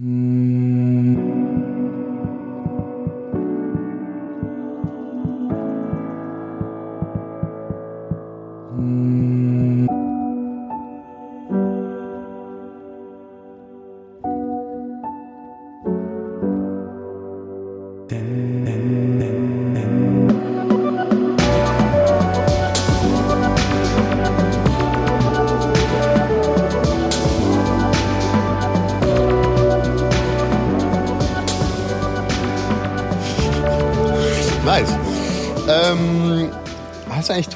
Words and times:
Mm. 0.00 0.37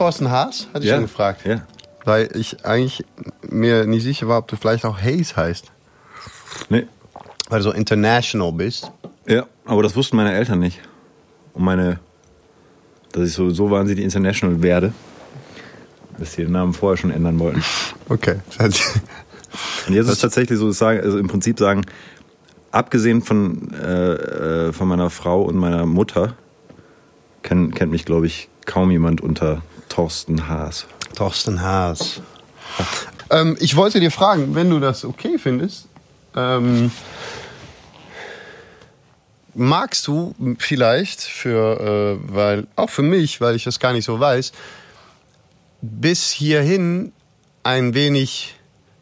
Thorsten 0.03 0.33
Haas? 0.33 0.67
Hatte 0.75 0.81
ich 0.81 0.87
Ja. 0.91 0.97
schon 0.97 1.05
gefragt. 1.05 1.47
Ja. 1.47 1.63
Weil 2.05 2.29
ich 2.37 2.65
eigentlich 2.67 3.05
mir 3.49 3.87
nicht 3.87 4.03
sicher 4.03 4.27
war, 4.27 4.39
ob 4.39 4.49
du 4.49 4.57
vielleicht 4.57 4.85
auch 4.85 5.01
Hayes 5.01 5.37
heißt. 5.37 5.71
Nee. 6.69 6.89
Weil 7.49 7.61
du 7.61 7.63
so 7.67 7.71
international 7.71 8.51
bist. 8.51 8.91
Ja, 9.29 9.47
aber 9.65 9.85
das 9.85 9.95
wussten 9.95 10.17
meine 10.17 10.33
Eltern 10.35 10.59
nicht. 10.59 10.81
Und 11.55 11.63
meine, 11.63 12.01
dass 13.13 13.29
ich 13.29 13.33
so, 13.35 13.51
so 13.51 13.71
wahnsinnig 13.71 14.03
international 14.03 14.61
werde, 14.61 14.93
dass 16.19 16.33
sie 16.33 16.43
den 16.43 16.51
Namen 16.53 16.73
vorher 16.73 16.97
schon 16.97 17.13
ändern 17.13 17.39
wollten. 17.39 17.63
Okay. 18.09 18.41
Und 18.59 19.95
jetzt 19.95 20.07
ist 20.07 20.15
es 20.15 20.19
tatsächlich 20.19 20.59
so, 20.59 20.73
sagen, 20.73 20.99
also 21.01 21.17
im 21.17 21.29
Prinzip 21.29 21.61
sagen, 21.61 21.83
abgesehen 22.73 23.23
von, 23.23 23.73
äh, 23.75 24.15
äh, 24.15 24.73
von 24.73 24.89
meiner 24.89 25.11
Frau 25.11 25.43
und 25.43 25.55
meiner 25.57 25.87
Mutter, 25.87 26.35
kennt, 27.43 27.77
kennt 27.77 27.93
mich, 27.93 28.05
glaube 28.05 28.27
ich, 28.27 28.49
kaum 28.67 28.91
jemand 28.91 29.21
unter 29.21 29.63
Thorsten 29.93 30.49
Haas. 30.49 30.87
Thorsten 31.15 31.61
Haas. 31.61 32.23
Ähm, 33.29 33.59
ich 33.61 33.77
wollte 33.77 34.01
dir 34.01 34.11
fragen, 34.11 34.55
wenn 34.55 34.71
du 34.71 34.81
das 34.81 35.05
okay 35.05 35.37
findest, 35.37 35.87
ähm, 36.35 36.91
magst 39.53 40.07
du 40.07 40.35
vielleicht 40.59 41.21
für, 41.21 42.19
äh, 42.19 42.35
weil 42.35 42.67
auch 42.75 42.89
für 42.89 43.03
mich, 43.03 43.43
weil 43.43 43.55
ich 43.55 43.65
das 43.65 43.81
gar 43.81 43.93
nicht 43.93 44.07
so 44.07 44.19
weiß, 44.19 44.53
bis 45.83 46.31
hierhin 46.31 47.13
ein 47.63 47.93
wenig 47.93 48.55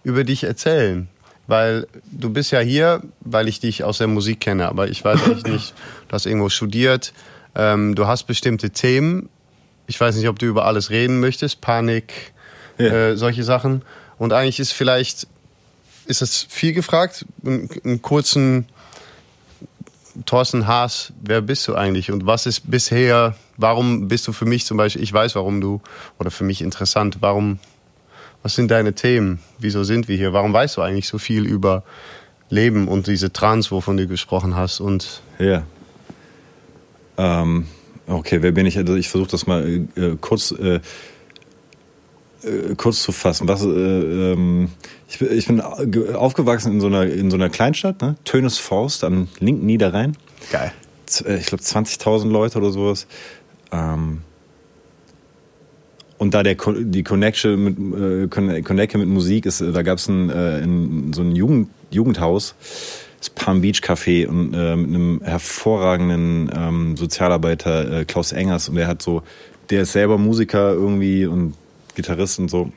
über 0.02 0.24
dich 0.24 0.42
erzählen? 0.42 1.08
Weil 1.46 1.86
du 2.10 2.30
bist 2.30 2.50
ja 2.50 2.58
hier, 2.58 3.00
weil 3.20 3.46
ich 3.46 3.60
dich 3.60 3.84
aus 3.84 3.98
der 3.98 4.08
Musik 4.08 4.40
kenne, 4.40 4.68
aber 4.68 4.88
ich 4.88 5.04
weiß 5.04 5.20
echt 5.28 5.46
nicht, 5.46 5.72
du 6.08 6.14
hast 6.14 6.26
irgendwo 6.26 6.48
studiert, 6.48 7.12
ähm, 7.54 7.94
du 7.94 8.08
hast 8.08 8.24
bestimmte 8.24 8.70
Themen. 8.70 9.28
Ich 9.90 10.00
weiß 10.00 10.14
nicht, 10.14 10.28
ob 10.28 10.38
du 10.38 10.46
über 10.46 10.66
alles 10.66 10.90
reden 10.90 11.18
möchtest, 11.18 11.60
Panik, 11.60 12.32
Ja. 12.78 13.10
äh, 13.10 13.16
solche 13.16 13.42
Sachen. 13.42 13.82
Und 14.18 14.32
eigentlich 14.32 14.60
ist 14.60 14.70
vielleicht, 14.70 15.26
ist 16.06 16.22
das 16.22 16.46
viel 16.48 16.72
gefragt, 16.72 17.26
einen, 17.44 18.00
kurzen 18.00 18.66
Thorsten 20.26 20.68
Haas, 20.68 21.12
wer 21.20 21.40
bist 21.40 21.66
du 21.66 21.74
eigentlich 21.74 22.12
und 22.12 22.24
was 22.24 22.46
ist 22.46 22.70
bisher, 22.70 23.34
warum 23.56 24.06
bist 24.06 24.28
du 24.28 24.32
für 24.32 24.44
mich 24.44 24.64
zum 24.64 24.76
Beispiel, 24.76 25.02
ich 25.02 25.12
weiß, 25.12 25.34
warum 25.34 25.60
du, 25.60 25.80
oder 26.20 26.30
für 26.30 26.44
mich 26.44 26.62
interessant, 26.62 27.16
warum, 27.20 27.58
was 28.44 28.54
sind 28.54 28.70
deine 28.70 28.92
Themen, 28.94 29.40
wieso 29.58 29.82
sind 29.82 30.06
wir 30.06 30.16
hier, 30.16 30.32
warum 30.32 30.52
weißt 30.52 30.76
du 30.76 30.82
eigentlich 30.82 31.08
so 31.08 31.18
viel 31.18 31.46
über 31.46 31.82
Leben 32.48 32.86
und 32.86 33.08
diese 33.08 33.32
Trans, 33.32 33.72
wovon 33.72 33.96
du 33.96 34.06
gesprochen 34.06 34.54
hast 34.54 34.78
und 34.78 35.20
Ja. 35.40 35.64
Ähm, 37.18 37.66
okay, 38.10 38.42
wer 38.42 38.52
bin 38.52 38.66
ich? 38.66 38.76
Also 38.78 38.94
ich 38.96 39.08
versuche 39.08 39.30
das 39.30 39.46
mal 39.46 39.66
äh, 39.96 40.16
kurz, 40.20 40.52
äh, 40.52 40.80
äh, 42.42 42.74
kurz 42.76 43.02
zu 43.02 43.12
fassen. 43.12 43.48
Was, 43.48 43.62
äh, 43.64 43.66
ähm, 43.68 44.68
ich, 45.08 45.18
bin- 45.18 45.32
ich 45.32 45.46
bin 45.46 45.62
ge- 45.90 46.14
aufgewachsen 46.14 46.72
in 46.72 46.80
so 46.80 46.86
einer, 46.86 47.04
in 47.06 47.30
so 47.30 47.36
einer 47.36 47.48
Kleinstadt, 47.50 48.00
ne? 48.02 48.16
Tönes 48.24 48.58
Forst 48.58 49.04
am 49.04 49.28
linken 49.38 49.66
Niederrhein. 49.66 50.16
geil. 50.50 50.72
Äh, 51.24 51.36
Ich 51.38 51.46
glaube 51.46 51.62
20.000 51.62 52.28
Leute 52.30 52.58
oder 52.58 52.70
sowas. 52.70 53.06
Ähm, 53.72 54.22
und 56.18 56.34
da 56.34 56.42
der 56.42 56.54
die 56.54 57.02
Connection 57.02 57.64
mit 57.64 57.78
äh, 57.78 58.28
Con- 58.28 58.62
Connection 58.62 59.00
mit 59.00 59.08
Musik 59.08 59.46
ist, 59.46 59.60
äh, 59.60 59.72
da 59.72 59.82
gab 59.82 59.98
es 59.98 60.08
ein, 60.08 61.12
so 61.14 61.22
ein 61.22 61.34
Jugend, 61.34 61.68
Jugendhaus, 61.90 62.54
das 63.20 63.30
Palm 63.30 63.60
Beach 63.60 63.80
Café 63.82 64.26
und 64.26 64.54
äh, 64.54 64.76
mit 64.76 64.88
einem 64.88 65.20
hervorragenden 65.22 66.50
ähm, 66.54 66.96
Sozialarbeiter 66.96 68.00
äh, 68.00 68.04
Klaus 68.06 68.32
Engers 68.32 68.68
und 68.68 68.76
der 68.76 68.86
hat 68.86 69.02
so, 69.02 69.22
der 69.68 69.82
ist 69.82 69.92
selber 69.92 70.18
Musiker 70.18 70.72
irgendwie 70.72 71.26
und 71.26 71.54
Gitarrist 71.94 72.38
und 72.38 72.50
so. 72.50 72.72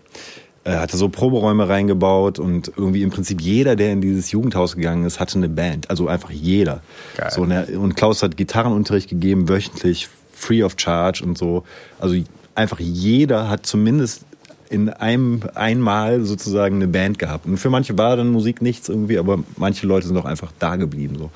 Er 0.66 0.80
hatte 0.80 0.96
so 0.96 1.10
Proberäume 1.10 1.68
reingebaut 1.68 2.40
und 2.40 2.72
irgendwie 2.78 3.04
im 3.04 3.10
Prinzip 3.10 3.42
jeder, 3.42 3.76
der 3.76 3.92
in 3.92 4.02
dieses 4.02 4.32
Jugendhaus 4.32 4.76
gegangen 4.76 5.06
ist, 5.06 5.20
hatte 5.20 5.38
eine 5.38 5.50
Band. 5.50 5.90
Also 5.90 6.08
einfach 6.08 6.30
jeder. 6.30 6.82
Geil. 7.18 7.32
So, 7.32 7.42
und, 7.42 7.52
er, 7.52 7.68
und 7.80 7.96
Klaus 7.96 8.24
hat 8.24 8.38
Gitarrenunterricht 8.38 9.10
gegeben, 9.10 9.50
wöchentlich, 9.50 10.08
free 10.34 10.64
of 10.64 10.76
charge 10.78 11.24
und 11.24 11.38
so. 11.38 11.64
Also 12.00 12.16
einfach 12.56 12.80
jeder 12.80 13.50
hat 13.50 13.66
zumindest 13.66 14.26
in 14.70 14.90
einem 14.90 15.42
einmal 15.56 16.24
sozusagen 16.24 16.76
eine 16.76 16.88
Band 16.88 17.20
gehabt. 17.20 17.46
Und 17.46 17.58
für 17.58 17.70
manche 17.70 17.98
war 17.98 18.16
dann 18.16 18.30
Musik 18.30 18.62
nichts 18.62 18.90
irgendwie, 18.90 19.18
aber 19.18 19.40
manche 19.58 19.86
Leute 19.88 20.08
sind 20.08 20.18
auch 20.18 20.26
einfach 20.26 20.52
da 20.60 20.76
geblieben 20.76 21.18
so. 21.18 21.32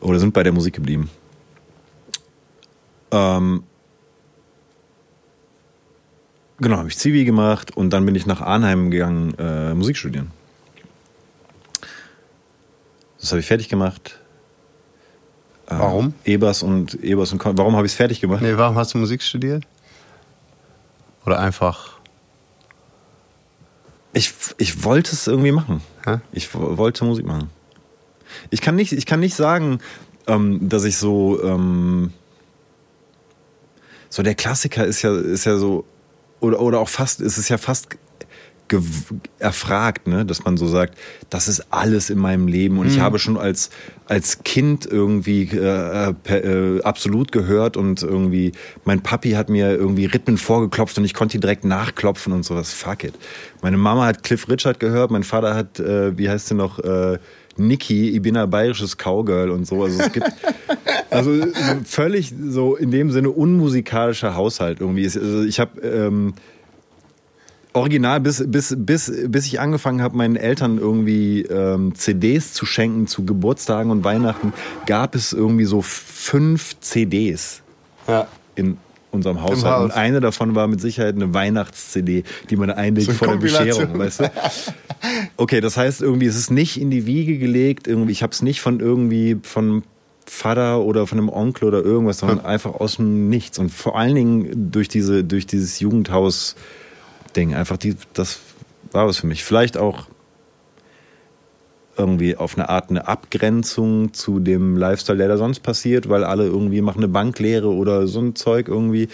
Oder 0.00 0.18
sind 0.18 0.34
bei 0.34 0.42
der 0.42 0.52
Musik 0.52 0.74
geblieben. 0.74 1.10
Ähm, 3.10 3.62
genau, 6.58 6.78
habe 6.78 6.88
ich 6.88 6.98
Zivi 6.98 7.24
gemacht 7.24 7.76
und 7.76 7.90
dann 7.90 8.06
bin 8.06 8.14
ich 8.14 8.26
nach 8.26 8.40
Arnheim 8.40 8.90
gegangen, 8.90 9.34
äh, 9.38 9.74
Musik 9.74 9.96
studieren. 9.96 10.30
Das 13.20 13.30
habe 13.30 13.40
ich 13.40 13.46
fertig 13.46 13.68
gemacht. 13.68 14.18
Äh, 15.66 15.78
Warum? 15.78 16.14
Ebers 16.24 16.62
und 16.62 16.94
Ebers 17.02 17.32
und 17.32 17.38
Kon 17.38 17.56
Warum 17.56 17.76
habe 17.76 17.86
ich 17.86 17.92
es 17.92 17.96
fertig 17.96 18.20
gemacht? 18.20 18.42
Nee, 18.42 18.56
warum 18.56 18.76
hast 18.76 18.94
du 18.94 18.98
Musik 18.98 19.22
studiert? 19.22 19.64
Oder 21.24 21.38
einfach, 21.38 21.98
Ich, 24.14 24.32
ich 24.58 24.84
wollte 24.84 25.12
es 25.12 25.26
irgendwie 25.26 25.52
machen. 25.52 25.80
Hä? 26.04 26.18
Ich 26.32 26.54
wo- 26.54 26.76
wollte 26.76 27.04
Musik 27.04 27.24
machen. 27.26 27.50
Ich 28.50 28.60
kann 28.60 28.74
nicht, 28.76 28.92
ich 28.92 29.06
kann 29.06 29.20
nicht 29.20 29.34
sagen, 29.34 29.78
ähm, 30.26 30.68
dass 30.68 30.84
ich 30.84 30.96
so. 30.96 31.42
Ähm, 31.42 32.12
so 34.08 34.22
der 34.22 34.34
Klassiker 34.34 34.84
ist 34.84 35.02
ja, 35.02 35.16
ist 35.16 35.44
ja 35.44 35.56
so. 35.56 35.84
Oder, 36.40 36.60
oder 36.60 36.80
auch 36.80 36.88
fast, 36.88 37.20
ist 37.20 37.38
es 37.38 37.48
ja 37.48 37.56
fast 37.56 37.96
erfragt, 39.38 40.06
ne? 40.06 40.24
dass 40.24 40.44
man 40.44 40.56
so 40.56 40.66
sagt, 40.66 40.98
das 41.30 41.48
ist 41.48 41.66
alles 41.70 42.10
in 42.10 42.18
meinem 42.18 42.46
Leben. 42.46 42.78
Und 42.78 42.86
ich 42.86 43.00
habe 43.00 43.18
schon 43.18 43.36
als, 43.36 43.70
als 44.06 44.42
Kind 44.44 44.86
irgendwie 44.86 45.42
äh, 45.42 46.12
per, 46.12 46.44
äh, 46.44 46.82
absolut 46.82 47.32
gehört 47.32 47.76
und 47.76 48.02
irgendwie, 48.02 48.52
mein 48.84 49.02
Papi 49.02 49.32
hat 49.32 49.48
mir 49.48 49.70
irgendwie 49.72 50.06
Rhythmen 50.06 50.38
vorgeklopft 50.38 50.98
und 50.98 51.04
ich 51.04 51.14
konnte 51.14 51.38
die 51.38 51.40
direkt 51.40 51.64
nachklopfen 51.64 52.32
und 52.32 52.44
sowas. 52.44 52.72
Fuck 52.72 53.04
it. 53.04 53.14
Meine 53.62 53.76
Mama 53.76 54.06
hat 54.06 54.22
Cliff 54.22 54.48
Richard 54.48 54.80
gehört, 54.80 55.10
mein 55.10 55.24
Vater 55.24 55.54
hat, 55.54 55.80
äh, 55.80 56.16
wie 56.16 56.28
heißt 56.28 56.48
sie 56.48 56.54
noch, 56.54 56.78
äh, 56.78 57.18
Niki, 57.56 58.10
ich 58.10 58.22
bin 58.22 58.36
ein 58.36 58.48
bayerisches 58.48 58.96
Cowgirl 58.96 59.50
und 59.50 59.66
so. 59.66 59.82
Also 59.82 60.00
es 60.00 60.12
gibt 60.12 60.26
also 61.10 61.38
so 61.38 61.52
völlig 61.84 62.32
so 62.48 62.76
in 62.76 62.90
dem 62.90 63.10
Sinne 63.10 63.30
unmusikalischer 63.30 64.34
Haushalt 64.34 64.80
irgendwie. 64.80 65.04
Also 65.04 65.42
ich 65.42 65.60
habe 65.60 65.80
ähm, 65.80 66.34
original 67.72 68.20
bis 68.20 68.44
bis 68.46 68.74
bis 68.78 69.12
bis 69.28 69.46
ich 69.46 69.60
angefangen 69.60 70.02
habe, 70.02 70.16
meinen 70.16 70.36
Eltern 70.36 70.78
irgendwie 70.78 71.42
ähm, 71.42 71.94
CDs 71.94 72.52
zu 72.52 72.66
schenken 72.66 73.06
zu 73.06 73.24
Geburtstagen 73.24 73.90
und 73.90 74.04
Weihnachten, 74.04 74.52
gab 74.86 75.14
es 75.14 75.32
irgendwie 75.32 75.64
so 75.64 75.82
fünf 75.82 76.78
CDs 76.80 77.62
ja. 78.08 78.26
in 78.54 78.76
unserem 79.10 79.42
Haushalt. 79.42 79.64
Haus. 79.64 79.84
Und 79.84 79.90
eine 79.92 80.20
davon 80.20 80.54
war 80.54 80.66
mit 80.68 80.80
Sicherheit 80.80 81.14
eine 81.14 81.34
Weihnachts-CD, 81.34 82.24
die 82.50 82.56
man 82.56 82.70
einlegt 82.70 83.08
So 83.08 83.12
vor 83.12 83.28
der. 83.28 83.36
Bescherung, 83.36 83.98
weißt 83.98 84.20
du? 84.20 84.30
Okay, 85.36 85.60
das 85.60 85.76
heißt 85.76 86.00
irgendwie, 86.00 86.26
es 86.26 86.36
ist 86.36 86.50
nicht 86.50 86.80
in 86.80 86.90
die 86.90 87.06
Wiege 87.06 87.38
gelegt, 87.38 87.88
irgendwie, 87.88 88.12
ich 88.12 88.22
habe 88.22 88.32
es 88.32 88.40
nicht 88.40 88.60
von 88.60 88.80
irgendwie 88.80 89.36
von 89.42 89.82
Vater 90.26 90.80
oder 90.80 91.06
von 91.06 91.18
einem 91.18 91.28
Onkel 91.28 91.68
oder 91.68 91.82
irgendwas, 91.82 92.18
sondern 92.18 92.44
einfach 92.44 92.74
aus 92.74 92.96
dem 92.96 93.28
Nichts. 93.28 93.58
Und 93.58 93.70
vor 93.70 93.98
allen 93.98 94.14
Dingen 94.14 94.70
durch 94.70 94.88
diese, 94.88 95.24
durch 95.24 95.46
dieses 95.46 95.80
Jugendhaus-Ding. 97.32 97.54
Einfach 97.54 97.76
die, 97.76 97.96
das 98.14 98.40
war 98.92 99.06
was 99.06 99.18
für 99.18 99.26
mich. 99.26 99.44
Vielleicht 99.44 99.76
auch 99.76 100.06
irgendwie 101.96 102.36
auf 102.36 102.56
eine 102.56 102.68
Art 102.68 102.90
eine 102.90 103.06
Abgrenzung 103.06 104.14
zu 104.14 104.40
dem 104.40 104.76
Lifestyle, 104.76 105.18
der 105.18 105.28
da 105.28 105.36
sonst 105.36 105.60
passiert, 105.60 106.08
weil 106.08 106.24
alle 106.24 106.46
irgendwie 106.46 106.80
machen 106.80 106.98
eine 106.98 107.08
Banklehre 107.08 107.68
oder 107.68 108.06
so 108.06 108.20
ein 108.20 108.34
Zeug 108.34 108.68
irgendwie. 108.68 109.08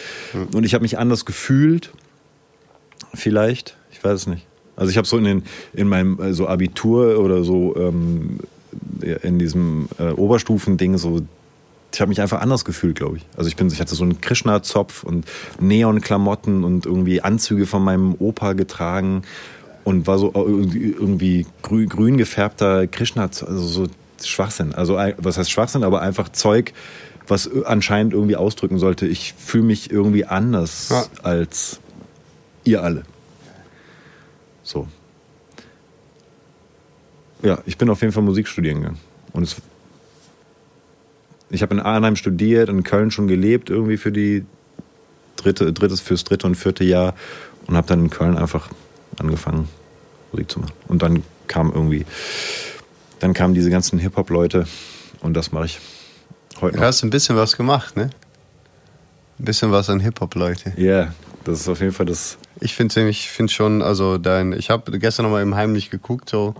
Und 0.54 0.64
ich 0.64 0.74
habe 0.74 0.82
mich 0.82 0.96
anders 0.96 1.24
gefühlt. 1.24 1.92
Vielleicht, 3.14 3.76
ich 3.90 4.02
weiß 4.02 4.20
es 4.20 4.26
nicht. 4.26 4.46
Also 4.76 4.90
ich 4.90 4.96
habe 4.96 5.08
so 5.08 5.18
in, 5.18 5.24
den, 5.24 5.42
in 5.72 5.88
meinem 5.88 6.20
äh, 6.20 6.32
so 6.32 6.46
Abitur 6.46 7.18
oder 7.18 7.42
so 7.42 7.74
ähm, 7.76 8.38
in 9.22 9.40
diesem 9.40 9.88
äh, 9.98 10.10
Oberstufending 10.10 10.98
so 10.98 11.22
ich 11.92 12.00
habe 12.00 12.08
mich 12.10 12.20
einfach 12.20 12.40
anders 12.40 12.64
gefühlt, 12.64 12.96
glaube 12.96 13.18
ich. 13.18 13.26
Also 13.36 13.48
ich 13.48 13.56
bin, 13.56 13.68
ich 13.68 13.80
hatte 13.80 13.94
so 13.94 14.04
einen 14.04 14.20
Krishna-Zopf 14.20 15.04
und 15.04 15.26
Neon-Klamotten 15.60 16.64
und 16.64 16.86
irgendwie 16.86 17.22
Anzüge 17.22 17.66
von 17.66 17.82
meinem 17.82 18.14
Opa 18.18 18.52
getragen 18.52 19.22
und 19.84 20.06
war 20.06 20.18
so 20.18 20.32
irgendwie 20.34 21.46
grün, 21.62 21.88
grün 21.88 22.18
gefärbter 22.18 22.86
Krishna, 22.86 23.22
also 23.22 23.58
so 23.58 23.86
Schwachsinn. 24.22 24.74
Also 24.74 24.98
was 25.16 25.38
heißt 25.38 25.50
Schwachsinn, 25.50 25.82
aber 25.82 26.02
einfach 26.02 26.28
Zeug, 26.28 26.72
was 27.26 27.50
anscheinend 27.64 28.12
irgendwie 28.12 28.36
ausdrücken 28.36 28.78
sollte, 28.78 29.06
ich 29.06 29.34
fühle 29.34 29.64
mich 29.64 29.90
irgendwie 29.90 30.24
anders 30.24 30.88
ja. 30.90 31.04
als 31.22 31.80
ihr 32.64 32.82
alle. 32.82 33.04
So. 34.62 34.86
Ja, 37.42 37.58
ich 37.64 37.78
bin 37.78 37.88
auf 37.88 38.00
jeden 38.02 38.12
Fall 38.12 38.22
Musik 38.22 38.48
studieren 38.48 38.80
gegangen. 38.80 38.98
Und 39.32 39.44
es 39.44 39.56
ich 41.50 41.62
habe 41.62 41.74
in 41.74 41.80
Arnheim 41.80 42.16
studiert, 42.16 42.68
in 42.68 42.82
Köln 42.82 43.10
schon 43.10 43.28
gelebt, 43.28 43.70
irgendwie 43.70 43.96
für 43.96 44.12
die 44.12 44.44
dritte, 45.36 45.72
drittes, 45.72 46.00
fürs 46.00 46.24
dritte 46.24 46.46
und 46.46 46.56
vierte 46.56 46.84
Jahr 46.84 47.14
und 47.66 47.76
habe 47.76 47.86
dann 47.86 48.00
in 48.00 48.10
Köln 48.10 48.36
einfach 48.36 48.68
angefangen, 49.18 49.68
Musik 50.32 50.50
zu 50.50 50.60
machen. 50.60 50.72
Und 50.88 51.02
dann 51.02 51.22
kam 51.46 51.72
irgendwie, 51.72 52.04
dann 53.20 53.34
kamen 53.34 53.54
diese 53.54 53.70
ganzen 53.70 53.98
Hip-Hop-Leute 53.98 54.66
und 55.20 55.34
das 55.34 55.52
mache 55.52 55.66
ich 55.66 55.80
heute 56.60 56.76
noch. 56.76 56.82
Du 56.82 56.86
hast 56.86 57.02
ein 57.02 57.10
bisschen 57.10 57.36
was 57.36 57.56
gemacht, 57.56 57.96
ne? 57.96 58.10
Ein 59.38 59.44
bisschen 59.44 59.70
was 59.70 59.88
an 59.88 60.00
Hip-Hop-Leute. 60.00 60.74
Ja, 60.76 60.84
yeah, 60.84 61.14
das 61.44 61.60
ist 61.60 61.68
auf 61.68 61.80
jeden 61.80 61.92
Fall 61.92 62.06
das. 62.06 62.38
Ich 62.60 62.74
finde 62.74 63.08
ich 63.08 63.30
find 63.30 63.50
schon, 63.50 63.82
also 63.82 64.18
dein, 64.18 64.52
ich 64.52 64.70
habe 64.70 64.98
gestern 64.98 65.24
nochmal 65.24 65.42
im 65.42 65.54
Heimlich 65.54 65.90
geguckt, 65.90 66.28
so 66.28 66.54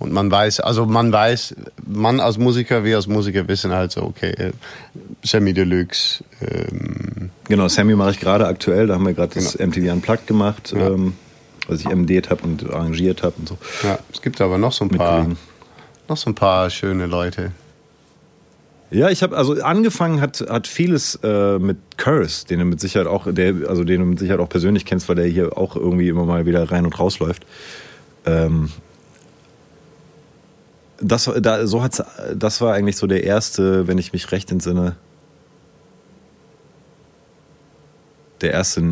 und 0.00 0.12
man 0.12 0.30
weiß, 0.30 0.60
also 0.60 0.86
man 0.86 1.12
weiß, 1.12 1.54
man 1.86 2.20
als 2.20 2.38
Musiker, 2.38 2.84
wir 2.84 2.96
als 2.96 3.06
Musiker 3.06 3.46
wissen 3.48 3.70
halt 3.70 3.92
so, 3.92 4.02
okay, 4.02 4.52
Sammy 5.22 5.52
Deluxe. 5.52 6.24
Ähm 6.40 7.30
genau, 7.46 7.68
Sammy 7.68 7.94
mache 7.94 8.12
ich 8.12 8.18
gerade 8.18 8.46
aktuell, 8.46 8.86
da 8.86 8.94
haben 8.94 9.04
wir 9.04 9.12
gerade 9.12 9.34
genau. 9.34 9.44
das 9.44 9.58
MTV 9.58 9.92
Unplugged 9.92 10.26
gemacht, 10.26 10.72
ja. 10.74 10.88
ähm, 10.88 11.12
was 11.68 11.80
ich 11.80 11.88
MDt 11.88 12.30
habe 12.30 12.42
und 12.44 12.70
arrangiert 12.70 13.22
habe 13.22 13.34
und 13.38 13.48
so. 13.48 13.58
Ja, 13.82 13.98
es 14.10 14.22
gibt 14.22 14.40
aber 14.40 14.56
noch 14.56 14.72
so 14.72 14.86
ein 14.86 14.88
paar, 14.90 15.26
noch 16.08 16.16
so 16.16 16.30
ein 16.30 16.34
paar 16.34 16.70
schöne 16.70 17.04
Leute. 17.04 17.52
Ja, 18.90 19.10
ich 19.10 19.22
habe 19.22 19.36
also 19.36 19.62
angefangen 19.62 20.22
hat 20.22 20.40
hat 20.48 20.66
vieles 20.66 21.16
äh, 21.22 21.58
mit 21.58 21.76
Curse, 21.98 22.46
den 22.46 22.58
du 22.58 22.64
mit 22.64 22.80
Sicherheit 22.80 23.06
auch, 23.06 23.26
der 23.30 23.68
also 23.68 23.84
den 23.84 24.00
du 24.00 24.06
mit 24.06 24.18
Sicherheit 24.18 24.40
auch 24.40 24.48
persönlich 24.48 24.86
kennst, 24.86 25.10
weil 25.10 25.16
der 25.16 25.26
hier 25.26 25.58
auch 25.58 25.76
irgendwie 25.76 26.08
immer 26.08 26.24
mal 26.24 26.46
wieder 26.46 26.72
rein 26.72 26.86
und 26.86 26.98
raus 26.98 27.18
läuft. 27.18 27.44
Ähm, 28.24 28.70
das, 31.00 31.30
da, 31.40 31.66
so 31.66 31.82
hat's, 31.82 32.02
das 32.34 32.60
war 32.60 32.74
eigentlich 32.74 32.96
so 32.96 33.06
der 33.06 33.24
erste, 33.24 33.86
wenn 33.86 33.98
ich 33.98 34.12
mich 34.12 34.30
recht 34.32 34.50
entsinne, 34.52 34.96
der 38.40 38.52
erste 38.52 38.82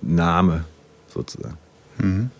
Name 0.00 0.64
sozusagen. 1.12 1.58
Mhm. 1.98 2.30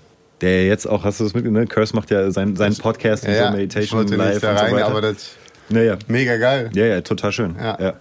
Der 0.41 0.67
jetzt 0.67 0.87
auch, 0.87 1.05
hast 1.05 1.21
du 1.21 1.25
das 1.25 1.35
mitgenommen? 1.35 1.69
Curse 1.69 1.95
macht 1.95 2.11
ja 2.11 2.31
seinen 2.31 2.57
sein 2.57 2.75
Podcast 2.77 3.25
ja, 3.25 3.33
ja. 3.33 3.47
so 3.47 3.53
Meditation 3.53 4.05
ich 4.07 4.17
live 4.17 4.41
da 4.41 4.55
rein, 4.55 4.73
und 4.73 4.79
so 4.79 4.85
aber 4.87 5.01
das 5.03 5.31
ja, 5.69 5.83
ja. 5.83 5.99
mega 6.09 6.37
geil. 6.37 6.71
Ja, 6.75 6.87
ja, 6.87 7.01
total 7.03 7.33
schön. 7.33 7.57
Ja. 7.59 7.79
ja. 7.79 7.95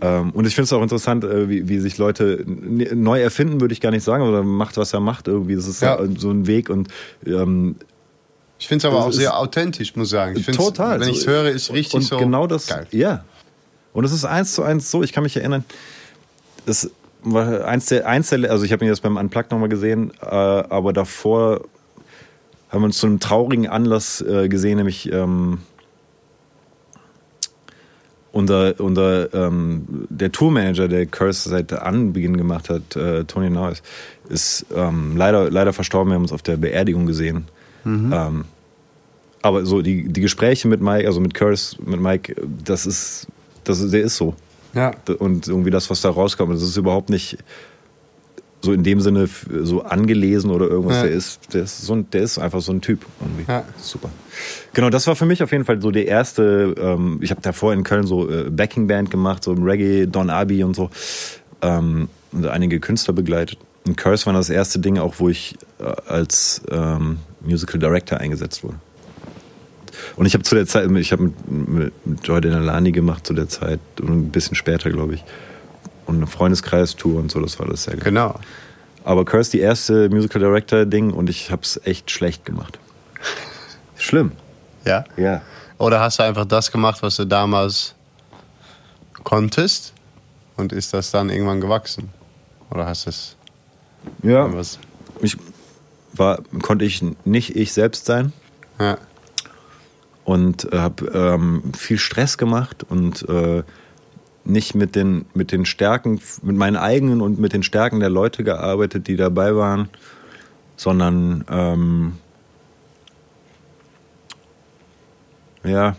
Ähm, 0.00 0.30
und 0.30 0.46
ich 0.46 0.54
finde 0.54 0.64
es 0.64 0.72
auch 0.72 0.82
interessant, 0.82 1.24
äh, 1.24 1.48
wie, 1.48 1.68
wie 1.68 1.78
sich 1.78 1.98
Leute 1.98 2.44
neu 2.46 3.20
erfinden, 3.20 3.60
würde 3.60 3.72
ich 3.72 3.80
gar 3.80 3.90
nicht 3.90 4.04
sagen, 4.04 4.24
oder 4.24 4.42
macht, 4.42 4.76
was 4.76 4.92
er 4.92 5.00
macht 5.00 5.28
irgendwie. 5.28 5.54
Das 5.56 5.66
ist 5.66 5.82
ja. 5.82 5.98
so 6.16 6.30
ein 6.30 6.46
Weg 6.46 6.70
und 6.70 6.88
ähm, 7.26 7.76
ich 8.58 8.68
finde 8.68 8.86
es 8.86 8.92
aber 8.92 9.04
auch 9.04 9.12
sehr 9.12 9.36
authentisch, 9.36 9.96
muss 9.96 10.08
ich 10.08 10.12
sagen. 10.12 10.36
Ich 10.38 10.46
total. 10.46 11.00
Wenn 11.00 11.08
ich 11.08 11.18
es 11.18 11.26
höre, 11.26 11.50
ist 11.50 11.72
richtig 11.72 11.94
und 11.94 12.02
so. 12.02 12.18
Genau 12.18 12.46
das. 12.46 12.66
Geil. 12.66 12.86
Ja. 12.90 13.24
Und 13.92 14.04
es 14.04 14.12
ist 14.12 14.24
eins 14.24 14.54
zu 14.54 14.62
eins 14.62 14.90
so. 14.90 15.02
Ich 15.02 15.12
kann 15.12 15.22
mich 15.22 15.36
erinnern. 15.36 15.64
Das 16.66 16.90
war 17.22 17.64
eins 17.64 17.86
der, 17.86 18.06
eins 18.06 18.30
der 18.30 18.50
also 18.50 18.64
ich 18.64 18.72
habe 18.72 18.84
ihn 18.84 18.88
jetzt 18.88 19.02
beim 19.02 19.16
Unplugged 19.16 19.50
nochmal 19.50 19.68
gesehen, 19.68 20.12
äh, 20.20 20.26
aber 20.26 20.92
davor 20.92 21.62
haben 22.70 22.82
wir 22.82 22.86
uns 22.86 22.98
zu 22.98 23.06
einem 23.06 23.20
traurigen 23.20 23.68
Anlass 23.68 24.20
äh, 24.20 24.48
gesehen, 24.48 24.78
nämlich 24.78 25.10
ähm, 25.12 25.58
unser, 28.32 28.80
unser 28.80 29.32
ähm, 29.32 30.06
der 30.08 30.32
Tourmanager, 30.32 30.88
der 30.88 31.06
Curse 31.06 31.48
seit 31.48 31.72
Anbeginn 31.72 32.36
gemacht 32.36 32.68
hat, 32.68 32.96
äh, 32.96 33.24
Tony 33.24 33.48
Norris, 33.48 33.82
ist 34.28 34.66
ähm, 34.74 35.16
leider, 35.16 35.50
leider 35.50 35.72
verstorben. 35.72 36.10
Wir 36.10 36.16
haben 36.16 36.22
uns 36.22 36.32
auf 36.32 36.42
der 36.42 36.56
Beerdigung 36.56 37.06
gesehen. 37.06 37.46
Mhm. 37.84 38.12
Ähm, 38.12 38.44
aber 39.42 39.66
so 39.66 39.82
die, 39.82 40.08
die 40.08 40.20
Gespräche 40.20 40.68
mit 40.68 40.80
Mike, 40.80 41.06
also 41.06 41.20
mit 41.20 41.34
Curtis, 41.34 41.76
mit 41.84 42.00
Mike, 42.00 42.34
das 42.64 42.86
ist, 42.86 43.26
das 43.64 43.80
ist, 43.80 43.92
der 43.92 44.02
ist 44.02 44.16
so. 44.16 44.34
Ja. 44.74 44.92
Und 45.18 45.46
irgendwie 45.46 45.70
das, 45.70 45.90
was 45.90 46.00
da 46.00 46.10
rauskommt, 46.10 46.54
das 46.54 46.62
ist 46.62 46.76
überhaupt 46.76 47.10
nicht 47.10 47.38
so 48.64 48.72
in 48.72 48.82
dem 48.82 49.00
Sinne 49.00 49.28
so 49.62 49.82
angelesen 49.82 50.50
oder 50.50 50.66
irgendwas. 50.66 50.96
Ja. 50.96 51.02
Der, 51.04 51.12
ist, 51.12 51.54
der, 51.54 51.64
ist 51.64 51.82
so 51.82 51.94
ein, 51.94 52.10
der 52.10 52.22
ist 52.22 52.38
einfach 52.38 52.60
so 52.60 52.72
ein 52.72 52.80
Typ. 52.80 53.04
Irgendwie. 53.20 53.44
Ja. 53.50 53.64
Super. 53.78 54.08
Genau, 54.72 54.90
das 54.90 55.06
war 55.06 55.14
für 55.14 55.26
mich 55.26 55.42
auf 55.42 55.52
jeden 55.52 55.64
Fall 55.64 55.80
so 55.80 55.90
der 55.90 56.06
erste. 56.06 56.74
Ähm, 56.78 57.18
ich 57.20 57.30
habe 57.30 57.42
davor 57.42 57.72
in 57.74 57.84
Köln 57.84 58.06
so 58.06 58.28
äh, 58.28 58.50
Backing 58.50 58.86
Band 58.86 59.10
gemacht, 59.10 59.44
so 59.44 59.52
im 59.52 59.62
Reggae, 59.62 60.06
Don 60.06 60.30
Abi 60.30 60.64
und 60.64 60.74
so. 60.74 60.90
Ähm, 61.60 62.08
und 62.32 62.46
einige 62.46 62.80
Künstler 62.80 63.14
begleitet. 63.14 63.58
Und 63.86 63.96
Curse 63.96 64.26
war 64.26 64.32
das 64.32 64.50
erste 64.50 64.78
Ding, 64.78 64.98
auch 64.98 65.16
wo 65.18 65.28
ich 65.28 65.56
äh, 65.78 65.84
als 66.08 66.62
ähm, 66.70 67.18
Musical 67.40 67.78
Director 67.78 68.18
eingesetzt 68.18 68.64
wurde. 68.64 68.76
Und 70.16 70.26
ich 70.26 70.34
habe 70.34 70.42
zu 70.42 70.54
der 70.54 70.66
Zeit, 70.66 70.90
ich 70.90 71.12
habe 71.12 71.32
mit, 71.46 71.96
mit, 72.06 72.26
Joy 72.26 72.40
Denalani 72.40 72.92
gemacht 72.92 73.26
zu 73.26 73.34
der 73.34 73.48
Zeit 73.48 73.80
und 74.00 74.10
ein 74.10 74.30
bisschen 74.30 74.54
später, 74.54 74.90
glaube 74.90 75.14
ich. 75.14 75.24
Und 76.06 76.16
eine 76.16 76.26
Freundeskreistour 76.26 77.18
und 77.18 77.30
so, 77.30 77.40
das 77.40 77.58
war 77.58 77.66
das 77.66 77.84
sehr 77.84 77.94
geil. 77.94 78.04
Genau. 78.04 78.38
Aber 79.04 79.24
Curse 79.24 79.50
die 79.50 79.60
erste 79.60 80.08
Musical 80.08 80.40
Director 80.40 80.86
Ding 80.86 81.12
und 81.12 81.28
ich 81.28 81.50
habe 81.50 81.62
es 81.62 81.80
echt 81.84 82.10
schlecht 82.10 82.44
gemacht. 82.44 82.78
Schlimm. 83.96 84.32
Ja? 84.84 85.04
Ja. 85.16 85.42
Oder 85.78 86.00
hast 86.00 86.18
du 86.18 86.22
einfach 86.22 86.46
das 86.46 86.72
gemacht, 86.72 87.02
was 87.02 87.16
du 87.16 87.26
damals 87.26 87.94
konntest 89.24 89.92
und 90.56 90.72
ist 90.72 90.94
das 90.94 91.10
dann 91.10 91.30
irgendwann 91.30 91.60
gewachsen? 91.60 92.10
Oder 92.70 92.86
hast 92.86 93.06
du 93.06 93.10
es 93.10 93.36
ja. 94.22 94.42
Irgendwas? 94.42 94.78
Ich 95.20 95.36
war, 96.12 96.42
konnte 96.62 96.84
ich 96.84 97.04
nicht 97.24 97.56
ich 97.56 97.72
selbst 97.72 98.06
sein. 98.06 98.32
Ja. 98.78 98.98
Und 100.24 100.72
äh, 100.72 100.78
habe 100.78 101.06
ähm, 101.14 101.72
viel 101.76 101.98
Stress 101.98 102.38
gemacht 102.38 102.84
und 102.88 103.28
äh, 103.28 103.62
nicht 104.44 104.74
mit 104.74 104.94
den, 104.94 105.26
mit 105.34 105.52
den 105.52 105.64
Stärken, 105.64 106.20
mit 106.42 106.56
meinen 106.56 106.76
eigenen 106.76 107.20
und 107.20 107.38
mit 107.38 107.52
den 107.52 107.62
Stärken 107.62 108.00
der 108.00 108.10
Leute 108.10 108.44
gearbeitet, 108.44 109.06
die 109.08 109.16
dabei 109.16 109.56
waren, 109.56 109.88
sondern 110.76 111.44
ähm, 111.50 112.18
ja. 115.64 115.96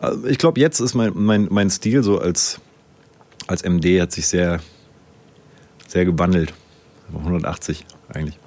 Also 0.00 0.26
ich 0.26 0.38
glaube, 0.38 0.60
jetzt 0.60 0.80
ist 0.80 0.94
mein, 0.94 1.12
mein, 1.14 1.46
mein 1.50 1.70
Stil 1.70 2.02
so 2.02 2.18
als, 2.18 2.60
als 3.46 3.62
MD 3.62 4.00
hat 4.00 4.10
sich 4.10 4.26
sehr, 4.26 4.60
sehr 5.92 6.06
gewandelt. 6.06 6.54
180 7.14 7.84
eigentlich. 8.08 8.38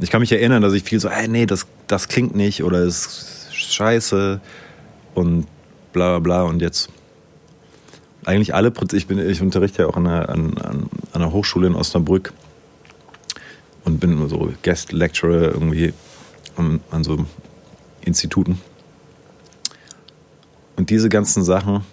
Ich 0.00 0.10
kann 0.10 0.20
mich 0.20 0.32
erinnern, 0.32 0.62
dass 0.62 0.72
ich 0.72 0.82
viel 0.82 0.98
so, 0.98 1.08
ey, 1.08 1.28
nee, 1.28 1.46
das, 1.46 1.66
das 1.86 2.08
klingt 2.08 2.34
nicht 2.34 2.64
oder 2.64 2.82
ist 2.82 3.48
scheiße 3.52 4.40
und 5.14 5.46
bla 5.92 6.18
bla 6.18 6.18
bla. 6.18 6.42
Und 6.42 6.60
jetzt 6.60 6.88
eigentlich 8.24 8.52
alle 8.52 8.72
ich, 8.92 9.08
ich 9.08 9.40
unterrichte 9.40 9.82
ja 9.82 9.88
auch 9.88 9.96
an 9.96 10.08
einer, 10.08 10.28
an, 10.28 10.54
an 10.58 10.88
einer 11.12 11.32
Hochschule 11.32 11.68
in 11.68 11.76
Osnabrück 11.76 12.32
und 13.84 14.00
bin 14.00 14.28
so 14.28 14.52
Guest 14.62 14.90
Lecturer 14.90 15.52
irgendwie 15.52 15.94
an, 16.56 16.80
an 16.90 17.04
so 17.04 17.26
Instituten. 18.04 18.60
Und 20.76 20.90
diese 20.90 21.08
ganzen 21.08 21.44
Sachen, 21.44 21.84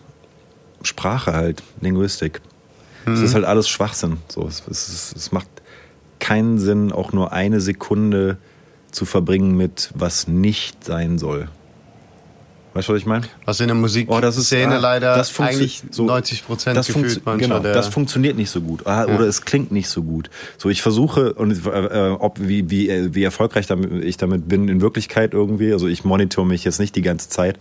Sprache 0.81 1.33
halt, 1.33 1.61
Linguistik, 1.81 2.41
es 3.05 3.21
ist 3.21 3.31
mhm. 3.31 3.35
halt 3.35 3.45
alles 3.45 3.69
Schwachsinn. 3.69 4.17
So, 4.27 4.47
es, 4.47 4.63
es, 4.69 5.13
es 5.15 5.31
macht 5.31 5.47
keinen 6.19 6.57
Sinn, 6.57 6.91
auch 6.91 7.13
nur 7.13 7.33
eine 7.33 7.61
Sekunde 7.61 8.37
zu 8.91 9.05
verbringen 9.05 9.55
mit, 9.55 9.91
was 9.93 10.27
nicht 10.27 10.83
sein 10.83 11.17
soll. 11.17 11.49
Weißt 12.75 12.89
du, 12.89 12.93
was 12.93 12.99
ich 12.99 13.05
meine? 13.05 13.25
Was 13.45 13.61
in 13.61 13.67
der 13.67 13.75
Musikszene 13.75 14.17
oh, 14.17 14.19
das 14.19 14.35
ist, 14.35 14.47
Szene 14.47 14.75
ah, 14.75 14.79
leider 14.79 15.15
das 15.15 15.39
eigentlich 15.39 15.81
so, 15.91 16.03
90 16.03 16.45
Prozent 16.45 16.75
gefühlt 16.75 17.25
manchmal. 17.25 17.61
Genau, 17.61 17.73
das 17.73 17.87
funktioniert 17.87 18.35
nicht 18.35 18.49
so 18.49 18.59
gut. 18.59 18.85
Ah, 18.85 19.05
ja. 19.07 19.15
Oder 19.15 19.27
es 19.27 19.43
klingt 19.43 19.71
nicht 19.71 19.87
so 19.87 20.03
gut. 20.03 20.29
So, 20.57 20.67
ich 20.67 20.81
versuche, 20.81 21.33
und 21.35 21.65
äh, 21.65 22.09
ob 22.19 22.37
wie, 22.41 22.69
wie, 22.69 23.15
wie 23.15 23.23
erfolgreich 23.23 23.65
damit, 23.65 24.03
ich 24.03 24.17
damit 24.17 24.49
bin 24.49 24.67
in 24.67 24.81
Wirklichkeit 24.81 25.33
irgendwie, 25.33 25.71
also 25.71 25.87
ich 25.87 26.03
monitor 26.03 26.45
mich 26.45 26.65
jetzt 26.65 26.81
nicht 26.81 26.97
die 26.97 27.01
ganze 27.01 27.29
Zeit. 27.29 27.59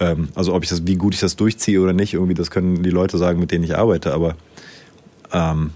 Ähm, 0.00 0.30
also 0.34 0.54
ob 0.54 0.64
ich 0.64 0.70
das, 0.70 0.88
wie 0.88 0.96
gut 0.96 1.14
ich 1.14 1.20
das 1.20 1.36
durchziehe 1.36 1.80
oder 1.80 1.92
nicht, 1.92 2.14
irgendwie, 2.14 2.34
das 2.34 2.50
können 2.50 2.82
die 2.82 2.90
Leute 2.90 3.16
sagen, 3.16 3.38
mit 3.38 3.52
denen 3.52 3.62
ich 3.62 3.76
arbeite, 3.76 4.12
aber 4.12 4.34
ähm, 5.32 5.72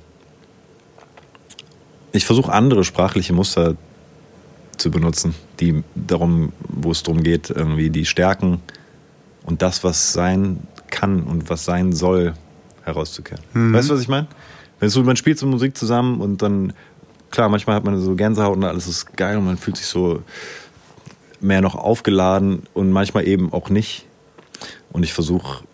ich 2.12 2.26
versuche 2.26 2.52
andere 2.52 2.85
sprachliche 2.85 3.32
Muster 3.32 3.76
zu 4.76 4.90
benutzen, 4.90 5.35
die 5.61 5.82
darum, 5.94 6.52
wo 6.68 6.90
es 6.90 7.02
darum 7.02 7.23
geht, 7.23 7.50
irgendwie 7.50 7.90
die 7.90 8.04
Stärken 8.04 8.61
und 9.44 9.62
das, 9.62 9.85
was 9.85 10.12
sein 10.12 10.66
kann 10.90 11.23
und 11.23 11.49
was 11.50 11.64
sein 11.64 11.92
soll, 11.92 12.35
herauszukehren. 12.85 13.42
Mhm. 13.54 13.73
Weißt 13.75 13.90
du, 13.90 13.94
was 13.94 14.00
ich 14.00 14.09
meine? 14.09 14.26
Wenn 14.80 14.90
du, 14.90 15.02
man 15.04 15.16
spielt 15.16 15.38
so 15.38 15.47
Musik 15.47 15.76
zusammen 15.76 16.21
und 16.21 16.42
dann, 16.42 16.73
klar, 17.30 17.49
manchmal 17.49 17.76
hat 17.76 17.85
man 17.85 18.00
so 18.00 18.14
Gänsehaut 18.14 18.56
und 18.56 18.64
alles 18.64 18.88
ist 18.88 19.16
geil 19.16 19.37
und 19.37 19.44
man 19.44 19.56
fühlt 19.56 19.76
sich 19.76 19.87
so 19.87 20.23
mehr 21.40 21.61
noch 21.61 21.75
aufgeladen 21.75 22.64
und 22.75 22.90
manchmal 22.90 23.26
eben 23.26 23.52
auch 23.52 23.71
nicht. 23.71 24.06
Und 24.90 25.04
ich 25.04 25.12
versuche 25.12 25.64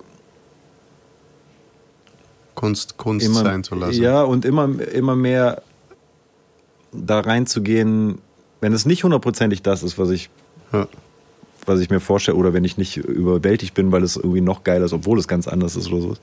Kunst, 2.58 2.96
Kunst 2.96 3.24
immer, 3.24 3.42
sein 3.42 3.62
zu 3.62 3.76
lassen. 3.76 4.02
Ja, 4.02 4.24
und 4.24 4.44
immer, 4.44 4.68
immer 4.92 5.14
mehr 5.14 5.62
da 6.92 7.20
reinzugehen, 7.20 8.18
wenn 8.60 8.72
es 8.72 8.84
nicht 8.84 9.04
hundertprozentig 9.04 9.62
das 9.62 9.84
ist, 9.84 9.96
was 9.96 10.10
ich, 10.10 10.28
ja. 10.72 10.88
was 11.66 11.78
ich 11.78 11.88
mir 11.88 12.00
vorstelle, 12.00 12.36
oder 12.36 12.52
wenn 12.52 12.64
ich 12.64 12.76
nicht 12.76 12.96
überwältigt 12.96 13.74
bin, 13.74 13.92
weil 13.92 14.02
es 14.02 14.16
irgendwie 14.16 14.40
noch 14.40 14.64
geiler 14.64 14.86
ist, 14.86 14.92
obwohl 14.92 15.20
es 15.20 15.28
ganz 15.28 15.46
anders 15.46 15.76
ist 15.76 15.92
oder 15.92 16.00
so. 16.00 16.16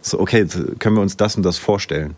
so 0.00 0.18
okay, 0.18 0.44
können 0.80 0.96
wir 0.96 1.02
uns 1.02 1.16
das 1.16 1.36
und 1.36 1.44
das 1.44 1.56
vorstellen. 1.56 2.16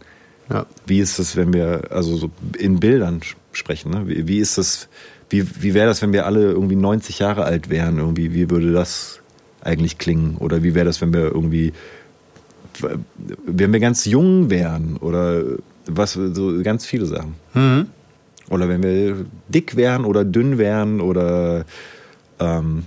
Ja. 0.49 0.65
Wie 0.87 1.01
ist 1.01 1.19
es, 1.19 1.37
wenn 1.37 1.53
wir 1.53 1.89
also 1.91 2.17
so 2.17 2.31
in 2.57 2.81
Bildern 2.81 3.21
sprechen? 3.53 3.91
Ne? 3.91 4.09
Wie, 4.09 4.29
wie 4.29 4.39
ist 4.39 4.57
das, 4.57 4.89
wie, 5.29 5.47
wie 5.63 5.75
wäre 5.75 5.89
das, 5.89 6.01
wenn 6.01 6.15
wir 6.15 6.25
alle 6.25 6.53
irgendwie 6.53 6.77
90 6.77 7.19
Jahre 7.19 7.45
alt 7.45 7.69
wären? 7.69 7.99
Irgendwie, 7.99 8.33
wie 8.33 8.49
würde 8.49 8.73
das 8.73 9.21
eigentlich 9.61 9.99
klingen? 9.99 10.39
Oder 10.39 10.63
wie 10.63 10.75
wäre 10.75 10.87
das, 10.87 11.03
wenn 11.03 11.13
wir 11.13 11.25
irgendwie 11.25 11.75
wenn 13.47 13.73
wir 13.73 13.81
ganz 13.81 14.05
jung 14.05 14.51
wären 14.51 14.97
oder 14.97 15.43
was, 15.87 16.13
so 16.13 16.63
ganz 16.63 16.87
viele 16.87 17.07
Sachen. 17.07 17.35
Mhm. 17.55 17.87
Oder 18.51 18.69
wenn 18.69 18.83
wir 18.83 19.27
dick 19.49 19.77
wären 19.77 20.05
oder 20.05 20.25
dünn 20.25 20.59
wären 20.59 21.01
oder 21.01 21.65
ähm, 22.39 22.85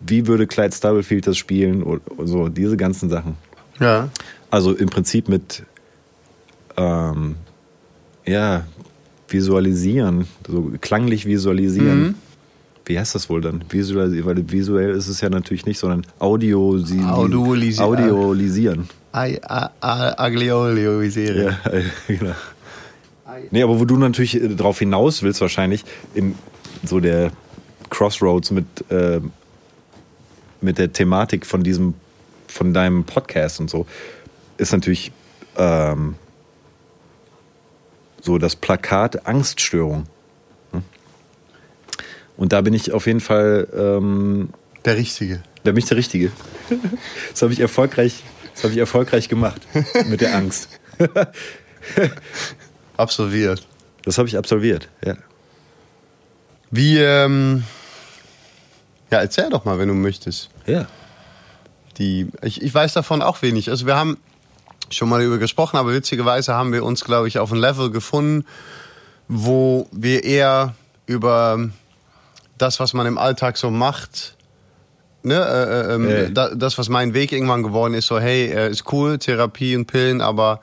wie 0.00 0.26
würde 0.26 0.46
Clyde 0.46 0.74
Stubblefield 0.74 1.26
das 1.26 1.36
spielen 1.36 1.82
oder 1.82 2.00
so, 2.24 2.48
diese 2.48 2.76
ganzen 2.76 3.10
Sachen. 3.10 3.36
Ja. 3.80 4.08
Also 4.50 4.72
im 4.72 4.88
Prinzip 4.88 5.28
mit, 5.28 5.64
ähm, 6.76 7.36
ja, 8.26 8.64
visualisieren, 9.28 10.26
so 10.46 10.72
klanglich 10.80 11.26
visualisieren. 11.26 12.00
Mhm 12.00 12.14
wie 12.90 12.98
heißt 12.98 13.14
das 13.14 13.30
wohl 13.30 13.40
dann? 13.40 13.64
Visuell, 13.68 14.24
weil 14.24 14.50
visuell 14.50 14.90
ist 14.90 15.06
es 15.06 15.20
ja 15.20 15.30
natürlich 15.30 15.64
nicht, 15.64 15.78
sondern 15.78 16.04
Audio, 16.18 16.70
Audiolisi 16.70 17.80
Audiolisieren. 17.80 17.88
Agliolisieren. 17.88 18.88
Ja, 21.44 21.56
genau. 22.08 22.34
Nee, 23.52 23.62
aber 23.62 23.78
wo 23.78 23.84
du 23.84 23.96
natürlich 23.96 24.42
äh, 24.42 24.48
darauf 24.48 24.80
hinaus 24.80 25.22
willst, 25.22 25.40
wahrscheinlich, 25.40 25.84
in 26.14 26.34
so 26.84 26.98
der 26.98 27.30
Crossroads 27.90 28.50
mit, 28.50 28.66
äh, 28.90 29.20
mit 30.60 30.78
der 30.78 30.92
Thematik 30.92 31.46
von 31.46 31.62
diesem, 31.62 31.94
von 32.48 32.74
deinem 32.74 33.04
Podcast 33.04 33.60
und 33.60 33.70
so, 33.70 33.86
ist 34.58 34.72
natürlich 34.72 35.12
ähm, 35.56 36.16
so 38.20 38.38
das 38.38 38.56
Plakat 38.56 39.28
Angststörung. 39.28 40.06
Und 42.40 42.54
da 42.54 42.62
bin 42.62 42.72
ich 42.72 42.90
auf 42.92 43.06
jeden 43.06 43.20
Fall. 43.20 43.68
Ähm, 43.76 44.48
der 44.86 44.96
Richtige. 44.96 45.42
Da 45.62 45.72
bin 45.72 45.76
ich 45.76 45.84
der 45.84 45.98
Richtige. 45.98 46.32
Das 47.30 47.42
habe 47.42 47.52
ich 47.52 47.60
erfolgreich, 47.60 48.22
das 48.54 48.64
habe 48.64 48.72
ich 48.72 48.78
erfolgreich 48.78 49.28
gemacht 49.28 49.60
mit 50.08 50.22
der 50.22 50.34
Angst. 50.34 50.68
absolviert. 52.96 53.66
Das 54.04 54.16
habe 54.16 54.26
ich 54.28 54.38
absolviert, 54.38 54.88
ja. 55.04 55.16
Wie, 56.70 56.98
ähm, 56.98 57.64
ja, 59.10 59.18
erzähl 59.18 59.50
doch 59.50 59.66
mal, 59.66 59.78
wenn 59.78 59.88
du 59.88 59.94
möchtest. 59.94 60.48
Ja. 60.66 60.86
Die, 61.98 62.28
ich, 62.42 62.62
ich 62.62 62.72
weiß 62.72 62.94
davon 62.94 63.20
auch 63.20 63.42
wenig. 63.42 63.68
Also 63.68 63.86
wir 63.86 63.96
haben 63.96 64.16
schon 64.88 65.10
mal 65.10 65.20
über 65.22 65.36
gesprochen, 65.36 65.76
aber 65.76 65.92
witzigerweise 65.92 66.54
haben 66.54 66.72
wir 66.72 66.84
uns, 66.84 67.04
glaube 67.04 67.28
ich, 67.28 67.38
auf 67.38 67.52
ein 67.52 67.58
Level 67.58 67.90
gefunden, 67.90 68.46
wo 69.28 69.88
wir 69.92 70.24
eher 70.24 70.74
über 71.06 71.70
das, 72.60 72.80
was 72.80 72.92
man 72.92 73.06
im 73.06 73.18
Alltag 73.18 73.56
so 73.56 73.70
macht, 73.70 74.36
ne, 75.22 75.34
äh, 75.34 75.38
äh, 75.38 75.94
ähm, 75.94 76.08
hey. 76.08 76.34
da, 76.34 76.54
das, 76.54 76.78
was 76.78 76.88
mein 76.88 77.14
Weg 77.14 77.32
irgendwann 77.32 77.62
geworden 77.62 77.94
ist, 77.94 78.06
so, 78.06 78.18
hey, 78.18 78.46
äh, 78.46 78.70
ist 78.70 78.92
cool, 78.92 79.18
Therapie 79.18 79.76
und 79.76 79.86
Pillen, 79.86 80.20
aber 80.20 80.60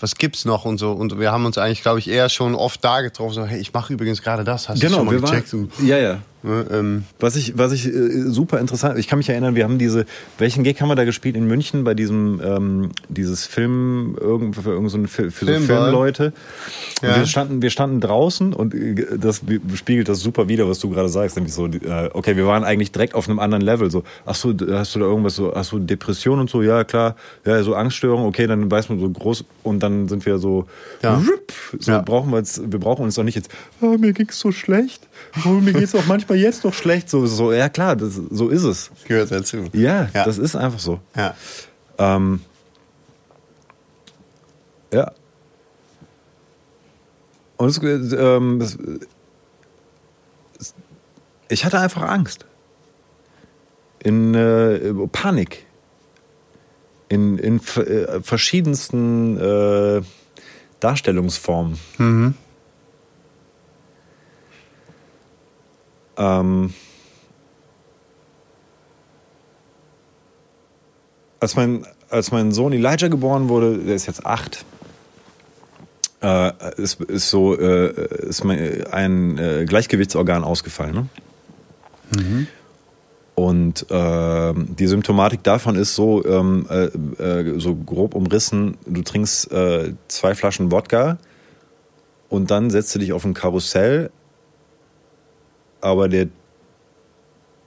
was 0.00 0.14
gibt's 0.14 0.44
noch 0.44 0.64
und 0.64 0.78
so. 0.78 0.92
Und 0.92 1.18
wir 1.18 1.32
haben 1.32 1.44
uns 1.44 1.58
eigentlich, 1.58 1.82
glaube 1.82 1.98
ich, 1.98 2.08
eher 2.08 2.28
schon 2.28 2.54
oft 2.54 2.84
da 2.84 3.00
getroffen, 3.00 3.34
so, 3.34 3.44
hey, 3.44 3.58
ich 3.58 3.72
mache 3.72 3.92
übrigens 3.92 4.22
gerade 4.22 4.44
das, 4.44 4.68
hast 4.68 4.80
genau, 4.80 5.04
du 5.04 5.10
schon 5.10 5.20
mal 5.20 5.30
gecheckt? 5.30 5.52
Waren, 5.52 5.70
ja, 5.82 5.98
ja. 5.98 6.18
Ne, 6.48 6.64
ähm, 6.72 7.04
was 7.20 7.36
ich, 7.36 7.58
was 7.58 7.72
ich 7.72 7.86
äh, 7.86 8.22
super 8.22 8.58
interessant, 8.58 8.98
ich 8.98 9.06
kann 9.06 9.18
mich 9.18 9.28
erinnern, 9.28 9.54
wir 9.54 9.64
haben 9.64 9.76
diese, 9.76 10.06
welchen 10.38 10.64
Gig 10.64 10.80
haben 10.80 10.88
wir 10.88 10.94
da 10.94 11.04
gespielt 11.04 11.36
in 11.36 11.46
München 11.46 11.84
bei 11.84 11.92
diesem, 11.92 12.40
ähm, 12.42 12.90
dieses 13.10 13.44
Film, 13.44 14.16
irgend, 14.18 14.56
für, 14.56 14.70
irgend 14.70 14.90
so 14.90 14.98
für, 15.06 15.30
so 15.30 15.46
Filmleute. 15.46 16.32
Ja. 17.02 17.16
Wir, 17.16 17.26
standen, 17.26 17.60
wir 17.60 17.68
standen 17.68 18.00
draußen 18.00 18.54
und 18.54 18.74
äh, 18.74 19.18
das 19.18 19.42
spiegelt 19.74 20.08
das 20.08 20.20
super 20.20 20.48
wieder, 20.48 20.66
was 20.66 20.78
du 20.78 20.88
gerade 20.88 21.10
sagst, 21.10 21.36
nämlich 21.36 21.52
so, 21.52 21.66
äh, 21.66 22.08
okay, 22.14 22.34
wir 22.34 22.46
waren 22.46 22.64
eigentlich 22.64 22.92
direkt 22.92 23.14
auf 23.14 23.28
einem 23.28 23.40
anderen 23.40 23.62
Level, 23.62 23.90
so, 23.90 24.04
ach 24.24 24.34
so, 24.34 24.54
hast 24.70 24.94
du 24.94 25.00
da 25.00 25.04
irgendwas 25.04 25.36
so, 25.36 25.54
hast 25.54 25.72
du 25.72 25.78
Depression 25.78 26.40
und 26.40 26.48
so, 26.48 26.62
ja 26.62 26.82
klar, 26.84 27.16
ja, 27.44 27.62
so 27.62 27.74
Angststörung, 27.74 28.24
okay, 28.24 28.46
dann 28.46 28.70
weiß 28.70 28.88
man 28.88 28.98
so 28.98 29.10
groß 29.10 29.44
und 29.64 29.82
dann 29.82 30.08
sind 30.08 30.24
wir 30.24 30.38
so, 30.38 30.64
ja. 31.02 31.20
So 31.78 31.92
ja. 31.92 32.00
brauchen 32.00 32.30
wir 32.30 32.38
jetzt, 32.38 32.72
wir 32.72 32.80
brauchen 32.80 33.04
uns 33.04 33.16
doch 33.16 33.22
nicht 33.22 33.34
jetzt, 33.34 33.50
ah, 33.82 33.96
mir 33.98 34.14
ging's 34.14 34.40
so 34.40 34.50
schlecht, 34.50 35.07
oh, 35.44 35.48
mir 35.48 35.72
geht's 35.72 35.94
auch 35.94 36.06
manchmal 36.06 36.38
jetzt 36.38 36.64
noch 36.64 36.74
schlecht. 36.74 37.08
So, 37.10 37.26
so 37.26 37.52
ja 37.52 37.68
klar, 37.68 37.96
das, 37.96 38.20
so 38.30 38.48
ist 38.48 38.64
es. 38.64 38.90
Gehört 39.06 39.30
dazu. 39.30 39.64
Ja, 39.72 40.08
ja, 40.14 40.24
das 40.24 40.38
ist 40.38 40.56
einfach 40.56 40.78
so. 40.78 41.00
Ja. 41.16 41.34
Ähm, 41.98 42.40
ja. 44.92 45.12
Und 47.56 47.68
es, 47.68 48.12
ähm, 48.12 48.58
das, 48.58 48.78
ich 51.48 51.64
hatte 51.64 51.78
einfach 51.80 52.02
Angst. 52.02 52.46
In 54.00 54.34
äh, 54.34 54.92
Panik. 55.10 55.66
In, 57.08 57.38
in 57.38 57.56
äh, 57.58 58.20
verschiedensten 58.22 59.38
äh, 59.38 60.02
Darstellungsformen. 60.80 61.78
Mhm. 61.98 62.34
Ähm, 66.18 66.74
als, 71.40 71.56
mein, 71.56 71.86
als 72.10 72.32
mein 72.32 72.52
Sohn 72.52 72.72
Elijah 72.72 73.08
geboren 73.08 73.48
wurde, 73.48 73.78
der 73.78 73.94
ist 73.94 74.06
jetzt 74.06 74.26
acht, 74.26 74.64
äh, 76.22 76.52
ist, 76.76 77.00
ist 77.00 77.30
so 77.30 77.56
äh, 77.56 78.26
ist 78.26 78.44
ein 78.44 79.38
äh, 79.38 79.64
Gleichgewichtsorgan 79.66 80.44
ausgefallen. 80.44 80.94
Ne? 80.94 81.08
Mhm. 82.16 82.46
Und 83.36 83.88
äh, 83.88 84.52
die 84.56 84.88
Symptomatik 84.88 85.44
davon 85.44 85.76
ist 85.76 85.94
so, 85.94 86.24
ähm, 86.24 86.66
äh, 86.68 86.86
äh, 87.22 87.60
so 87.60 87.76
grob 87.76 88.16
umrissen, 88.16 88.76
du 88.84 89.02
trinkst 89.02 89.52
äh, 89.52 89.94
zwei 90.08 90.34
Flaschen 90.34 90.72
Wodka 90.72 91.18
und 92.28 92.50
dann 92.50 92.70
setzt 92.70 92.92
du 92.96 92.98
dich 92.98 93.12
auf 93.12 93.24
ein 93.24 93.34
Karussell, 93.34 94.10
aber 95.80 96.08
der 96.08 96.26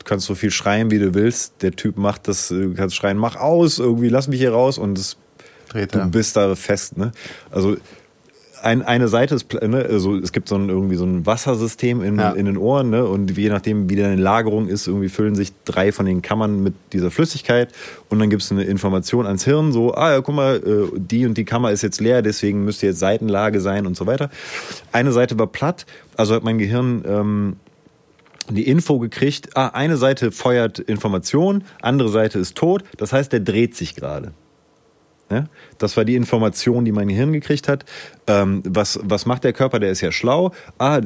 du 0.01 0.05
kannst 0.05 0.25
so 0.25 0.35
viel 0.35 0.51
schreien, 0.51 0.89
wie 0.89 0.99
du 0.99 1.13
willst. 1.13 1.61
Der 1.61 1.71
Typ 1.71 1.97
macht 1.97 2.27
das, 2.27 2.47
du 2.47 2.73
kannst 2.73 2.95
schreien, 2.95 3.17
mach 3.17 3.35
aus, 3.35 3.77
irgendwie, 3.77 4.09
lass 4.09 4.27
mich 4.27 4.39
hier 4.39 4.51
raus 4.51 4.77
und 4.77 4.97
das, 4.97 5.17
Dreht, 5.69 5.93
du 5.93 5.99
ja. 5.99 6.05
bist 6.05 6.35
da 6.35 6.55
fest. 6.55 6.97
Ne? 6.97 7.11
Also 7.51 7.77
ein, 8.63 8.81
eine 8.81 9.07
Seite 9.07 9.35
ist, 9.35 9.51
ne, 9.53 9.85
also 9.89 10.17
es 10.17 10.31
gibt 10.31 10.47
so 10.47 10.55
ein, 10.55 10.69
irgendwie 10.69 10.95
so 10.95 11.05
ein 11.05 11.25
Wassersystem 11.25 12.01
in, 12.03 12.19
ja. 12.19 12.31
in 12.31 12.45
den 12.45 12.57
Ohren 12.57 12.89
ne, 12.89 13.05
und 13.05 13.35
je 13.35 13.49
nachdem, 13.49 13.89
wie 13.89 13.95
deine 13.95 14.21
Lagerung 14.21 14.67
ist, 14.67 14.87
irgendwie 14.87 15.09
füllen 15.09 15.35
sich 15.35 15.51
drei 15.65 15.91
von 15.91 16.05
den 16.05 16.21
Kammern 16.21 16.61
mit 16.61 16.73
dieser 16.93 17.11
Flüssigkeit 17.11 17.69
und 18.09 18.19
dann 18.19 18.29
gibt 18.29 18.43
es 18.43 18.51
eine 18.51 18.63
Information 18.63 19.25
ans 19.25 19.45
Hirn, 19.45 19.71
so, 19.71 19.93
ah 19.93 20.11
ja, 20.11 20.21
guck 20.21 20.35
mal, 20.35 20.57
äh, 20.57 20.99
die 20.99 21.25
und 21.25 21.37
die 21.37 21.45
Kammer 21.45 21.71
ist 21.71 21.81
jetzt 21.81 21.99
leer, 22.01 22.21
deswegen 22.21 22.63
müsste 22.63 22.85
jetzt 22.85 22.99
Seitenlage 22.99 23.61
sein 23.61 23.87
und 23.87 23.97
so 23.97 24.05
weiter. 24.05 24.29
Eine 24.91 25.11
Seite 25.11 25.39
war 25.39 25.47
platt, 25.47 25.85
also 26.15 26.35
hat 26.35 26.43
mein 26.43 26.57
Gehirn 26.57 27.03
ähm, 27.07 27.55
die 28.49 28.67
Info 28.67 28.99
gekriegt, 28.99 29.55
ah, 29.55 29.67
eine 29.67 29.97
Seite 29.97 30.31
feuert 30.31 30.79
Information, 30.79 31.63
andere 31.81 32.09
Seite 32.09 32.39
ist 32.39 32.55
tot, 32.55 32.83
das 32.97 33.13
heißt, 33.13 33.31
der 33.31 33.39
dreht 33.39 33.75
sich 33.75 33.95
gerade. 33.95 34.33
Ja? 35.29 35.45
Das 35.77 35.97
war 35.97 36.05
die 36.05 36.15
Information, 36.15 36.85
die 36.85 36.91
mein 36.91 37.07
Gehirn 37.07 37.31
gekriegt 37.33 37.67
hat. 37.67 37.85
Ähm, 38.27 38.61
was, 38.67 38.99
was 39.03 39.25
macht 39.25 39.43
der 39.43 39.53
Körper? 39.53 39.79
Der 39.79 39.91
ist 39.91 40.01
ja 40.01 40.11
schlau. 40.11 40.51
Ah, 40.77 41.01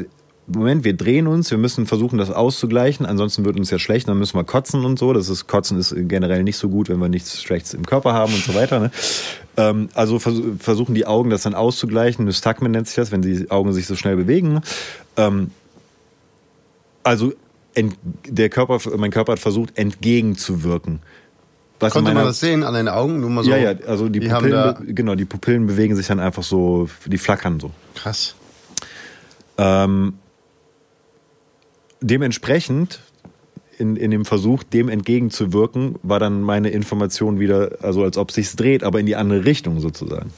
Moment, 0.47 0.83
wir 0.83 0.95
drehen 0.95 1.25
uns, 1.25 1.49
wir 1.49 1.57
müssen 1.57 1.87
versuchen, 1.87 2.19
das 2.19 2.29
auszugleichen, 2.29 3.07
ansonsten 3.07 3.45
wird 3.45 3.57
uns 3.57 3.71
ja 3.71 3.79
schlecht, 3.79 4.07
dann 4.07 4.19
müssen 4.19 4.37
wir 4.37 4.43
kotzen 4.43 4.85
und 4.85 4.99
so. 4.99 5.11
Das 5.11 5.27
ist, 5.27 5.47
Kotzen 5.47 5.79
ist 5.79 5.95
generell 5.97 6.43
nicht 6.43 6.57
so 6.57 6.69
gut, 6.69 6.87
wenn 6.87 6.99
wir 6.99 7.09
nichts 7.09 7.41
Schlechtes 7.41 7.73
im 7.73 7.85
Körper 7.85 8.13
haben 8.13 8.31
und 8.31 8.43
so 8.43 8.53
weiter. 8.53 8.79
Ne? 8.79 8.91
Ähm, 9.57 9.89
also 9.95 10.19
vers 10.19 10.35
versuchen 10.59 10.93
die 10.93 11.07
Augen 11.07 11.31
das 11.31 11.43
dann 11.43 11.55
auszugleichen. 11.55 12.25
Nystagmen 12.25 12.71
nennt 12.71 12.87
sich 12.87 12.95
das, 12.95 13.11
wenn 13.11 13.23
die 13.23 13.49
Augen 13.49 13.73
sich 13.73 13.87
so 13.87 13.95
schnell 13.95 14.17
bewegen. 14.17 14.61
Ähm, 15.17 15.49
Also 17.05 17.33
ent, 17.75 17.95
der 18.27 18.49
Körper, 18.49 18.79
mein 18.97 19.11
Körper 19.11 19.33
hat 19.33 19.39
versucht, 19.39 19.77
entgegenzuwirken. 19.77 20.99
Was 21.79 21.93
Konnte 21.93 22.09
man 22.09 22.15
meiner- 22.15 22.27
das 22.29 22.39
sehen 22.39 22.63
an 22.63 22.73
den 22.73 22.87
Augen? 22.87 23.19
Nur 23.19 23.29
mal 23.29 23.43
so. 23.43 23.51
Ja, 23.51 23.57
ja, 23.57 23.73
also 23.85 24.09
die, 24.09 24.19
die 24.21 24.27
Pupillen, 24.27 24.95
genau, 24.95 25.13
die 25.15 25.25
Pupillen 25.25 25.67
bewegen 25.67 25.95
sich 25.95 26.07
dann 26.07 26.19
einfach 26.19 26.41
so, 26.43 26.89
die 27.05 27.17
flackern 27.17 27.59
so. 27.59 27.69
Krass. 27.93 28.33
Ähm, 29.57 30.13
dementsprechend, 32.01 33.01
in, 33.77 33.97
in 33.97 34.09
dem 34.09 34.25
Versuch, 34.25 34.63
dem 34.63 34.89
entgegenzuwirken, 34.89 35.95
war 36.01 36.19
dann 36.19 36.41
meine 36.41 36.69
Information 36.69 37.39
wieder, 37.39 37.77
also 37.81 38.03
als 38.03 38.17
ob 38.17 38.31
sich's 38.31 38.55
dreht, 38.55 38.83
aber 38.83 38.99
in 38.99 39.05
die 39.05 39.15
andere 39.15 39.45
Richtung 39.45 39.79
sozusagen. 39.79 40.31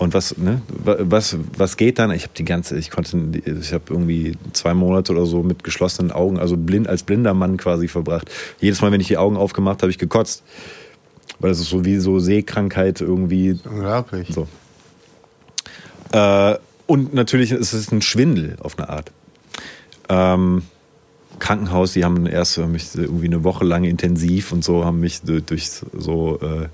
Und 0.00 0.14
was, 0.14 0.38
ne, 0.38 0.62
wa- 0.82 0.96
was, 1.00 1.36
was 1.58 1.76
geht 1.76 1.98
dann? 1.98 2.10
Ich 2.12 2.22
habe 2.22 2.32
die 2.34 2.46
ganze, 2.46 2.78
ich 2.78 2.90
konnte, 2.90 3.18
ich 3.44 3.74
habe 3.74 3.84
irgendwie 3.90 4.34
zwei 4.54 4.72
Monate 4.72 5.12
oder 5.12 5.26
so 5.26 5.42
mit 5.42 5.62
geschlossenen 5.62 6.10
Augen, 6.10 6.38
also 6.38 6.56
blind 6.56 6.88
als 6.88 7.02
blinder 7.02 7.34
Mann 7.34 7.58
quasi 7.58 7.86
verbracht. 7.86 8.30
Jedes 8.60 8.80
Mal, 8.80 8.92
wenn 8.92 9.00
ich 9.02 9.08
die 9.08 9.18
Augen 9.18 9.36
aufgemacht 9.36 9.82
habe, 9.82 9.90
ich 9.90 9.98
gekotzt, 9.98 10.42
weil 11.38 11.50
das 11.50 11.60
ist 11.60 11.68
so 11.68 11.84
wie 11.84 11.98
so 11.98 12.18
Sehkrankheit 12.18 13.02
irgendwie 13.02 13.58
Unglaublich. 13.70 14.28
so. 14.34 14.48
Äh, 16.12 16.56
und 16.86 17.12
natürlich 17.12 17.52
ist 17.52 17.74
es 17.74 17.92
ein 17.92 18.00
Schwindel 18.00 18.56
auf 18.62 18.78
eine 18.78 18.88
Art. 18.88 19.12
Ähm, 20.08 20.62
Krankenhaus, 21.40 21.92
die 21.92 22.06
haben 22.06 22.24
erst 22.24 22.56
mich 22.56 22.94
irgendwie 22.94 23.26
eine 23.26 23.44
Woche 23.44 23.66
lang 23.66 23.84
intensiv 23.84 24.50
und 24.50 24.64
so, 24.64 24.86
haben 24.86 25.00
mich 25.00 25.20
durch, 25.20 25.44
durch 25.44 25.70
so 25.92 26.38
äh, 26.40 26.68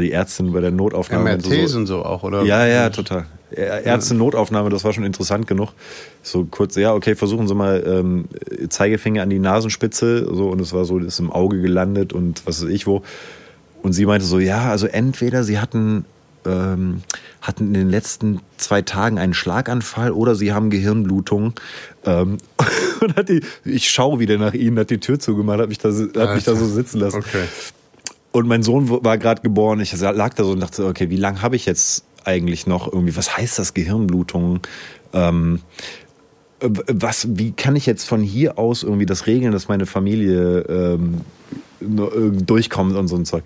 die 0.00 0.12
Ärztin 0.12 0.52
bei 0.52 0.60
der 0.60 0.70
Notaufnahme. 0.70 1.34
und 1.34 1.46
MRTs 1.46 1.72
so, 1.72 1.78
und 1.78 1.86
so 1.86 2.04
auch, 2.04 2.22
oder? 2.22 2.42
ja, 2.42 2.66
ja, 2.66 2.90
total. 2.90 3.26
Ärzte-Notaufnahme, 3.50 4.70
das 4.70 4.84
war 4.84 4.92
schon 4.92 5.04
interessant 5.04 5.46
genug. 5.46 5.70
So 6.22 6.44
kurz, 6.44 6.74
ja, 6.76 6.92
okay, 6.94 7.14
versuchen 7.14 7.46
Sie 7.46 7.54
mal 7.54 7.82
ähm, 7.86 8.24
Zeigefinger 8.68 9.22
an 9.22 9.30
die 9.30 9.38
Nasenspitze, 9.38 10.26
so, 10.34 10.48
und 10.48 10.60
es 10.60 10.72
war 10.72 10.84
so, 10.84 10.98
ist 10.98 11.20
im 11.20 11.30
Auge 11.30 11.60
gelandet 11.60 12.12
und 12.12 12.46
was 12.46 12.62
weiß 12.62 12.70
ich 12.70 12.86
wo. 12.86 13.02
Und 13.82 13.92
sie 13.92 14.04
meinte 14.04 14.26
so, 14.26 14.40
ja, 14.40 14.70
also 14.70 14.88
entweder 14.88 15.44
Sie 15.44 15.60
hatten, 15.60 16.06
ähm, 16.44 17.02
hatten 17.40 17.68
in 17.68 17.74
den 17.74 17.90
letzten 17.90 18.40
zwei 18.56 18.82
Tagen 18.82 19.18
einen 19.18 19.32
Schlaganfall 19.32 20.10
oder 20.10 20.34
Sie 20.34 20.52
haben 20.52 20.70
Gehirnblutung. 20.70 21.52
Ähm, 22.04 22.38
und 23.00 23.16
hat 23.16 23.28
die, 23.28 23.42
ich 23.64 23.88
schaue 23.88 24.18
wieder 24.18 24.38
nach 24.38 24.54
ihnen, 24.54 24.76
hat 24.78 24.90
die 24.90 24.98
Tür 24.98 25.20
zugemacht, 25.20 25.60
hat 25.60 25.68
mich 25.68 25.78
da, 25.78 25.90
hat 25.90 26.34
mich 26.34 26.44
da 26.44 26.56
so 26.56 26.66
sitzen 26.66 26.98
lassen. 26.98 27.18
Okay. 27.18 27.44
Und 28.36 28.48
mein 28.48 28.62
Sohn 28.62 28.90
war 28.90 29.16
gerade 29.16 29.40
geboren. 29.40 29.80
Ich 29.80 29.98
lag 29.98 30.34
da 30.34 30.44
so 30.44 30.52
und 30.52 30.60
dachte, 30.60 30.84
okay, 30.84 31.08
wie 31.08 31.16
lange 31.16 31.40
habe 31.40 31.56
ich 31.56 31.64
jetzt 31.64 32.04
eigentlich 32.22 32.66
noch 32.66 32.92
irgendwie? 32.92 33.16
Was 33.16 33.34
heißt 33.34 33.58
das 33.58 33.72
Gehirnblutung? 33.72 34.60
Ähm, 35.14 35.60
äh, 36.60 36.68
was, 36.68 37.28
wie 37.38 37.52
kann 37.52 37.76
ich 37.76 37.86
jetzt 37.86 38.04
von 38.04 38.20
hier 38.20 38.58
aus 38.58 38.82
irgendwie 38.82 39.06
das 39.06 39.26
regeln, 39.26 39.52
dass 39.52 39.68
meine 39.68 39.86
Familie 39.86 40.58
ähm, 40.68 41.22
durchkommt 41.80 42.94
und 42.94 43.08
so 43.08 43.16
ein 43.16 43.24
Zeug? 43.24 43.44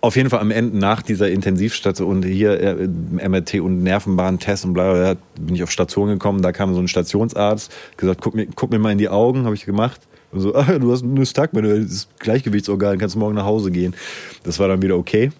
Auf 0.00 0.16
jeden 0.16 0.30
Fall 0.30 0.40
am 0.40 0.50
Ende 0.50 0.78
nach 0.78 1.02
dieser 1.02 1.28
Intensivstation 1.28 2.08
und 2.08 2.22
hier 2.24 2.58
äh, 2.62 2.88
MRT 3.28 3.56
und 3.56 3.82
Nervenbahntest 3.82 4.64
und 4.64 4.72
bla, 4.72 4.90
bla, 4.90 5.12
bla 5.12 5.22
bin 5.38 5.54
ich 5.54 5.62
auf 5.62 5.70
Station 5.70 6.08
gekommen. 6.08 6.40
Da 6.40 6.52
kam 6.52 6.72
so 6.72 6.80
ein 6.80 6.88
Stationsarzt, 6.88 7.70
gesagt, 7.98 8.22
guck 8.22 8.34
mir, 8.34 8.46
guck 8.46 8.70
mir 8.70 8.78
mal 8.78 8.92
in 8.92 8.96
die 8.96 9.10
Augen, 9.10 9.44
habe 9.44 9.54
ich 9.54 9.66
gemacht. 9.66 10.00
Und 10.32 10.40
so, 10.40 10.54
ah, 10.54 10.64
du 10.78 10.92
hast 10.92 11.02
ein 11.02 11.14
Nystagma, 11.14 11.60
das 11.60 12.08
Gleichgewichtsorgan, 12.18 12.98
kannst 12.98 13.16
morgen 13.16 13.34
nach 13.34 13.44
Hause 13.44 13.70
gehen. 13.70 13.94
Das 14.42 14.58
war 14.58 14.68
dann 14.68 14.82
wieder 14.82 14.96
okay. 14.96 15.30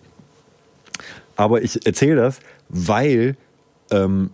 Aber 1.36 1.62
ich 1.62 1.86
erzähle 1.86 2.16
das, 2.16 2.40
weil 2.68 3.36
ähm, 3.90 4.30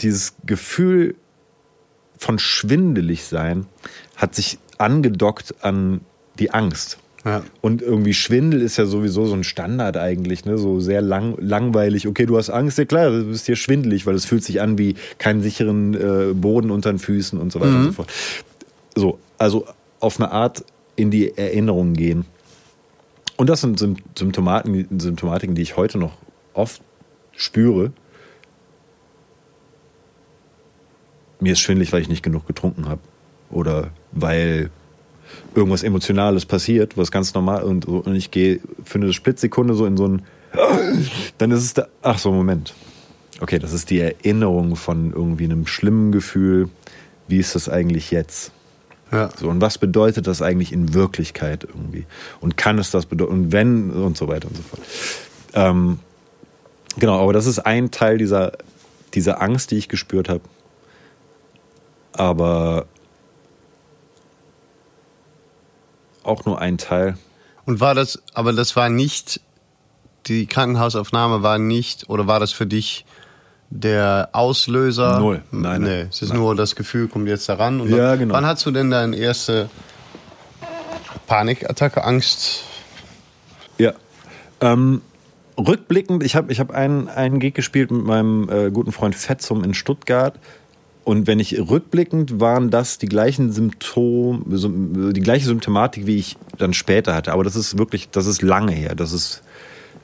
dieses 0.00 0.34
Gefühl 0.46 1.14
von 2.16 2.38
schwindelig 2.38 3.24
sein 3.24 3.66
hat 4.16 4.34
sich 4.34 4.58
angedockt 4.78 5.54
an 5.62 6.00
die 6.38 6.52
Angst. 6.52 6.98
Ja. 7.24 7.42
Und 7.62 7.80
irgendwie 7.80 8.12
Schwindel 8.12 8.60
ist 8.60 8.76
ja 8.76 8.84
sowieso 8.84 9.24
so 9.26 9.34
ein 9.34 9.44
Standard 9.44 9.96
eigentlich, 9.96 10.44
ne? 10.44 10.58
So 10.58 10.80
sehr 10.80 11.00
lang, 11.00 11.36
langweilig. 11.40 12.06
Okay, 12.06 12.26
du 12.26 12.36
hast 12.36 12.50
Angst, 12.50 12.76
ja 12.76 12.84
klar, 12.84 13.10
du 13.10 13.24
bist 13.24 13.46
hier 13.46 13.56
schwindelig, 13.56 14.06
weil 14.06 14.14
es 14.14 14.26
fühlt 14.26 14.44
sich 14.44 14.60
an 14.60 14.76
wie 14.76 14.94
keinen 15.16 15.40
sicheren 15.40 15.94
äh, 15.94 16.34
Boden 16.34 16.70
unter 16.70 16.92
den 16.92 16.98
Füßen 16.98 17.38
und 17.40 17.50
so 17.50 17.60
weiter 17.60 17.76
und 17.76 17.84
so 17.84 17.92
fort. 17.92 18.12
So, 18.94 19.18
also 19.38 19.66
auf 20.04 20.20
eine 20.20 20.30
Art 20.30 20.64
in 20.96 21.10
die 21.10 21.36
Erinnerung 21.36 21.94
gehen. 21.94 22.24
Und 23.36 23.48
das 23.48 23.62
sind 23.62 23.80
Sym- 23.80 23.96
Symptomaten, 24.16 25.00
Symptomatiken, 25.00 25.54
die 25.54 25.62
ich 25.62 25.76
heute 25.76 25.98
noch 25.98 26.12
oft 26.52 26.82
spüre. 27.32 27.92
Mir 31.40 31.54
ist 31.54 31.60
schwindelig, 31.60 31.92
weil 31.92 32.02
ich 32.02 32.08
nicht 32.08 32.22
genug 32.22 32.46
getrunken 32.46 32.88
habe. 32.88 33.00
Oder 33.50 33.90
weil 34.12 34.70
irgendwas 35.54 35.82
Emotionales 35.82 36.46
passiert, 36.46 36.96
was 36.96 37.10
ganz 37.10 37.34
normal 37.34 37.64
und, 37.64 37.86
und 37.86 38.14
ich 38.14 38.30
gehe 38.30 38.60
für 38.84 38.98
eine 38.98 39.12
Splitsekunde 39.12 39.74
so 39.74 39.86
in 39.86 39.96
so 39.96 40.06
ein 40.06 40.22
dann 41.38 41.50
ist 41.50 41.62
es 41.64 41.74
da 41.74 41.88
ach 42.02 42.18
so 42.18 42.30
Moment. 42.30 42.74
Okay, 43.40 43.58
das 43.58 43.72
ist 43.72 43.90
die 43.90 43.98
Erinnerung 43.98 44.76
von 44.76 45.12
irgendwie 45.12 45.44
einem 45.44 45.66
schlimmen 45.66 46.12
Gefühl. 46.12 46.68
Wie 47.26 47.38
ist 47.38 47.56
das 47.56 47.68
eigentlich 47.68 48.12
jetzt? 48.12 48.52
Ja. 49.14 49.30
So, 49.36 49.48
und 49.48 49.60
was 49.60 49.78
bedeutet 49.78 50.26
das 50.26 50.42
eigentlich 50.42 50.72
in 50.72 50.92
Wirklichkeit 50.92 51.62
irgendwie? 51.62 52.04
Und 52.40 52.56
kann 52.56 52.78
es 52.78 52.90
das 52.90 53.06
bedeuten? 53.06 53.32
Und 53.32 53.52
wenn 53.52 53.92
und 53.92 54.16
so 54.16 54.26
weiter 54.26 54.48
und 54.48 54.56
so 54.56 54.62
fort. 54.62 54.80
Ähm, 55.54 56.00
genau, 56.98 57.22
aber 57.22 57.32
das 57.32 57.46
ist 57.46 57.60
ein 57.60 57.92
Teil 57.92 58.18
dieser, 58.18 58.52
dieser 59.14 59.40
Angst, 59.40 59.70
die 59.70 59.76
ich 59.76 59.88
gespürt 59.88 60.28
habe. 60.28 60.40
Aber 62.12 62.86
auch 66.24 66.44
nur 66.44 66.60
ein 66.60 66.76
Teil. 66.76 67.16
Und 67.66 67.78
war 67.78 67.94
das, 67.94 68.20
aber 68.34 68.52
das 68.52 68.74
war 68.74 68.88
nicht, 68.88 69.40
die 70.26 70.46
Krankenhausaufnahme 70.46 71.44
war 71.44 71.58
nicht, 71.58 72.10
oder 72.10 72.26
war 72.26 72.40
das 72.40 72.50
für 72.50 72.66
dich 72.66 73.04
der 73.70 74.28
Auslöser? 74.32 75.18
Null. 75.18 75.42
Nein, 75.50 75.82
Nee, 75.82 75.88
nein. 75.88 76.06
es 76.10 76.22
ist 76.22 76.28
Nein. 76.30 76.38
nur 76.38 76.54
das 76.54 76.76
Gefühl, 76.76 77.08
kommt 77.08 77.28
jetzt 77.28 77.48
daran. 77.48 77.80
Und 77.80 77.90
Ja, 77.90 78.14
genau. 78.16 78.34
Wann 78.34 78.46
hast 78.46 78.64
du 78.66 78.70
denn 78.70 78.90
deine 78.90 79.16
erste 79.16 79.68
Panikattacke, 81.26 82.04
Angst? 82.04 82.62
Ja. 83.78 83.92
Ähm, 84.60 85.02
rückblickend, 85.58 86.22
ich 86.22 86.36
habe 86.36 86.52
ich 86.52 86.60
hab 86.60 86.70
einen, 86.70 87.08
einen 87.08 87.38
Gig 87.40 87.54
gespielt 87.54 87.90
mit 87.90 88.04
meinem 88.04 88.48
äh, 88.48 88.70
guten 88.70 88.92
Freund 88.92 89.14
Fetzum 89.14 89.64
in 89.64 89.74
Stuttgart. 89.74 90.38
Und 91.04 91.26
wenn 91.26 91.38
ich 91.38 91.58
rückblickend 91.58 92.40
waren 92.40 92.70
das 92.70 92.96
die 92.96 93.06
gleichen 93.08 93.52
Symptome, 93.52 94.42
die 95.12 95.20
gleiche 95.20 95.44
Symptomatik, 95.46 96.06
wie 96.06 96.16
ich 96.16 96.36
dann 96.56 96.72
später 96.72 97.14
hatte. 97.14 97.32
Aber 97.32 97.44
das 97.44 97.56
ist 97.56 97.76
wirklich, 97.76 98.08
das 98.10 98.26
ist 98.26 98.40
lange 98.40 98.72
her. 98.72 98.94
Das 98.94 99.12
ist 99.12 99.42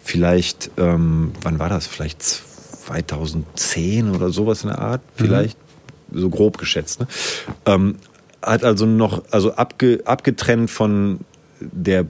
vielleicht, 0.03 0.70
ähm, 0.77 1.33
wann 1.42 1.59
war 1.59 1.70
das? 1.70 1.87
Vielleicht 1.87 2.42
2010 2.90 4.14
oder 4.14 4.31
sowas 4.31 4.62
in 4.62 4.68
der 4.70 4.79
Art, 4.81 5.00
vielleicht 5.14 5.57
so 6.12 6.29
grob 6.29 6.59
geschätzt. 6.59 6.98
Ne? 7.00 7.07
Ähm, 7.66 7.96
hat 8.42 8.64
also 8.64 8.85
noch, 8.87 9.22
also 9.31 9.55
abge, 9.55 10.00
abgetrennt 10.05 10.68
von 10.70 11.20
der 11.61 12.07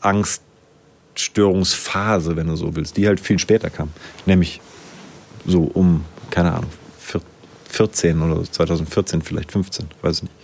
Angststörungsphase, 0.00 2.34
wenn 2.36 2.48
du 2.48 2.56
so 2.56 2.74
willst, 2.74 2.96
die 2.96 3.06
halt 3.06 3.20
viel 3.20 3.38
später 3.38 3.70
kam. 3.70 3.90
Nämlich 4.26 4.60
so 5.46 5.62
um, 5.62 6.04
keine 6.30 6.54
Ahnung, 6.54 6.70
vier- 6.98 7.20
14 7.68 8.20
oder 8.22 8.42
2014, 8.42 9.22
vielleicht 9.22 9.52
15, 9.52 9.86
weiß 10.02 10.16
ich 10.16 10.22
nicht. 10.24 10.34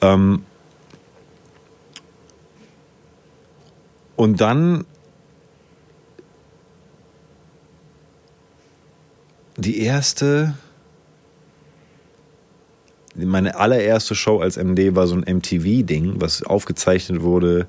Ähm 0.00 0.42
und 4.16 4.40
dann 4.40 4.84
die 9.56 9.80
erste, 9.80 10.54
meine 13.14 13.56
allererste 13.56 14.14
Show 14.14 14.40
als 14.40 14.56
MD 14.56 14.94
war 14.94 15.06
so 15.06 15.14
ein 15.14 15.36
MTV-Ding, 15.36 16.20
was 16.20 16.42
aufgezeichnet 16.42 17.22
wurde. 17.22 17.66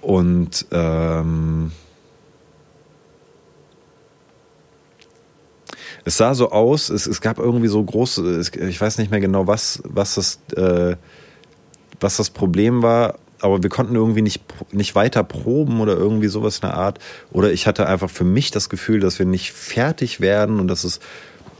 Und 0.00 0.66
ähm, 0.70 1.72
es 6.04 6.16
sah 6.16 6.34
so 6.34 6.50
aus, 6.50 6.88
es, 6.90 7.06
es 7.06 7.20
gab 7.20 7.38
irgendwie 7.38 7.68
so 7.68 7.82
große, 7.82 8.40
ich 8.68 8.80
weiß 8.80 8.98
nicht 8.98 9.10
mehr 9.10 9.20
genau, 9.20 9.46
was, 9.46 9.82
was, 9.84 10.14
das, 10.14 10.38
äh, 10.56 10.96
was 12.00 12.16
das 12.18 12.30
Problem 12.30 12.82
war, 12.82 13.18
aber 13.40 13.62
wir 13.62 13.70
konnten 13.70 13.94
irgendwie 13.94 14.22
nicht, 14.22 14.42
nicht 14.72 14.94
weiter 14.94 15.22
proben 15.22 15.80
oder 15.80 15.96
irgendwie 15.96 16.28
sowas 16.28 16.56
in 16.56 16.62
der 16.62 16.74
Art. 16.74 16.98
Oder 17.30 17.52
ich 17.52 17.66
hatte 17.66 17.86
einfach 17.86 18.10
für 18.10 18.24
mich 18.24 18.50
das 18.50 18.68
Gefühl, 18.68 19.00
dass 19.00 19.18
wir 19.18 19.26
nicht 19.26 19.52
fertig 19.52 20.20
werden 20.20 20.60
und 20.60 20.68
dass 20.68 20.84
es. 20.84 21.00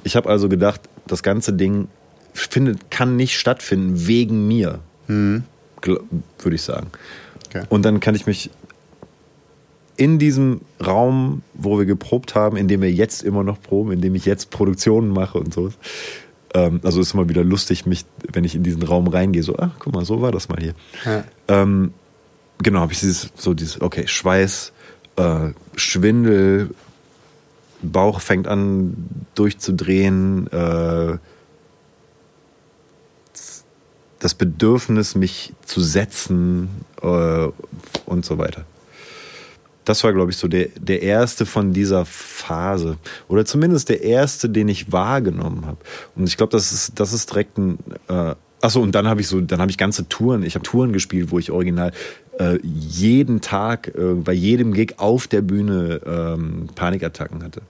Ich 0.04 0.16
habe 0.16 0.28
also 0.28 0.48
gedacht, 0.48 0.80
das 1.06 1.22
ganze 1.22 1.52
Ding 1.52 1.88
findet, 2.32 2.90
kann 2.90 3.16
nicht 3.16 3.38
stattfinden 3.38 4.06
wegen 4.06 4.46
mir, 4.48 4.80
gl- 5.08 6.00
würde 6.38 6.54
ich 6.54 6.62
sagen. 6.62 6.88
Okay. 7.46 7.64
Und 7.68 7.84
dann 7.84 8.00
kann 8.00 8.14
ich 8.14 8.26
mich 8.26 8.50
in 9.96 10.20
diesem 10.20 10.60
Raum, 10.84 11.42
wo 11.54 11.78
wir 11.78 11.84
geprobt 11.84 12.36
haben, 12.36 12.56
in 12.56 12.68
dem 12.68 12.80
wir 12.82 12.92
jetzt 12.92 13.22
immer 13.24 13.42
noch 13.42 13.60
proben, 13.60 13.92
in 13.92 14.00
dem 14.00 14.14
ich 14.14 14.24
jetzt 14.24 14.50
Produktionen 14.50 15.08
mache 15.08 15.38
und 15.38 15.52
so. 15.52 15.72
Ähm, 16.54 16.80
also 16.82 17.00
ist 17.00 17.14
immer 17.14 17.28
wieder 17.28 17.44
lustig, 17.44 17.86
mich, 17.86 18.04
wenn 18.32 18.44
ich 18.44 18.54
in 18.54 18.62
diesen 18.62 18.82
Raum 18.82 19.06
reingehe, 19.06 19.42
so, 19.42 19.56
ach, 19.58 19.72
guck 19.78 19.94
mal, 19.94 20.04
so 20.04 20.22
war 20.22 20.32
das 20.32 20.48
mal 20.48 20.58
hier. 20.60 20.74
Ja. 21.04 21.24
Ähm, 21.48 21.92
genau, 22.62 22.80
habe 22.80 22.92
ich 22.92 23.00
dieses, 23.00 23.30
so 23.36 23.54
dieses, 23.54 23.80
okay, 23.80 24.06
Schweiß, 24.06 24.72
äh, 25.16 25.50
Schwindel, 25.76 26.70
Bauch 27.82 28.20
fängt 28.20 28.48
an 28.48 29.08
durchzudrehen, 29.34 30.48
äh, 30.52 31.18
das 34.18 34.34
Bedürfnis, 34.34 35.14
mich 35.14 35.52
zu 35.64 35.80
setzen 35.80 36.68
äh, 37.02 37.48
und 38.06 38.24
so 38.24 38.38
weiter. 38.38 38.64
Das 39.88 40.04
war, 40.04 40.12
glaube 40.12 40.30
ich, 40.30 40.36
so 40.36 40.48
der, 40.48 40.68
der 40.78 41.02
erste 41.02 41.46
von 41.46 41.72
dieser 41.72 42.04
Phase. 42.04 42.98
Oder 43.26 43.46
zumindest 43.46 43.88
der 43.88 44.02
erste, 44.02 44.50
den 44.50 44.68
ich 44.68 44.92
wahrgenommen 44.92 45.64
habe. 45.64 45.78
Und 46.14 46.28
ich 46.28 46.36
glaube, 46.36 46.52
das 46.52 46.72
ist, 46.72 47.00
das 47.00 47.14
ist 47.14 47.30
direkt 47.30 47.56
ein. 47.56 47.78
Äh, 48.08 48.34
Achso, 48.60 48.82
und 48.82 48.94
dann 48.94 49.06
habe 49.06 49.20
ich 49.20 49.28
so, 49.28 49.40
dann 49.40 49.60
habe 49.60 49.70
ich 49.70 49.78
ganze 49.78 50.08
Touren, 50.08 50.42
ich 50.42 50.56
habe 50.56 50.64
Touren 50.64 50.92
gespielt, 50.92 51.30
wo 51.30 51.38
ich 51.38 51.52
original 51.52 51.92
äh, 52.38 52.58
jeden 52.62 53.40
Tag 53.40 53.94
äh, 53.96 54.14
bei 54.14 54.32
jedem 54.32 54.74
Gig 54.74 54.94
auf 54.98 55.26
der 55.26 55.42
Bühne 55.42 56.00
ähm, 56.04 56.68
Panikattacken 56.74 57.42
hatte. 57.42 57.62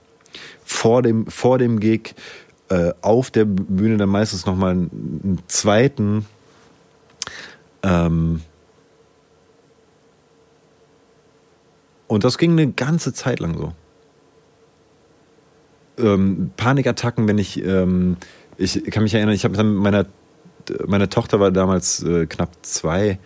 Vor 0.65 1.03
dem, 1.03 1.27
vor 1.27 1.57
dem 1.57 1.79
Gig 1.79 2.15
äh, 2.69 2.91
auf 3.01 3.31
der 3.31 3.45
Bühne 3.45 3.97
dann 3.97 4.09
meistens 4.09 4.45
nochmal 4.45 4.71
einen, 4.71 5.21
einen 5.23 5.39
zweiten 5.47 6.25
ähm, 7.83 8.41
und 12.09 12.23
das 12.23 12.39
ging 12.39 12.51
eine 12.53 12.71
ganze 12.71 13.13
Zeit 13.13 13.39
lang 13.39 13.55
so. 13.55 13.71
Ähm, 16.03 16.49
Panikattacken, 16.57 17.27
wenn 17.27 17.37
ich, 17.37 17.63
ähm, 17.63 18.17
ich 18.57 18.83
kann 18.85 19.03
mich 19.03 19.13
erinnern, 19.13 19.35
ich 19.35 19.45
habe 19.45 19.55
dann 19.55 19.75
meiner, 19.75 20.07
meine 20.87 21.07
Tochter 21.07 21.39
war 21.39 21.51
damals 21.51 22.01
äh, 22.03 22.25
knapp 22.25 22.49
zwei 22.63 23.19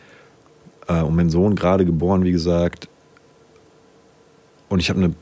äh, 0.88 1.02
und 1.02 1.16
mein 1.16 1.30
Sohn 1.30 1.56
gerade 1.56 1.86
geboren, 1.86 2.26
wie 2.26 2.34
gesagt. 2.34 2.90
Und 4.68 4.80
ich 4.80 4.90
habe 4.90 5.00
eine 5.00 5.14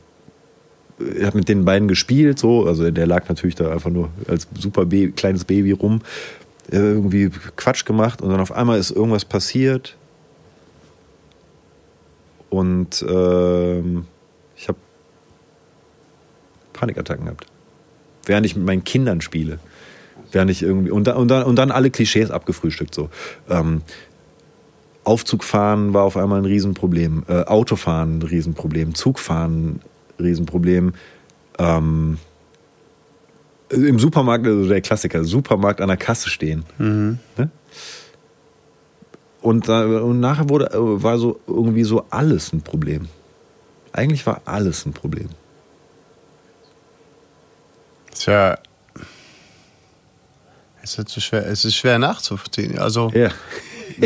ich 1.16 1.24
habe 1.24 1.38
mit 1.38 1.48
den 1.48 1.64
beiden 1.64 1.88
gespielt, 1.88 2.38
so, 2.38 2.66
also 2.66 2.88
der 2.88 3.06
lag 3.06 3.28
natürlich 3.28 3.56
da 3.56 3.72
einfach 3.72 3.90
nur 3.90 4.10
als 4.28 4.46
super 4.56 4.86
Baby, 4.86 5.12
kleines 5.12 5.44
Baby 5.44 5.72
rum 5.72 6.00
irgendwie 6.70 7.30
Quatsch 7.56 7.84
gemacht 7.84 8.22
und 8.22 8.30
dann 8.30 8.40
auf 8.40 8.52
einmal 8.52 8.78
ist 8.78 8.92
irgendwas 8.92 9.24
passiert 9.24 9.96
und 12.52 13.02
ähm, 13.08 14.04
ich 14.54 14.68
habe 14.68 14.78
Panikattacken 16.74 17.24
gehabt. 17.24 17.46
Während 18.26 18.44
ich 18.44 18.54
mit 18.56 18.66
meinen 18.66 18.84
Kindern 18.84 19.22
spiele. 19.22 19.58
Während 20.32 20.50
ich 20.50 20.62
irgendwie 20.62 20.90
und 20.90 21.06
dann, 21.06 21.16
und 21.16 21.28
dann, 21.28 21.44
und 21.44 21.56
dann 21.56 21.70
alle 21.70 21.90
Klischees 21.90 22.30
abgefrühstückt 22.30 22.94
so. 22.94 23.08
Ähm, 23.48 23.80
Aufzugfahren 25.02 25.94
war 25.94 26.04
auf 26.04 26.18
einmal 26.18 26.40
ein 26.40 26.44
Riesenproblem, 26.44 27.24
äh, 27.26 27.44
Autofahren 27.44 28.18
ein 28.18 28.22
Riesenproblem, 28.22 28.94
Zugfahren 28.94 29.80
ein 30.18 30.22
Riesenproblem. 30.22 30.92
Ähm, 31.58 32.18
im 33.70 33.98
Supermarkt, 33.98 34.46
also 34.46 34.68
der 34.68 34.82
Klassiker, 34.82 35.24
Supermarkt 35.24 35.80
an 35.80 35.88
der 35.88 35.96
Kasse 35.96 36.28
stehen. 36.28 36.64
Mhm. 36.76 37.18
Ne? 37.38 37.50
Und, 39.42 39.68
und 39.68 40.20
nachher 40.20 40.48
wurde, 40.48 40.70
war 40.72 41.18
so 41.18 41.40
irgendwie 41.46 41.84
so 41.84 42.06
alles 42.10 42.52
ein 42.52 42.62
Problem. 42.62 43.08
Eigentlich 43.92 44.24
war 44.24 44.40
alles 44.44 44.86
ein 44.86 44.92
Problem. 44.92 45.28
Tja, 48.14 48.56
es 50.82 50.98
ist, 50.98 51.08
so 51.08 51.20
schwer, 51.20 51.46
es 51.46 51.64
ist 51.64 51.74
schwer 51.76 51.98
nachzuvollziehen. 51.98 52.78
Also 52.78 53.10
Ja. 53.14 53.30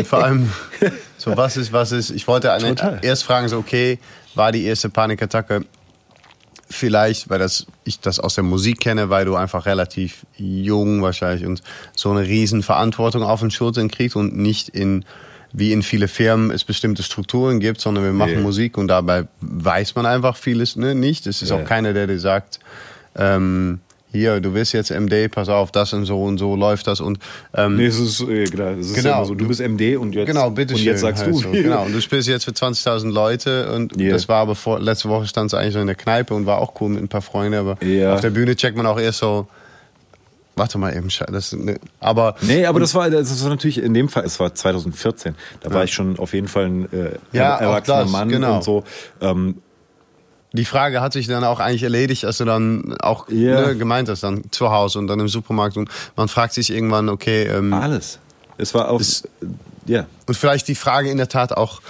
vor 0.03 0.23
allem, 0.23 0.51
so 1.17 1.35
was 1.37 1.57
ist, 1.57 1.71
was 1.71 1.91
ist. 1.91 2.09
Ich 2.11 2.27
wollte 2.27 2.51
eine, 2.51 2.75
erst 3.01 3.23
fragen, 3.23 3.47
so 3.47 3.57
okay, 3.57 3.99
war 4.35 4.51
die 4.51 4.65
erste 4.65 4.89
Panikattacke 4.89 5.65
vielleicht, 6.69 7.29
weil 7.29 7.39
das, 7.39 7.65
ich 7.83 7.99
das 7.99 8.19
aus 8.19 8.35
der 8.35 8.43
Musik 8.43 8.79
kenne, 8.79 9.09
weil 9.09 9.25
du 9.25 9.35
einfach 9.35 9.65
relativ 9.65 10.25
jung 10.37 11.01
wahrscheinlich 11.01 11.45
und 11.45 11.61
so 11.95 12.11
eine 12.11 12.21
riesen 12.27 12.63
Verantwortung 12.63 13.23
auf 13.23 13.39
den 13.39 13.51
Schultern 13.51 13.89
kriegst 13.89 14.15
und 14.15 14.35
nicht 14.35 14.69
in 14.69 15.05
wie 15.53 15.71
in 15.71 15.81
viele 15.81 16.09
Firmen 16.09 16.51
es 16.51 16.65
bestimmte 16.65 17.03
Strukturen 17.03 17.61
gibt, 17.61 17.79
sondern 17.79 18.03
wir 18.03 18.11
machen 18.11 18.33
Ja. 18.33 18.39
Musik 18.41 18.77
und 18.77 18.89
dabei 18.89 19.27
weiß 19.39 19.95
man 19.95 20.05
einfach 20.05 20.35
vieles 20.35 20.75
ne, 20.75 20.93
nicht. 20.93 21.25
Es 21.25 21.41
ist 21.41 21.49
Ja. 21.49 21.55
auch 21.55 21.63
keiner, 21.63 21.93
der 21.93 22.05
dir 22.05 22.19
sagt, 22.19 22.59
ähm, 23.15 23.79
hier, 24.17 24.39
du 24.41 24.51
bist 24.51 24.73
jetzt 24.73 24.91
MD, 24.91 25.29
pass 25.29 25.49
auf, 25.49 25.71
das 25.71 25.93
und 25.93 26.05
so 26.05 26.21
und 26.23 26.37
so 26.37 26.55
läuft 26.55 26.87
das 26.87 26.99
und 26.99 27.19
ähm, 27.53 27.77
Nee, 27.77 27.85
es 27.85 27.99
ist, 27.99 28.21
äh, 28.21 28.45
genau, 28.45 28.69
es 28.71 28.87
ist 28.91 28.95
Genau. 28.95 29.23
so, 29.25 29.35
du 29.35 29.47
bist 29.47 29.61
MD 29.61 29.95
und 29.97 30.13
jetzt, 30.15 30.27
Genau, 30.27 30.49
bitte 30.49 30.73
und 30.73 30.81
jetzt 30.83 31.01
sagst 31.01 31.23
halt 31.23 31.33
du. 31.33 31.39
So. 31.39 31.51
Genau, 31.51 31.85
und 31.85 31.93
du 31.93 32.01
spielst 32.01 32.27
jetzt 32.27 32.45
für 32.45 32.51
20.000 32.51 33.11
Leute 33.11 33.71
und 33.73 33.99
Ja. 33.99 34.11
das 34.11 34.27
war 34.27 34.37
aber 34.41 34.55
vor, 34.55 34.79
letzte 34.79 35.09
Woche 35.09 35.27
stand 35.27 35.47
es 35.47 35.53
eigentlich 35.53 35.73
so 35.73 35.79
in 35.79 35.87
der 35.87 35.95
Kneipe 35.95 36.33
und 36.33 36.45
war 36.45 36.57
auch 36.59 36.73
cool 36.81 36.89
mit 36.89 37.01
ein 37.03 37.07
paar 37.07 37.21
Freunden, 37.21 37.57
aber 37.57 37.77
Ja. 37.83 38.13
auf 38.13 38.21
der 38.21 38.31
Bühne 38.31 38.55
checkt 38.55 38.75
man 38.75 38.85
auch 38.85 38.99
erst 38.99 39.19
so, 39.19 39.47
warte 40.55 40.79
mal 40.79 40.95
eben, 40.95 41.09
das, 41.31 41.53
ne, 41.53 41.77
aber 41.99 42.35
Nee, 42.41 42.65
aber 42.65 42.79
das 42.79 42.95
war, 42.95 43.09
das 43.11 43.43
war 43.43 43.49
natürlich 43.51 43.77
in 43.81 43.93
dem 43.93 44.09
Fall, 44.09 44.23
es 44.25 44.39
war 44.39 44.55
2014. 44.55 45.35
Da 45.61 45.69
war 45.69 45.77
Ja. 45.77 45.83
ich 45.83 45.93
schon 45.93 46.17
auf 46.17 46.33
jeden 46.33 46.47
Fall 46.47 46.65
ein 46.65 46.91
äh, 46.91 47.11
Ja, 47.31 47.57
erwachsener 47.57 48.01
das, 48.01 48.11
Mann 48.11 48.29
genau. 48.29 48.55
und 48.55 48.63
so. 48.63 48.83
Ähm, 49.21 49.57
die 50.57 50.65
Frage 50.65 50.99
hat 50.99 51.13
sich 51.13 51.27
dann 51.27 51.43
auch 51.45 51.59
eigentlich 51.59 51.83
erledigt, 51.83 52.25
als 52.25 52.37
du 52.39 52.45
dann 52.45 52.95
auch 52.99 53.29
Ja. 53.29 53.67
ne, 53.67 53.77
gemeint 53.77 54.09
hast, 54.09 54.23
dann 54.23 54.43
zu 54.51 54.69
Hause 54.71 54.99
und 54.99 55.07
dann 55.07 55.19
im 55.19 55.29
Supermarkt 55.29 55.77
und 55.77 55.89
man 56.15 56.27
fragt 56.27 56.53
sich 56.53 56.69
irgendwann, 56.71 57.07
okay, 57.09 57.43
ähm, 57.43 57.73
alles. 57.73 58.19
Es 58.57 58.73
war 58.73 58.89
auf, 58.89 58.99
Es- 59.01 59.23
ja. 59.85 60.05
Und 60.25 60.35
vielleicht 60.35 60.67
die 60.67 60.75
Frage 60.75 61.09
in 61.09 61.17
der 61.17 61.29
Tat 61.29 61.53
auch, 61.55 61.81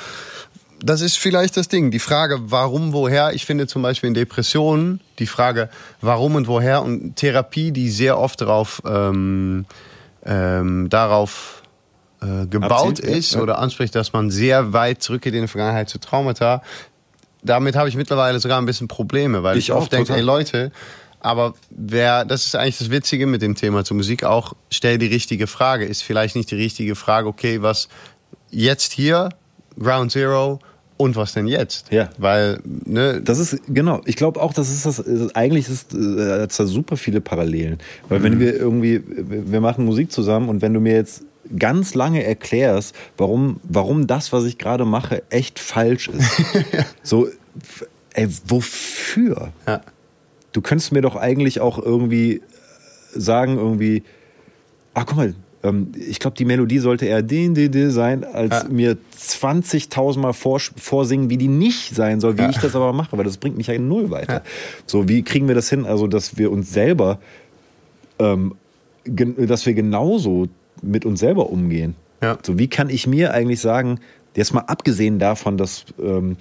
das 0.83 1.01
ist 1.01 1.17
vielleicht 1.17 1.57
das 1.57 1.69
Ding, 1.69 1.89
die 1.89 1.97
Frage, 1.99 2.37
warum, 2.51 2.93
woher. 2.93 3.33
Ich 3.33 3.45
finde 3.47 3.65
zum 3.65 3.81
Beispiel 3.81 4.09
in 4.09 4.13
Depressionen 4.13 5.01
die 5.17 5.25
Frage, 5.25 5.69
warum 6.01 6.35
und 6.35 6.47
woher 6.47 6.83
und 6.83 7.15
Therapie, 7.15 7.71
die 7.71 7.89
sehr 7.89 8.19
oft 8.19 8.41
darauf, 8.41 8.83
ähm, 8.85 9.65
ähm, 10.23 10.87
darauf 10.89 11.63
äh, 12.21 12.45
gebaut 12.47 12.99
ja, 12.99 13.09
ist 13.09 13.33
ja. 13.33 13.41
oder 13.41 13.57
anspricht, 13.59 13.95
dass 13.95 14.13
man 14.13 14.29
sehr 14.29 14.73
weit 14.73 15.01
zurückgeht 15.01 15.33
in 15.33 15.41
die 15.41 15.47
Vergangenheit 15.47 15.89
zu 15.89 15.99
Traumata. 15.99 16.61
Damit 17.47 17.75
habe 17.75 17.89
ich 17.89 17.95
mittlerweile 17.95 18.39
sogar 18.39 18.59
ein 18.61 18.65
bisschen 18.65 18.87
Probleme, 18.87 19.41
weil 19.43 19.57
ich, 19.57 19.69
Ich 19.69 19.73
oft 19.73 19.91
denke, 19.91 20.07
total. 20.07 20.19
ey 20.19 20.25
Leute, 20.25 20.71
aber 21.19 21.55
wer, 21.71 22.23
das 22.25 22.45
ist 22.45 22.55
eigentlich 22.55 22.77
das 22.77 22.91
Witzige 22.91 23.25
mit 23.25 23.41
dem 23.41 23.55
Thema 23.55 23.83
zur 23.83 23.97
Musik 23.97 24.23
auch, 24.23 24.53
stell 24.69 24.97
die 24.99 25.07
richtige 25.07 25.47
Frage. 25.47 25.85
Ist 25.85 26.03
vielleicht 26.03 26.35
nicht 26.35 26.51
die 26.51 26.55
richtige 26.55 26.95
Frage, 26.95 27.27
okay, 27.27 27.61
was 27.61 27.89
jetzt 28.51 28.93
hier, 28.93 29.29
Ground 29.79 30.11
Zero 30.11 30.59
und 30.97 31.15
was 31.15 31.33
denn 31.33 31.47
jetzt? 31.47 31.91
Ja. 31.91 32.09
Weil, 32.17 32.59
ne, 32.63 33.21
Das 33.21 33.39
ist, 33.39 33.57
genau, 33.67 34.01
ich 34.05 34.15
glaube 34.15 34.41
auch, 34.41 34.53
das 34.53 34.69
ist 34.69 34.85
das, 34.85 35.03
eigentlich 35.35 35.67
ist 35.69 35.93
äh, 35.93 36.47
da 36.47 36.65
super 36.65 36.97
viele 36.97 37.21
Parallelen. 37.21 37.77
Weil 38.09 38.19
Mhm. 38.19 38.23
wenn 38.23 38.39
wir 38.39 38.55
irgendwie, 38.55 39.03
wir 39.05 39.61
machen 39.61 39.85
Musik 39.85 40.11
zusammen 40.11 40.49
und 40.49 40.61
wenn 40.61 40.73
du 40.73 40.79
mir 40.79 40.93
jetzt 40.93 41.23
ganz 41.57 41.93
lange 41.93 42.23
erklärst, 42.23 42.95
warum, 43.17 43.59
warum 43.63 44.05
das, 44.07 44.33
was 44.33 44.43
ich 44.45 44.57
gerade 44.57 44.85
mache, 44.85 45.23
echt 45.29 45.59
falsch 45.59 46.09
ist. 46.09 46.29
so, 47.03 47.27
ey, 48.13 48.27
wofür? 48.47 49.51
ja, 49.67 49.81
Du 50.53 50.61
könntest 50.61 50.91
mir 50.91 51.01
doch 51.01 51.15
eigentlich 51.15 51.59
auch 51.61 51.77
irgendwie 51.77 52.41
sagen, 53.13 53.57
irgendwie, 53.57 54.03
ach 54.93 55.05
guck 55.05 55.17
mal, 55.17 55.35
ähm, 55.63 55.91
ich 55.95 56.19
glaube, 56.19 56.35
die 56.37 56.45
Melodie 56.45 56.79
sollte 56.79 57.05
eher 57.05 57.21
din, 57.21 57.53
din, 57.53 57.71
din 57.71 57.91
sein, 57.91 58.23
als 58.23 58.63
Ja. 58.63 58.69
mir 58.69 58.97
20.000 59.17 60.19
Mal 60.19 60.33
vors 60.33 60.71
vorsingen, 60.77 61.29
wie 61.29 61.37
die 61.37 61.47
nicht 61.47 61.93
sein 61.95 62.19
soll, 62.19 62.37
wie 62.37 62.43
Ja. 62.43 62.49
ich 62.49 62.57
das 62.57 62.75
aber 62.75 62.91
mache, 62.93 63.15
weil 63.17 63.25
das 63.25 63.37
bringt 63.37 63.57
mich 63.57 63.67
ja 63.67 63.77
null 63.77 64.09
weiter. 64.09 64.41
So, 64.87 65.07
wie 65.07 65.21
kriegen 65.23 65.47
wir 65.47 65.55
das 65.55 65.69
hin, 65.69 65.85
also 65.85 66.07
dass 66.07 66.37
wir 66.37 66.51
uns 66.51 66.71
selber, 66.73 67.19
ähm, 68.19 68.55
dass 69.05 69.65
wir 69.65 69.73
genauso 69.73 70.47
mit 70.81 71.05
uns 71.05 71.19
selber 71.19 71.49
umgehen? 71.49 71.95
Ja. 72.21 72.37
So, 72.43 72.57
wie 72.57 72.67
kann 72.67 72.89
ich 72.89 73.05
mir 73.07 73.33
eigentlich 73.33 73.59
sagen, 73.59 73.99
jetzt 74.35 74.53
mal 74.53 74.61
abgesehen 74.61 75.19
davon, 75.19 75.57
dass 75.57 75.85
ähm, 76.01 76.37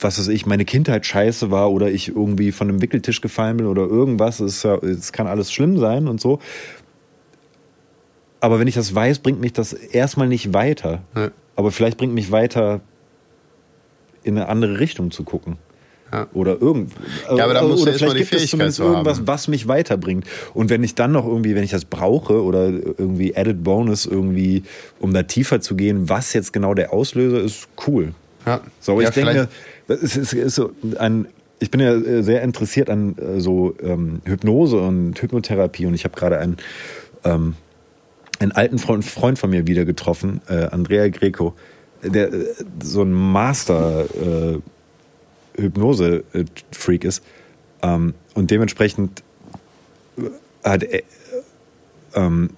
was 0.00 0.18
weiß 0.18 0.28
ich, 0.28 0.46
meine 0.46 0.64
Kindheit 0.64 1.06
scheiße 1.06 1.50
war 1.50 1.70
oder 1.70 1.90
ich 1.90 2.08
irgendwie 2.08 2.52
von 2.52 2.68
einem 2.68 2.82
Wickeltisch 2.82 3.20
gefallen 3.20 3.56
bin 3.56 3.66
oder 3.66 3.82
irgendwas, 3.82 4.40
es, 4.40 4.64
es 4.64 5.12
kann 5.12 5.26
alles 5.26 5.52
schlimm 5.52 5.78
sein 5.78 6.08
und 6.08 6.20
so. 6.20 6.38
Aber 8.40 8.60
wenn 8.60 8.68
ich 8.68 8.74
das 8.74 8.94
weiß, 8.94 9.20
bringt 9.20 9.40
mich 9.40 9.52
das 9.52 9.72
erstmal 9.72 10.28
nicht 10.28 10.52
weiter. 10.52 11.02
Ja. 11.14 11.30
Aber 11.56 11.70
vielleicht 11.70 11.96
bringt 11.96 12.14
mich 12.14 12.30
weiter, 12.30 12.80
in 14.22 14.36
eine 14.36 14.48
andere 14.48 14.78
Richtung 14.78 15.10
zu 15.10 15.24
gucken. 15.24 15.56
Ja. 16.12 16.28
Oder 16.34 16.60
irgend. 16.60 16.92
Ja, 17.34 17.44
aber 17.44 17.54
da 17.54 17.62
musst 17.62 17.78
du 17.78 17.82
oder 17.82 17.92
mal 17.92 17.98
vielleicht 17.98 18.16
gibt 18.30 18.34
es 18.34 18.50
zumindest 18.50 18.76
zu 18.76 18.84
haben. 18.84 18.92
irgendwas, 18.92 19.26
was 19.26 19.48
mich 19.48 19.66
weiterbringt. 19.66 20.24
Und 20.54 20.70
wenn 20.70 20.84
ich 20.84 20.94
dann 20.94 21.12
noch 21.12 21.26
irgendwie, 21.26 21.54
wenn 21.54 21.64
ich 21.64 21.72
das 21.72 21.84
brauche 21.84 22.42
oder 22.42 22.68
irgendwie 22.68 23.36
Added 23.36 23.64
Bonus 23.64 24.06
irgendwie, 24.06 24.62
um 25.00 25.12
da 25.12 25.24
tiefer 25.24 25.60
zu 25.60 25.74
gehen, 25.74 26.08
was 26.08 26.32
jetzt 26.32 26.52
genau 26.52 26.74
der 26.74 26.92
Auslöser 26.92 27.40
ist, 27.40 27.68
cool. 27.86 28.14
ja. 28.46 28.60
So, 28.78 28.92
aber 28.92 29.02
ja, 29.02 29.08
ich 29.08 29.14
denke 29.14 29.48
es 29.88 30.16
ist, 30.16 30.32
ist 30.32 30.54
so 30.54 30.70
ein, 30.98 31.28
ich 31.58 31.70
bin 31.70 31.80
ja 31.80 31.94
äh, 31.94 32.22
sehr 32.22 32.42
interessiert 32.42 32.90
an 32.90 33.16
äh, 33.18 33.40
so 33.40 33.74
ähm, 33.80 34.20
Hypnose 34.24 34.78
und 34.78 35.20
Hypnotherapie 35.20 35.86
und 35.86 35.94
ich 35.94 36.04
habe 36.04 36.16
gerade 36.16 36.38
einen, 36.38 36.56
ähm, 37.24 37.54
einen 38.38 38.52
alten 38.52 38.78
Freund, 38.78 39.04
Freund 39.04 39.38
von 39.38 39.50
mir 39.50 39.66
wieder 39.66 39.84
getroffen, 39.84 40.40
äh, 40.48 40.66
Andrea 40.66 41.08
Greco, 41.08 41.54
der 42.02 42.32
äh, 42.32 42.46
so 42.82 43.02
ein 43.02 43.12
Master 43.12 44.06
äh, 44.14 44.58
ist 47.04 47.22
ähm, 47.82 48.14
und 48.34 48.50
dementsprechend 48.50 49.22
hat 50.62 50.82
er, 50.82 51.02
ähm, 52.14 52.50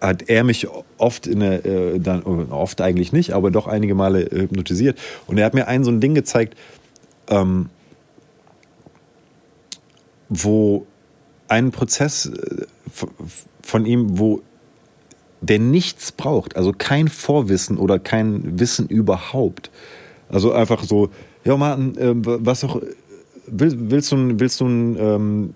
hat 0.00 0.28
er 0.28 0.44
mich 0.44 0.66
oft 0.96 1.26
in 1.26 1.40
der, 1.40 1.64
äh, 1.64 1.98
dann, 1.98 2.22
oft 2.22 2.80
eigentlich 2.80 3.12
nicht, 3.12 3.32
aber 3.32 3.50
doch 3.50 3.66
einige 3.66 3.94
Male 3.94 4.28
hypnotisiert. 4.30 4.98
Und 5.26 5.38
er 5.38 5.46
hat 5.46 5.54
mir 5.54 5.66
ein 5.66 5.84
so 5.84 5.90
ein 5.90 6.00
Ding 6.00 6.14
gezeigt, 6.14 6.56
ähm, 7.28 7.68
wo 10.28 10.86
ein 11.48 11.70
Prozess 11.70 12.26
äh, 12.26 12.66
von 13.62 13.86
ihm, 13.86 14.18
wo 14.18 14.42
der 15.40 15.58
nichts 15.58 16.12
braucht, 16.12 16.56
also 16.56 16.72
kein 16.76 17.08
Vorwissen 17.08 17.78
oder 17.78 17.98
kein 17.98 18.58
Wissen 18.58 18.88
überhaupt. 18.88 19.70
Also 20.28 20.52
einfach 20.52 20.82
so, 20.84 21.10
ja 21.44 21.56
Martin, 21.56 21.96
äh, 21.96 22.14
was 22.14 22.64
auch, 22.64 22.82
willst, 23.46 23.76
willst 23.78 24.12
du, 24.12 24.40
willst 24.40 24.60
du 24.60 24.66
ein 24.66 24.96
ähm, 24.98 25.54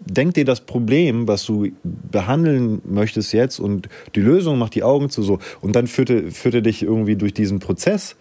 denk 0.00 0.34
dir 0.34 0.44
das 0.44 0.62
Problem, 0.62 1.28
was 1.28 1.44
du 1.44 1.68
behandeln 1.82 2.80
möchtest 2.84 3.32
jetzt 3.32 3.58
und 3.58 3.88
die 4.14 4.20
Lösung, 4.20 4.58
mach 4.58 4.70
die 4.70 4.82
Augen 4.82 5.10
zu 5.10 5.22
so. 5.22 5.38
Und 5.60 5.76
dann 5.76 5.86
führte, 5.86 6.30
führte 6.30 6.62
dich 6.62 6.82
irgendwie 6.82 7.16
durch 7.16 7.34
diesen 7.34 7.58
Prozess. 7.58 8.16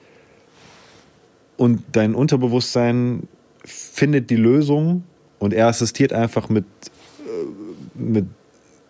Und 1.58 1.84
dein 1.92 2.16
Unterbewusstsein 2.16 3.28
findet 3.66 4.30
die 4.30 4.36
Lösung 4.36 5.04
und 5.40 5.54
er 5.54 5.68
assistiert 5.68 6.14
einfach 6.14 6.50
mit, 6.50 6.66
äh, 7.26 8.02
mit 8.02 8.26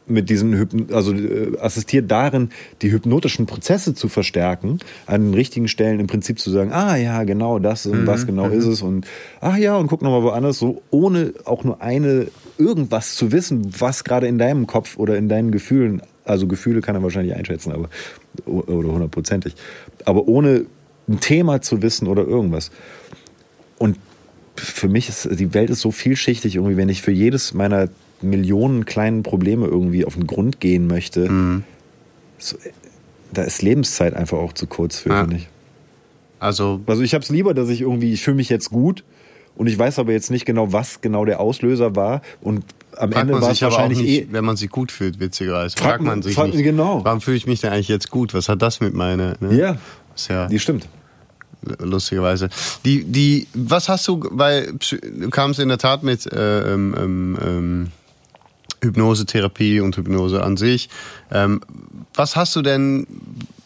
mit 0.10 0.30
diesen 0.30 0.58
Hypno 0.58 0.96
also 0.96 1.14
äh, 1.14 1.58
assistiert 1.60 2.10
darin, 2.10 2.50
die 2.82 2.92
hypnotischen 2.92 3.46
Prozesse 3.46 3.94
zu 3.94 4.10
verstärken, 4.10 4.80
an 5.06 5.26
den 5.26 5.34
richtigen 5.34 5.68
Stellen 5.68 6.00
im 6.00 6.08
Prinzip 6.08 6.40
zu 6.40 6.52
sagen, 6.52 6.72
ah 6.72 6.96
ja, 6.96 7.24
genau 7.24 7.60
das 7.60 7.86
und 7.86 8.02
mhm. 8.02 8.08
was 8.08 8.26
genau 8.26 8.48
mhm. 8.48 8.54
ist 8.54 8.66
es 8.66 8.82
und 8.82 9.06
ach 9.42 9.58
ja, 9.58 9.76
und 9.76 9.88
guck 9.88 10.02
nochmal 10.02 10.24
woanders, 10.24 10.60
so 10.60 10.82
ohne 10.90 11.34
auch 11.46 11.64
nur 11.64 11.82
eine 11.82 12.28
irgendwas 12.58 13.16
zu 13.16 13.32
wissen, 13.32 13.74
was 13.80 14.04
gerade 14.04 14.28
in 14.28 14.38
deinem 14.38 14.68
Kopf 14.68 14.98
oder 14.98 15.18
in 15.18 15.30
deinen 15.30 15.52
Gefühlen, 15.52 16.02
also 16.26 16.48
Gefühle 16.48 16.82
kann 16.82 16.96
er 16.96 17.04
wahrscheinlich 17.04 17.36
einschätzen, 17.36 17.72
aber 17.72 17.90
oder 18.46 18.90
hundertprozentig, 18.90 19.56
aber 20.06 20.28
ohne 20.28 20.66
ein 21.08 21.20
Thema 21.20 21.62
zu 21.62 21.82
wissen 21.82 22.08
oder 22.08 22.24
irgendwas. 22.24 22.72
Und 23.78 23.98
für 24.56 24.90
mich 24.90 25.10
ist 25.10 25.28
die 25.32 25.54
Welt 25.54 25.70
ist 25.70 25.82
so 25.82 25.92
vielschichtig 25.92 26.56
irgendwie, 26.56 26.78
wenn 26.78 26.90
ich 26.90 27.02
für 27.02 27.12
jedes 27.12 27.54
meiner 27.54 27.90
Millionen 28.22 28.86
kleinen 28.86 29.24
Probleme 29.24 29.68
irgendwie 29.68 30.06
auf 30.06 30.16
den 30.16 30.28
Grund 30.28 30.60
gehen 30.60 30.88
möchte, 30.88 31.30
mhm. 31.30 31.64
so, 32.38 32.58
da 33.32 33.44
ist 33.44 33.62
Lebenszeit 33.62 34.14
einfach 34.14 34.38
auch 34.38 34.54
zu 34.54 34.68
kurz 34.68 35.00
für, 35.00 35.10
ja. 35.10 35.22
finde 35.22 35.38
ich. 35.38 35.48
Also, 36.40 36.82
also 36.88 37.02
ich 37.02 37.14
habe 37.14 37.24
es 37.24 37.30
lieber, 37.30 37.54
dass 37.54 37.70
ich 37.70 37.82
irgendwie, 37.82 38.14
ich 38.14 38.24
fühle 38.24 38.38
mich 38.38 38.50
jetzt 38.50 38.70
gut 38.70 39.04
und 39.56 39.68
ich 39.68 39.78
weiß 39.78 40.00
aber 40.00 40.14
jetzt 40.14 40.32
nicht 40.32 40.46
genau, 40.46 40.72
was 40.72 41.02
genau 41.02 41.26
der 41.26 41.40
Auslöser 41.40 41.96
war 41.96 42.22
und 42.42 42.64
am 42.98 43.12
Ende 43.12 43.40
war 43.40 43.52
es 43.52 43.62
wahrscheinlich 43.62 44.00
nicht, 44.00 44.10
eh, 44.10 44.28
wenn 44.32 44.44
man 44.44 44.58
sich 44.58 44.70
gut 44.70 44.92
fühlt, 44.92 45.20
witzigerweise. 45.20 45.78
Fragt, 45.78 45.90
fragt 45.90 46.04
man 46.04 46.22
sich 46.22 46.34
fragt, 46.34 46.54
nicht, 46.54 46.64
genau. 46.64 47.04
warum 47.04 47.22
fühle 47.22 47.38
ich 47.38 47.46
mich 47.46 47.62
denn 47.62 47.72
eigentlich 47.72 47.88
jetzt 47.88 48.10
gut? 48.10 48.34
Was 48.34 48.50
hat 48.50 48.62
das 48.62 48.80
mit 48.80 48.94
meiner? 48.94 49.36
Ne? 49.40 49.56
Ja, 49.56 49.78
ja, 50.28 50.48
die 50.48 50.60
stimmt 50.60 50.88
lustigerweise. 51.80 52.50
Die, 52.86 53.04
die, 53.04 53.48
was 53.54 53.90
hast 53.90 54.08
du, 54.08 54.26
weil 54.32 54.74
du 54.74 55.30
kamst 55.30 55.60
in 55.60 55.68
der 55.68 55.78
Tat 55.78 56.04
mit 56.04 56.32
äh, 56.32 56.74
ähm, 56.74 56.96
ähm, 56.98 57.38
ähm 57.42 57.92
Hypnosetherapie 58.82 59.80
und 59.82 59.96
Hypnose 59.98 60.44
an 60.44 60.58
sich. 60.58 60.90
Ähm, 61.32 61.62
was 62.14 62.36
hast 62.36 62.56
du 62.56 62.62
denn, 62.62 63.08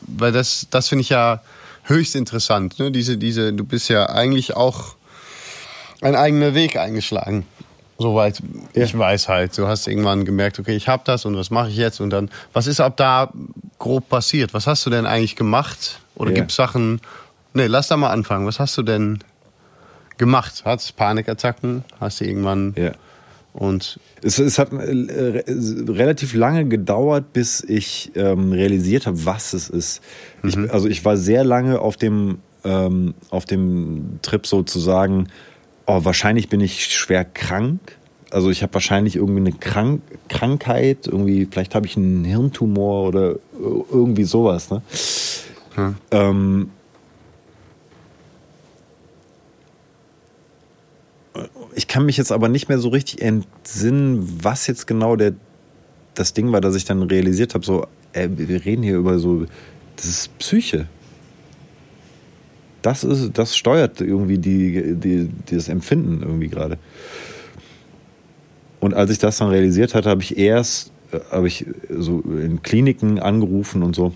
weil 0.01 0.31
das, 0.31 0.67
das 0.69 0.89
finde 0.89 1.01
ich 1.01 1.09
ja 1.09 1.41
höchst 1.83 2.15
interessant, 2.15 2.79
ne? 2.79 2.91
diese, 2.91 3.17
diese, 3.17 3.53
du 3.53 3.65
bist 3.65 3.89
ja 3.89 4.07
eigentlich 4.07 4.55
auch 4.55 4.95
ein 6.01 6.15
eigener 6.15 6.53
Weg 6.53 6.77
eingeschlagen. 6.77 7.45
Soweit 7.97 8.41
ja. 8.73 8.83
ich 8.83 8.97
weiß 8.97 9.29
halt. 9.29 9.57
Du 9.57 9.67
hast 9.67 9.87
irgendwann 9.87 10.25
gemerkt, 10.25 10.59
okay, 10.59 10.75
ich 10.75 10.87
habe 10.87 11.03
das 11.05 11.25
und 11.25 11.37
was 11.37 11.51
mache 11.51 11.69
ich 11.69 11.77
jetzt? 11.77 12.01
Und 12.01 12.09
dann, 12.09 12.29
was 12.51 12.67
ist 12.67 12.79
ab 12.79 12.97
da 12.97 13.31
grob 13.79 14.09
passiert? 14.09 14.53
Was 14.53 14.67
hast 14.67 14.85
du 14.85 14.89
denn 14.89 15.05
eigentlich 15.05 15.35
gemacht? 15.35 15.99
Oder 16.15 16.31
ja. 16.31 16.35
gibt 16.35 16.51
es 16.51 16.57
Sachen, 16.57 17.01
nee, 17.53 17.67
lass 17.67 17.87
da 17.87 17.97
mal 17.97 18.09
anfangen. 18.09 18.45
Was 18.47 18.59
hast 18.59 18.77
du 18.77 18.81
denn 18.81 19.19
gemacht? 20.17 20.63
Hattest 20.65 20.89
du 20.89 20.93
Panikattacken? 20.95 21.85
Hast 21.99 22.19
du 22.19 22.25
irgendwann 22.25 22.73
ja. 22.77 22.91
Und 23.53 23.99
es, 24.23 24.39
es 24.39 24.57
hat 24.57 24.73
äh, 24.73 25.43
relativ 25.91 26.33
lange 26.33 26.65
gedauert, 26.65 27.33
bis 27.33 27.61
ich 27.61 28.11
ähm, 28.15 28.51
realisiert 28.51 29.05
habe, 29.05 29.25
was 29.25 29.53
es 29.53 29.69
ist. 29.69 30.01
Mhm. 30.41 30.49
Ich, 30.49 30.71
also 30.71 30.87
ich 30.87 31.05
war 31.05 31.17
sehr 31.17 31.43
lange 31.43 31.79
auf 31.79 31.95
dem, 31.95 32.39
ähm, 32.63 33.13
auf 33.29 33.45
dem 33.45 34.19
Trip 34.23 34.47
sozusagen, 34.47 35.27
oh, 35.85 36.03
wahrscheinlich 36.03 36.49
bin 36.49 36.61
ich 36.61 36.85
schwer 36.95 37.25
krank. 37.25 37.79
Also 38.31 38.49
ich 38.49 38.63
habe 38.63 38.73
wahrscheinlich 38.73 39.15
irgendwie 39.15 39.41
eine 39.41 39.51
Krank 39.51 40.01
Krankheit, 40.27 41.05
irgendwie, 41.05 41.47
vielleicht 41.49 41.75
habe 41.75 41.85
ich 41.85 41.95
einen 41.95 42.25
Hirntumor 42.25 43.07
oder 43.07 43.35
irgendwie 43.59 44.23
sowas. 44.23 44.71
Ne? 44.71 44.81
Mhm. 45.75 45.95
Ähm, 46.09 46.69
ich 51.75 51.82
kann 51.93 52.07
mich 52.07 52.17
jetzt 52.17 52.31
aber 52.31 52.49
nicht 52.49 52.69
mehr 52.69 52.79
so 52.79 52.89
richtig 52.89 53.21
entsinnen, 53.21 54.39
was 54.41 54.65
jetzt 54.65 54.87
genau 54.87 55.15
der, 55.15 55.33
das 56.15 56.33
Ding 56.33 56.51
war, 56.51 56.59
dass 56.59 56.73
ich 56.73 56.85
dann 56.85 57.03
realisiert 57.03 57.53
habe, 57.53 57.63
so, 57.63 57.85
ey, 58.13 58.27
wir 58.35 58.65
reden 58.65 58.81
hier 58.81 58.97
über 58.97 59.19
so, 59.19 59.45
das 59.95 60.05
ist 60.05 60.39
Psyche. 60.39 60.87
Das 62.81 63.03
ist, 63.03 63.37
das 63.37 63.55
steuert 63.55 64.01
irgendwie 64.01 64.39
die, 64.39 64.95
die, 64.95 65.29
das 65.51 65.69
Empfinden 65.69 66.23
irgendwie 66.23 66.47
gerade. 66.47 66.79
Und 68.79 68.95
als 68.95 69.11
ich 69.11 69.19
das 69.19 69.37
dann 69.37 69.49
realisiert 69.49 69.93
hatte, 69.93 70.09
habe 70.09 70.23
ich 70.23 70.35
erst, 70.35 70.91
äh, 71.11 71.19
habe 71.29 71.47
ich 71.47 71.63
so 71.95 72.21
in 72.21 72.63
Kliniken 72.63 73.19
angerufen 73.19 73.83
und 73.83 73.95
so, 73.95 74.15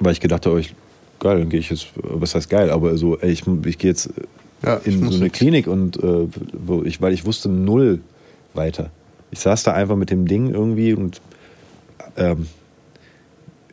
weil 0.00 0.12
ich 0.12 0.20
gedacht 0.20 0.44
habe, 0.44 0.60
ich, 0.60 0.74
geil, 1.18 1.38
dann 1.38 1.48
gehe 1.48 1.60
ich 1.60 1.70
jetzt, 1.70 1.86
was 1.94 2.34
heißt 2.34 2.50
geil, 2.50 2.68
aber 2.68 2.98
so, 2.98 3.18
ich, 3.22 3.44
ich 3.64 3.78
gehe 3.78 3.90
jetzt 3.90 4.10
ja, 4.62 4.76
in 4.84 5.10
so 5.10 5.16
eine 5.16 5.30
Klinik 5.30 5.66
und 5.66 6.02
äh, 6.02 6.26
wo 6.52 6.82
ich, 6.82 7.00
weil 7.00 7.12
ich 7.12 7.24
wusste 7.24 7.48
null 7.48 8.00
weiter. 8.54 8.90
Ich 9.30 9.40
saß 9.40 9.62
da 9.62 9.72
einfach 9.72 9.96
mit 9.96 10.10
dem 10.10 10.26
Ding 10.26 10.52
irgendwie 10.52 10.94
und 10.94 11.20
ähm, 12.16 12.46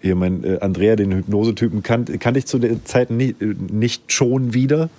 hier 0.02 0.16
mein 0.16 0.44
äh, 0.44 0.60
Andrea, 0.62 0.96
den 0.96 1.12
Hypnosetypen, 1.14 1.82
kan 1.82 2.06
kannte 2.20 2.40
ich 2.40 2.46
zu 2.46 2.60
der 2.60 2.84
Zeit 2.86 3.10
nicht, 3.10 3.42
nicht 3.42 4.12
schon 4.12 4.54
wieder. 4.54 4.90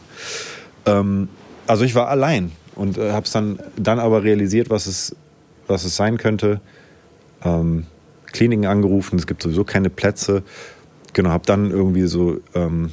Ähm, 0.84 1.28
also 1.66 1.84
ich 1.84 1.94
war 1.94 2.08
allein 2.08 2.52
und 2.74 2.98
äh, 2.98 3.12
habe 3.12 3.24
es 3.26 3.32
dann, 3.32 3.60
dann 3.76 3.98
aber 4.00 4.24
realisiert, 4.24 4.70
was 4.70 4.86
es, 4.86 5.14
was 5.66 5.84
es 5.84 5.96
sein 5.96 6.18
könnte. 6.18 6.60
Ähm, 7.44 7.86
Kliniken 8.32 8.66
angerufen, 8.66 9.18
es 9.18 9.26
gibt 9.26 9.42
sowieso 9.42 9.64
keine 9.64 9.90
Plätze. 9.90 10.42
Genau, 11.12 11.30
habe 11.30 11.46
dann 11.46 11.70
irgendwie 11.70 12.06
so 12.06 12.38
ähm, 12.54 12.90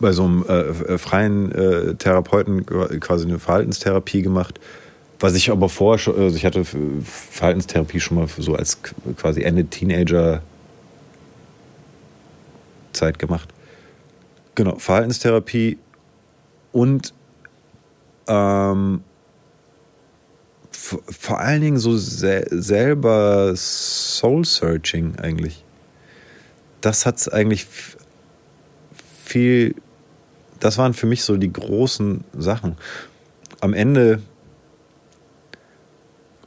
bei 0.00 0.12
so 0.12 0.24
einem 0.24 0.44
äh, 0.48 0.60
äh, 0.60 0.98
freien 0.98 1.52
äh, 1.52 1.94
Therapeuten 1.94 2.66
quasi 2.66 3.26
eine 3.26 3.38
Verhaltenstherapie 3.38 4.22
gemacht. 4.22 4.60
Was 5.20 5.34
ich 5.34 5.50
aber 5.50 5.68
vorher 5.68 5.98
schon, 5.98 6.18
also 6.18 6.36
ich 6.36 6.44
hatte 6.44 6.64
Verhaltenstherapie 6.64 8.00
schon 8.00 8.18
mal 8.18 8.28
so 8.28 8.54
als 8.54 8.78
quasi 9.16 9.42
Ende 9.42 9.64
Teenager 9.64 10.42
Zeit 12.92 13.18
gemacht. 13.18 13.48
Genau, 14.54 14.76
Verhaltenstherapie 14.78 15.78
und 16.72 17.14
ähm, 18.26 19.02
vor 20.72 21.40
allen 21.40 21.62
Dingen 21.62 21.78
so 21.78 21.96
sel 21.96 22.46
selber 22.50 23.54
Soul 23.56 24.44
Searching 24.44 25.16
eigentlich. 25.18 25.64
Das 26.80 27.06
hat 27.06 27.16
es 27.16 27.28
eigentlich 27.28 27.66
viel 29.24 29.74
das 30.60 30.78
waren 30.78 30.94
für 30.94 31.06
mich 31.06 31.24
so 31.24 31.36
die 31.36 31.52
großen 31.52 32.24
Sachen. 32.36 32.76
Am 33.60 33.74
Ende 33.74 34.22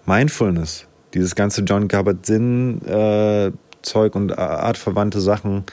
Mindfulness, 0.06 0.88
dieses 1.14 1.36
ganze 1.36 1.62
John 1.62 1.88
Kabat-Zinn-Zeug 1.88 4.16
äh, 4.16 4.18
und 4.18 4.38
artverwandte 4.38 5.20
Sachen. 5.20 5.66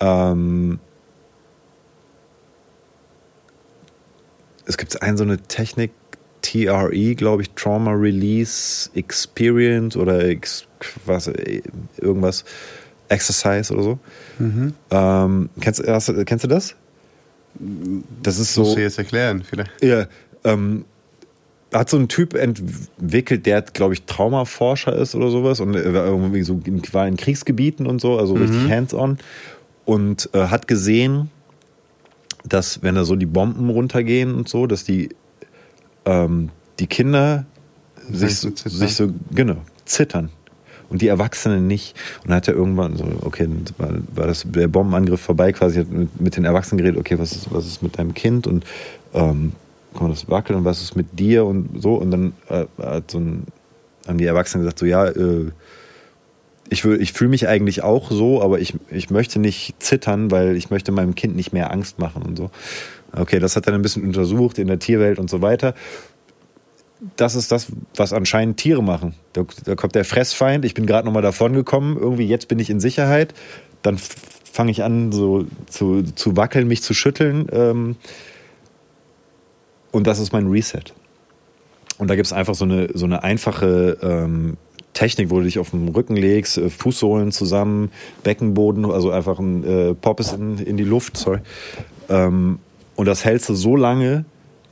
Ähm, 0.00 0.80
es 4.66 4.76
gibt 4.76 5.00
eine 5.02 5.16
so 5.16 5.24
eine 5.24 5.38
Technik, 5.38 5.92
TRE, 6.42 7.14
glaube 7.14 7.42
ich, 7.42 7.52
Trauma 7.52 7.92
Release 7.92 8.90
Experience 8.94 9.96
oder 9.96 10.24
Ex, 10.24 10.66
was, 11.06 11.30
irgendwas. 11.98 12.44
Exercise 13.12 13.72
oder 13.72 13.82
so. 13.82 13.98
Ähm, 14.90 15.50
kennst, 15.60 15.86
hast, 15.86 16.12
kennst 16.26 16.44
du 16.44 16.48
das? 16.48 16.74
Das 18.22 18.38
ist 18.38 18.54
so. 18.54 18.62
Musst 18.62 18.76
du 18.76 18.82
jetzt 18.82 18.98
erklären, 18.98 19.42
vielleicht. 19.48 19.70
Ja, 19.82 20.06
ähm, 20.44 20.84
hat 21.72 21.88
so 21.88 21.96
ein 21.96 22.08
Typ 22.08 22.34
entwickelt, 22.34 23.46
der, 23.46 23.62
glaube 23.62 23.94
ich, 23.94 24.02
Traumaforscher 24.04 24.94
ist 24.94 25.14
oder 25.14 25.30
sowas 25.30 25.60
und 25.60 25.74
war 25.74 26.06
irgendwie 26.06 26.42
so 26.42 26.60
in, 26.64 26.82
war 26.92 27.08
in 27.08 27.16
Kriegsgebieten 27.16 27.86
und 27.86 28.00
so, 28.00 28.18
also 28.18 28.34
richtig 28.34 28.70
hands-on 28.70 29.18
und 29.84 30.28
äh, 30.34 30.46
hat 30.48 30.68
gesehen, 30.68 31.30
dass 32.44 32.82
wenn 32.82 32.94
da 32.94 33.04
so 33.04 33.16
die 33.16 33.26
Bomben 33.26 33.70
runtergehen 33.70 34.34
und 34.34 34.48
so, 34.48 34.66
dass 34.66 34.84
die 34.84 35.10
ähm, 36.04 36.50
die 36.78 36.86
Kinder 36.86 37.46
sich, 38.10 38.38
so 38.38 38.48
so, 38.48 38.54
zittern. 38.54 38.78
sich 38.78 38.94
so 38.94 39.12
genau 39.30 39.56
zittern 39.84 40.30
und 40.92 41.00
die 41.02 41.08
Erwachsenen 41.08 41.66
nicht. 41.66 41.96
Und 42.22 42.30
dann 42.30 42.36
hat 42.36 42.48
er 42.48 42.54
irgendwann 42.54 42.96
so, 42.96 43.04
okay, 43.22 43.48
war, 43.78 43.90
war 44.14 44.26
das 44.26 44.44
der 44.46 44.68
Bombenangriff 44.68 45.20
vorbei, 45.20 45.52
quasi 45.52 45.80
hat 45.80 45.90
mit, 45.90 46.20
mit 46.20 46.36
den 46.36 46.44
Erwachsenen 46.44 46.78
geredet, 46.78 47.00
okay, 47.00 47.18
was 47.18 47.32
ist, 47.32 47.52
was 47.52 47.66
ist 47.66 47.82
mit 47.82 47.98
deinem 47.98 48.14
Kind 48.14 48.46
und 48.46 48.64
ähm, 49.14 49.52
guck 49.94 50.02
mal, 50.02 50.08
das 50.10 50.28
wackelt 50.28 50.58
und 50.58 50.64
was 50.64 50.82
ist 50.82 50.94
mit 50.94 51.18
dir 51.18 51.46
und 51.46 51.82
so. 51.82 51.94
Und 51.94 52.10
dann 52.10 52.32
äh, 52.48 52.66
hat 52.78 53.10
so 53.10 53.18
ein, 53.18 53.46
haben 54.06 54.18
die 54.18 54.26
Erwachsenen 54.26 54.64
gesagt, 54.64 54.78
so 54.78 54.86
ja, 54.86 55.06
äh, 55.06 55.50
ich, 56.68 56.84
ich 56.84 57.12
fühle 57.12 57.30
mich 57.30 57.48
eigentlich 57.48 57.82
auch 57.82 58.10
so, 58.10 58.42
aber 58.42 58.60
ich, 58.60 58.74
ich 58.90 59.10
möchte 59.10 59.38
nicht 59.38 59.82
zittern, 59.82 60.30
weil 60.30 60.56
ich 60.56 60.70
möchte 60.70 60.92
meinem 60.92 61.14
Kind 61.14 61.36
nicht 61.36 61.52
mehr 61.52 61.70
Angst 61.70 61.98
machen 61.98 62.22
und 62.22 62.36
so. 62.36 62.50
Okay, 63.14 63.38
das 63.40 63.56
hat 63.56 63.66
er 63.66 63.72
dann 63.72 63.80
ein 63.80 63.82
bisschen 63.82 64.04
untersucht 64.04 64.58
in 64.58 64.68
der 64.68 64.78
Tierwelt 64.78 65.18
und 65.18 65.28
so 65.28 65.42
weiter. 65.42 65.74
Das 67.16 67.34
ist 67.34 67.50
das, 67.50 67.72
was 67.96 68.12
anscheinend 68.12 68.58
Tiere 68.58 68.82
machen. 68.82 69.14
Da, 69.32 69.44
da 69.64 69.74
kommt 69.74 69.94
der 69.94 70.04
Fressfeind, 70.04 70.64
ich 70.64 70.74
bin 70.74 70.86
gerade 70.86 71.06
nochmal 71.06 71.22
davon 71.22 71.52
gekommen, 71.52 71.96
irgendwie 71.98 72.26
jetzt 72.26 72.48
bin 72.48 72.58
ich 72.58 72.70
in 72.70 72.78
Sicherheit. 72.78 73.34
Dann 73.82 73.98
fange 73.98 74.70
ich 74.70 74.84
an, 74.84 75.10
so 75.10 75.46
zu, 75.66 76.02
zu 76.02 76.36
wackeln, 76.36 76.68
mich 76.68 76.82
zu 76.82 76.94
schütteln. 76.94 77.46
Ähm, 77.50 77.96
und 79.90 80.06
das 80.06 80.20
ist 80.20 80.32
mein 80.32 80.46
Reset. 80.46 80.84
Und 81.98 82.08
da 82.08 82.14
gibt 82.14 82.26
es 82.26 82.32
einfach 82.32 82.54
so 82.54 82.64
eine, 82.64 82.88
so 82.94 83.04
eine 83.04 83.22
einfache 83.22 83.98
ähm, 84.02 84.56
Technik, 84.92 85.30
wo 85.30 85.38
du 85.38 85.44
dich 85.44 85.58
auf 85.58 85.70
den 85.70 85.88
Rücken 85.88 86.16
legst, 86.16 86.58
äh, 86.58 86.68
Fußsohlen 86.68 87.32
zusammen, 87.32 87.90
Beckenboden, 88.22 88.90
also 88.90 89.10
einfach 89.10 89.38
ein 89.38 89.64
äh, 89.64 89.94
Poppes 89.94 90.32
in, 90.32 90.58
in 90.58 90.76
die 90.76 90.84
Luft, 90.84 91.16
sorry. 91.16 91.40
Ähm, 92.08 92.58
und 92.94 93.06
das 93.06 93.24
hältst 93.24 93.48
du 93.48 93.54
so 93.54 93.76
lange, 93.76 94.24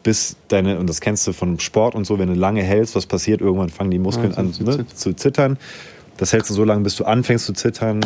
bis 0.03 0.37
deine, 0.49 0.79
und 0.79 0.89
das 0.89 1.01
kennst 1.01 1.27
du 1.27 1.33
von 1.33 1.61
Sport 1.61 1.95
und 1.95 2.07
so, 2.07 2.19
wenn 2.19 2.29
du 2.29 2.35
lange 2.35 2.63
hältst, 2.63 2.95
was 2.95 3.07
passiert, 3.07 3.41
irgendwann 3.41 3.69
fangen 3.69 3.91
die 3.91 3.99
Muskeln 3.99 4.33
Ja, 4.33 4.39
an 4.39 4.53
zu 4.53 4.65
ne, 4.65 4.71
zittern. 4.73 4.87
zu 4.95 5.13
zittern. 5.15 5.59
Das 6.17 6.33
hältst 6.33 6.51
du 6.51 6.55
so 6.55 6.65
lange, 6.65 6.83
bis 6.83 6.97
du 6.97 7.05
anfängst 7.05 7.47
zu 7.47 7.53
zittern, 7.53 8.01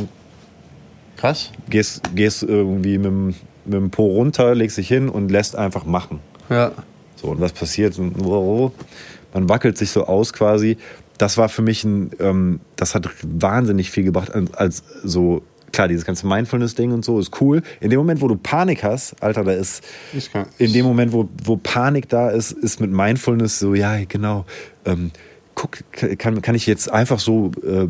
Krass. 1.17 1.51
gehst, 1.71 2.03
gehst 2.15 2.43
irgendwie 2.43 2.99
mit 2.99 3.07
dem, 3.07 3.27
mit 3.65 3.75
dem 3.75 3.91
Po 3.91 4.07
runter, 4.07 4.55
legst 4.55 4.77
dich 4.79 4.89
hin 4.89 5.09
und 5.09 5.31
lässt 5.31 5.57
einfach 5.57 5.85
machen. 5.85 6.21
Ja. 6.51 6.73
So, 7.17 7.29
und 7.29 7.41
was 7.41 7.53
passiert? 7.53 7.97
Man 7.99 9.49
wackelt 9.49 9.79
sich 9.79 9.91
so 9.91 10.07
aus 10.07 10.33
quasi. 10.33 10.77
Das 11.19 11.39
war 11.39 11.49
für 11.49 11.63
mich 11.63 11.85
ein, 11.85 12.11
ähm, 12.19 12.61
das 12.77 12.95
hat 12.95 13.09
wahnsinnig 13.23 13.91
viel 13.91 14.05
gebracht, 14.05 14.33
als, 14.35 14.53
als 14.55 14.83
so, 15.05 15.43
klar, 15.75 15.89
dieses 15.89 16.05
ganze 16.05 16.27
Mindfulness-Ding 16.27 16.93
und 16.93 17.05
so 17.05 17.19
ist 17.19 17.41
cool. 17.41 17.63
In 17.81 17.91
dem 17.91 17.99
Moment, 17.99 18.21
wo 18.21 18.29
du 18.29 18.37
Panik 18.37 18.83
hast, 18.83 19.23
Alter, 19.23 19.45
da 19.45 19.53
ist, 19.53 19.83
Ich 20.17 20.33
kann- 20.33 20.47
in 20.59 20.73
dem 20.73 20.85
Moment, 20.87 21.13
wo, 21.13 21.29
wo 21.45 21.57
Panik 21.57 22.09
da 22.09 22.31
ist, 22.31 22.53
ist 22.53 22.81
mit 22.81 22.91
Mindfulness 22.91 23.59
so, 23.59 23.75
ja, 23.75 23.99
genau, 24.09 24.45
ähm, 24.87 25.11
guck, 25.55 25.79
kann, 26.19 26.41
kann 26.43 26.55
ich 26.55 26.67
jetzt 26.67 26.91
einfach 26.91 27.19
so 27.19 27.51
äh, 27.67 27.89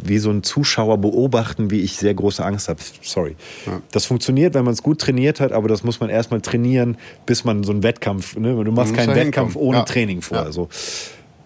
wie 0.00 0.18
so 0.18 0.30
ein 0.30 0.44
Zuschauer 0.44 0.98
beobachten, 0.98 1.72
wie 1.72 1.80
ich 1.80 1.96
sehr 1.96 2.14
große 2.14 2.44
Angst 2.44 2.68
habe. 2.68 2.78
Sorry. 3.02 3.34
Ja. 3.66 3.80
Das 3.90 4.04
funktioniert, 4.06 4.54
wenn 4.54 4.64
man 4.64 4.72
es 4.72 4.82
gut 4.84 5.00
trainiert 5.00 5.40
hat, 5.40 5.50
aber 5.50 5.66
das 5.66 5.82
muss 5.82 5.98
man 5.98 6.08
erstmal 6.08 6.40
trainieren, 6.40 6.96
bis 7.26 7.44
man 7.44 7.64
so 7.64 7.72
einen 7.72 7.82
Wettkampf, 7.82 8.36
ne? 8.36 8.62
du 8.64 8.70
machst 8.70 8.94
keinen 8.94 9.16
Wettkampf 9.16 9.54
hinkommen. 9.54 9.68
ohne 9.68 9.78
Ja. 9.78 9.84
Training 9.84 10.22
vor. 10.22 10.36
Ja. 10.38 10.44
Also, 10.44 10.68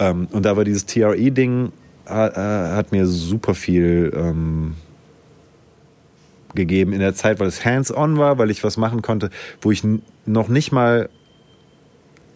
ähm, 0.00 0.28
und 0.33 0.44
da 0.44 0.55
war 0.57 0.64
dieses 0.64 0.85
TRE-Ding, 0.85 1.72
hat, 2.05 2.37
äh, 2.37 2.40
hat 2.76 2.92
mir 2.92 3.07
super 3.07 3.55
viel 3.55 4.12
ähm, 4.14 4.74
gegeben 6.55 6.93
in 6.93 7.01
der 7.01 7.15
Zeit, 7.15 7.41
weil 7.41 7.49
es 7.49 7.65
hands-on 7.65 8.19
war, 8.19 8.38
weil 8.38 8.51
ich 8.51 8.65
was 8.65 8.77
machen 8.77 9.03
konnte, 9.03 9.31
wo 9.61 9.71
ich 9.71 9.83
noch 10.27 10.49
nicht 10.49 10.73
mal 10.73 11.09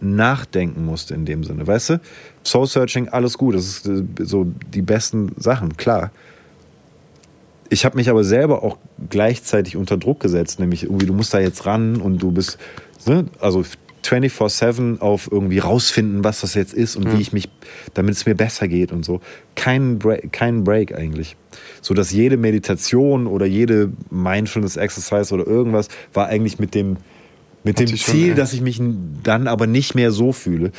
nachdenken 0.01 0.85
musste 0.85 1.15
in 1.15 1.25
dem 1.25 1.45
Sinne, 1.45 1.67
weißt 1.67 1.91
du? 1.91 2.01
Soul 2.45 2.67
Searching, 2.67 3.09
alles 3.09 3.39
gut, 3.39 3.55
das 3.55 3.67
ist 3.67 3.87
äh, 3.87 4.03
so 4.21 4.47
die 4.75 4.83
besten 4.83 5.33
Sachen, 5.37 5.77
klar. 5.77 6.11
Ich 7.69 7.85
habe 7.85 7.97
mich 7.97 8.11
aber 8.11 8.23
selber 8.23 8.63
auch 8.63 8.79
gleichzeitig 9.11 9.77
unter 9.77 9.97
Druck 9.97 10.21
gesetzt, 10.21 10.61
nämlich 10.61 10.85
irgendwie, 10.85 11.07
du 11.07 11.15
musst 11.15 11.35
da 11.35 11.41
jetzt 11.41 11.67
ran 11.67 12.01
und 12.01 12.23
du 12.23 12.31
bist, 12.31 12.59
ne, 13.07 13.27
also 13.41 13.65
24-7 14.07 15.01
auf 15.01 15.29
irgendwie 15.31 15.59
rausfinden, 15.59 16.25
was 16.25 16.41
das 16.41 16.55
jetzt 16.55 16.75
ist 16.75 16.97
und 16.97 17.13
wie 17.13 17.21
ich 17.21 17.33
mich, 17.33 17.49
damit 17.95 18.15
es 18.15 18.27
mir 18.27 18.35
besser 18.35 18.69
geht 18.69 18.93
und 18.93 19.05
so. 19.05 19.21
Kein 19.55 19.99
Break, 19.99 20.33
kein 20.33 20.65
Break 20.65 20.95
eigentlich. 20.95 21.37
So 21.81 21.95
dass 21.95 22.11
jede 22.11 22.37
Meditation 22.37 23.27
oder 23.27 23.47
jede 23.47 23.93
Mindfulness 24.11 24.77
Exercise 24.77 25.35
oder 25.35 25.47
irgendwas 25.47 25.89
war 26.13 26.27
eigentlich 26.27 26.59
mit 26.59 26.75
dem, 26.75 26.97
mit 27.65 27.79
dem 27.79 27.89
schon, 27.89 27.99
Ziel, 27.99 28.29
ja. 28.29 28.35
dass 28.35 28.53
ich 28.53 28.61
mich 28.61 28.81
dann 29.23 29.49
aber 29.49 29.67
nicht 29.67 29.95
mehr 29.95 30.13
so 30.13 30.33
fühle. 30.33 30.73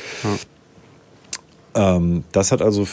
Ähm, 1.74 2.24
das 2.32 2.52
hat 2.52 2.62
also 2.62 2.86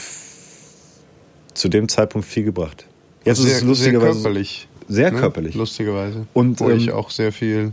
zu 1.54 1.70
dem 1.70 1.88
Zeitpunkt 1.88 2.28
viel 2.28 2.44
gebracht. 2.44 2.86
Jetzt 3.24 3.40
ist 3.40 3.46
es 3.46 3.60
sehr 3.60 3.68
lustigerweise 3.68 4.22
körperlich. 4.22 4.68
sehr 4.88 5.12
ne? 5.12 5.20
körperlich. 5.20 5.56
Lustigerweise. 5.56 6.28
Und, 6.34 6.60
Wo 6.60 6.70
ich 6.70 6.90
ähm, 6.90 6.94
auch 6.94 7.10
sehr 7.10 7.32
viel 7.32 7.72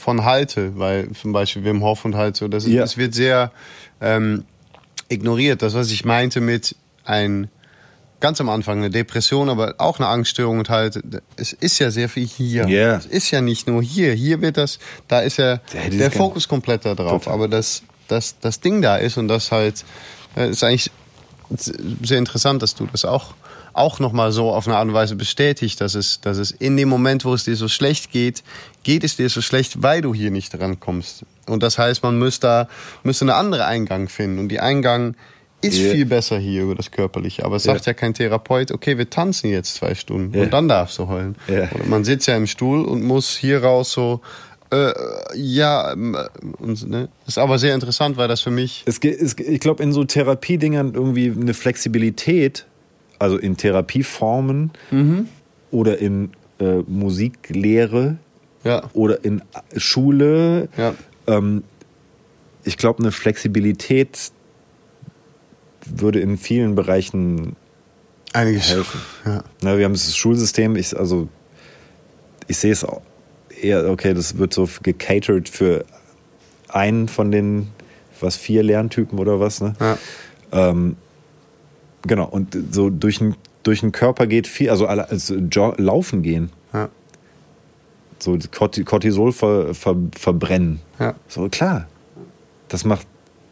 von 0.00 0.24
halte, 0.24 0.78
weil 0.78 1.10
zum 1.12 1.32
Beispiel 1.32 1.62
Wim 1.64 1.82
Hof 1.82 2.04
und 2.04 2.14
halt 2.16 2.34
so, 2.36 2.48
das, 2.48 2.66
Ja. 2.66 2.80
das 2.80 2.96
wird 2.96 3.14
sehr 3.14 3.52
ähm, 4.00 4.44
ignoriert. 5.08 5.60
Das, 5.62 5.74
was 5.74 5.90
ich 5.90 6.04
meinte 6.04 6.40
mit 6.40 6.74
ein 7.04 7.48
ganz 8.20 8.40
am 8.40 8.48
Anfang 8.48 8.78
eine 8.78 8.90
Depression, 8.90 9.48
aber 9.48 9.74
auch 9.78 9.98
eine 9.98 10.08
Angststörung 10.08 10.58
und 10.58 10.68
halt, 10.68 11.00
es 11.36 11.52
ist 11.52 11.78
ja 11.78 11.90
sehr 11.90 12.08
viel 12.08 12.26
hier. 12.26 12.66
Ja. 12.68 12.96
Es 12.96 13.06
ist 13.06 13.30
ja 13.30 13.40
nicht 13.40 13.66
nur 13.66 13.82
hier. 13.82 14.12
Hier 14.14 14.40
wird 14.40 14.56
das, 14.56 14.78
da 15.08 15.20
ist 15.20 15.36
ja, 15.38 15.58
der 15.72 15.90
gan- 16.08 16.12
Fokus 16.12 16.48
komplett 16.48 16.84
da 16.84 16.94
drauf. 16.94 17.24
Total. 17.24 17.34
Aber 17.34 17.48
das, 17.48 17.82
das, 18.08 18.38
das 18.40 18.60
Ding 18.60 18.82
da 18.82 18.96
ist 18.96 19.16
und 19.18 19.28
das 19.28 19.52
halt, 19.52 19.84
äh, 20.36 20.48
ist 20.50 20.62
eigentlich 20.64 20.90
sehr 22.02 22.18
interessant, 22.18 22.62
dass 22.62 22.74
du 22.74 22.86
das 22.86 23.04
auch, 23.04 23.34
auch 23.72 23.98
nochmal 24.00 24.32
so 24.32 24.50
auf 24.52 24.66
eine 24.66 24.76
Art 24.76 24.86
und 24.88 24.94
Weise 24.94 25.16
bestätigt, 25.16 25.80
dass 25.80 25.94
es, 25.94 26.20
dass 26.20 26.36
es 26.38 26.50
in 26.50 26.76
dem 26.76 26.88
Moment, 26.88 27.24
wo 27.24 27.32
es 27.34 27.44
dir 27.44 27.56
so 27.56 27.68
schlecht 27.68 28.10
geht, 28.12 28.42
geht 28.82 29.04
es 29.04 29.16
dir 29.16 29.28
so 29.28 29.40
schlecht, 29.42 29.82
weil 29.82 30.00
du 30.00 30.14
hier 30.14 30.30
nicht 30.30 30.58
rankommst. 30.58 31.24
Und 31.46 31.62
das 31.62 31.78
heißt, 31.78 32.02
man 32.02 32.18
müsste, 32.18 32.46
da, 32.46 32.68
müsste 33.02 33.24
einen 33.24 33.30
anderen 33.30 33.64
Eingang 33.64 34.08
finden. 34.08 34.38
Und 34.38 34.48
die 34.48 34.60
Eingang 34.60 35.14
ist 35.62 35.76
Ja. 35.78 35.90
viel 35.92 36.06
besser 36.06 36.38
hier 36.38 36.62
über 36.62 36.74
das 36.74 36.90
Körperliche. 36.90 37.44
Aber 37.44 37.56
es 37.56 37.64
sagt 37.64 37.84
ja 37.84 37.92
kein 37.92 38.14
Therapeut, 38.14 38.70
okay, 38.72 38.96
wir 38.96 39.10
tanzen 39.10 39.50
jetzt 39.50 39.74
zwei 39.74 39.94
Stunden 39.94 40.34
Ja. 40.34 40.44
und 40.44 40.52
dann 40.54 40.68
darfst 40.68 40.98
du 40.98 41.08
heulen. 41.08 41.36
Man 41.86 42.04
sitzt 42.04 42.26
ja 42.28 42.36
im 42.36 42.46
Stuhl 42.46 42.82
und 42.84 43.02
muss 43.04 43.36
hier 43.36 43.62
raus 43.62 43.92
so, 43.92 44.22
äh, 44.72 44.92
ja, 45.34 45.92
ähm, 45.92 46.16
und, 46.58 46.88
ne? 46.88 47.08
ist 47.26 47.36
aber 47.38 47.58
sehr 47.58 47.74
interessant, 47.74 48.16
weil 48.16 48.28
das 48.28 48.40
für 48.40 48.52
mich 48.52 48.84
Es, 48.86 49.00
ge- 49.00 49.12
es, 49.14 49.36
ich 49.38 49.60
glaube, 49.60 49.82
in 49.82 49.92
so 49.92 50.04
Therapiedingern 50.04 50.94
irgendwie 50.94 51.30
eine 51.38 51.52
Flexibilität, 51.52 52.64
also 53.18 53.36
in 53.36 53.56
Therapieformen 53.58 54.70
oder 55.72 55.98
in 55.98 56.30
äh, 56.60 56.76
Musiklehre 56.86 58.16
ja, 58.64 58.88
oder 58.92 59.24
in 59.24 59.42
Schule, 59.76 60.68
ja, 60.76 60.94
ähm, 61.26 61.64
ich 62.64 62.76
glaube, 62.76 63.00
eine 63.00 63.12
Flexibilität 63.12 64.32
würde 65.86 66.20
in 66.20 66.36
vielen 66.36 66.74
Bereichen 66.74 67.56
einiges 68.32 68.70
helfen. 68.70 69.00
Ja. 69.24 69.44
Na, 69.62 69.78
wir 69.78 69.84
haben 69.84 69.92
das 69.92 70.16
Schulsystem, 70.16 70.76
ich, 70.76 70.96
also 70.96 71.28
ich 72.46 72.58
sehe 72.58 72.72
es 72.72 72.84
auch 72.84 73.00
eher, 73.60 73.88
okay, 73.90 74.14
das 74.14 74.38
wird 74.38 74.52
so 74.52 74.68
gecatert 74.82 75.48
für 75.48 75.84
einen 76.68 77.08
von 77.08 77.30
den, 77.30 77.68
was, 78.20 78.36
vier 78.36 78.62
Lerntypen 78.62 79.18
oder 79.18 79.40
was, 79.40 79.60
ne? 79.60 79.74
Ja. 79.80 79.98
Ähm, 80.52 80.96
genau, 82.02 82.26
und 82.26 82.56
so 82.72 82.90
durch 82.90 83.18
den, 83.18 83.36
durch 83.62 83.80
den 83.80 83.92
Körper 83.92 84.26
geht 84.26 84.46
viel, 84.46 84.70
also, 84.70 84.86
also 84.86 85.36
laufen 85.76 86.22
gehen. 86.22 86.50
So 88.22 88.32
Corti- 88.32 88.84
Cortisol 88.84 89.32
ver, 89.32 89.74
ver, 89.74 89.96
verbrennen. 90.18 90.80
Ja. 90.98 91.14
So, 91.28 91.48
klar, 91.48 91.88
das 92.68 92.84
macht 92.84 93.06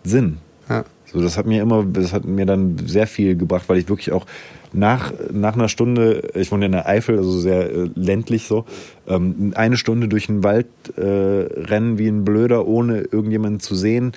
Sinn. 0.05 0.39
Ja. 0.69 0.85
So, 1.13 1.23
das 1.23 1.39
hat 1.39 1.47
mir 1.47 1.63
immer, 1.63 1.85
das 1.85 2.13
hat 2.13 2.25
mir 2.27 2.45
dann 2.45 2.77
sehr 2.87 3.07
viel 3.07 3.35
gebracht, 3.37 3.65
weil 3.69 3.79
ich 3.79 3.89
wirklich 3.89 4.13
auch 4.13 4.27
nach, 4.75 5.13
nach 5.33 5.55
einer 5.55 5.69
Stunde, 5.71 6.29
ich 6.35 6.53
wohne 6.53 6.67
in 6.67 6.73
der 6.73 6.87
Eifel, 6.87 7.17
also 7.17 7.39
sehr 7.41 7.71
äh, 7.71 7.89
ländlich 7.95 8.47
so, 8.47 8.67
ähm, 9.07 9.53
eine 9.57 9.79
Stunde 9.79 10.09
durch 10.09 10.27
den 10.27 10.45
Wald 10.45 10.67
äh, 10.99 11.01
rennen 11.01 11.97
wie 11.97 12.09
ein 12.09 12.25
Blöder, 12.27 12.67
ohne 12.67 12.99
irgendjemanden 13.01 13.61
zu 13.61 13.75
sehen, 13.75 14.13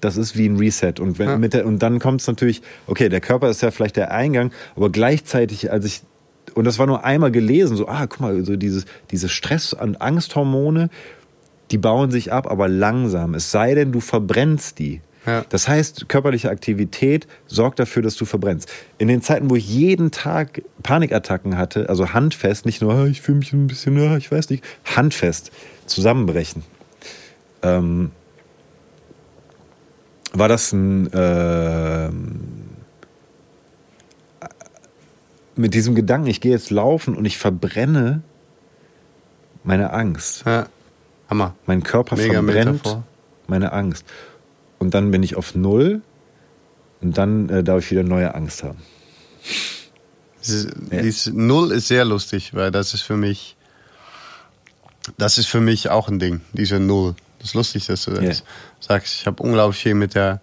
das 0.00 0.16
ist 0.16 0.38
wie 0.38 0.48
ein 0.48 0.56
Reset. 0.56 0.94
Und, 1.00 1.18
wenn, 1.18 1.28
Ja. 1.28 1.36
mit 1.36 1.52
der, 1.52 1.66
und 1.66 1.82
dann 1.82 1.98
kommt 1.98 2.22
es 2.22 2.26
natürlich, 2.26 2.62
okay, 2.86 3.10
der 3.10 3.20
Körper 3.20 3.50
ist 3.50 3.60
ja 3.60 3.70
vielleicht 3.70 3.96
der 3.96 4.10
Eingang, 4.12 4.52
aber 4.76 4.88
gleichzeitig, 4.90 5.70
als 5.70 5.84
ich 5.84 6.00
und 6.54 6.64
das 6.64 6.78
war 6.78 6.86
nur 6.86 7.04
einmal 7.04 7.30
gelesen, 7.30 7.76
so, 7.76 7.88
ah, 7.88 8.06
guck 8.06 8.20
mal, 8.20 8.44
so 8.44 8.56
dieses, 8.56 8.84
diese 9.10 9.28
Stress- 9.28 9.72
und 9.72 10.00
Angsthormone, 10.00 10.90
die 11.70 11.78
bauen 11.78 12.10
sich 12.10 12.32
ab, 12.32 12.50
aber 12.50 12.68
langsam. 12.68 13.34
Es 13.34 13.50
sei 13.50 13.74
denn, 13.74 13.92
du 13.92 14.00
verbrennst 14.00 14.78
die. 14.78 15.00
Ja. 15.26 15.44
Das 15.48 15.68
heißt, 15.68 16.08
körperliche 16.08 16.48
Aktivität 16.48 17.26
sorgt 17.46 17.78
dafür, 17.78 18.02
dass 18.02 18.16
du 18.16 18.24
verbrennst. 18.24 18.70
In 18.96 19.08
den 19.08 19.20
Zeiten, 19.20 19.50
wo 19.50 19.56
ich 19.56 19.68
jeden 19.68 20.10
Tag 20.10 20.62
Panikattacken 20.82 21.58
hatte, 21.58 21.88
also 21.88 22.14
handfest, 22.14 22.64
nicht 22.64 22.80
nur, 22.80 22.94
ah, 22.94 23.06
ich 23.06 23.20
fühle 23.20 23.38
mich 23.38 23.52
ein 23.52 23.66
bisschen, 23.66 23.98
ah, 23.98 24.16
ich 24.16 24.32
weiß 24.32 24.48
nicht, 24.48 24.64
handfest, 24.84 25.50
zusammenbrechen, 25.86 26.62
ähm, 27.62 28.12
war 30.32 30.48
das 30.48 30.72
ein, 30.72 31.10
ähm, 31.12 32.40
mit 35.58 35.74
diesem 35.74 35.94
Gedanken, 35.94 36.26
ich 36.28 36.40
gehe 36.40 36.52
jetzt 36.52 36.70
laufen 36.70 37.14
und 37.16 37.24
ich 37.24 37.38
verbrenne 37.38 38.22
meine 39.64 39.92
Angst. 39.92 40.44
Ja. 40.46 40.66
Hammer. 41.28 41.54
Mein 41.66 41.82
Körper 41.82 42.16
Mega 42.16 42.34
verbrennt 42.34 42.72
Metaphor. 42.84 43.04
meine 43.48 43.72
Angst. 43.72 44.04
Und 44.78 44.94
dann 44.94 45.10
bin 45.10 45.22
ich 45.22 45.36
auf 45.36 45.54
Null 45.54 46.00
und 47.02 47.18
dann 47.18 47.48
äh, 47.50 47.62
darf 47.62 47.84
ich 47.84 47.90
wieder 47.90 48.02
neue 48.04 48.34
Angst 48.34 48.62
haben. 48.62 48.78
Dieses, 50.42 50.66
Ja. 50.90 51.02
dieses 51.02 51.26
Null 51.34 51.72
ist 51.72 51.88
sehr 51.88 52.04
lustig, 52.04 52.54
weil 52.54 52.70
das 52.70 52.94
ist 52.94 53.02
für 53.02 53.16
mich, 53.16 53.56
das 55.18 55.36
ist 55.38 55.46
für 55.46 55.60
mich 55.60 55.90
auch 55.90 56.08
ein 56.08 56.18
Ding, 56.18 56.40
diese 56.52 56.78
Null. 56.80 57.14
Das 57.38 57.48
ist 57.48 57.54
lustig, 57.54 57.86
dass 57.86 58.04
du 58.04 58.12
das 58.12 58.38
Ja. 58.38 58.44
sagst. 58.80 59.14
Ich 59.20 59.26
habe 59.26 59.42
unglaublich 59.42 59.80
viel 59.82 59.94
mit 59.94 60.14
der 60.14 60.40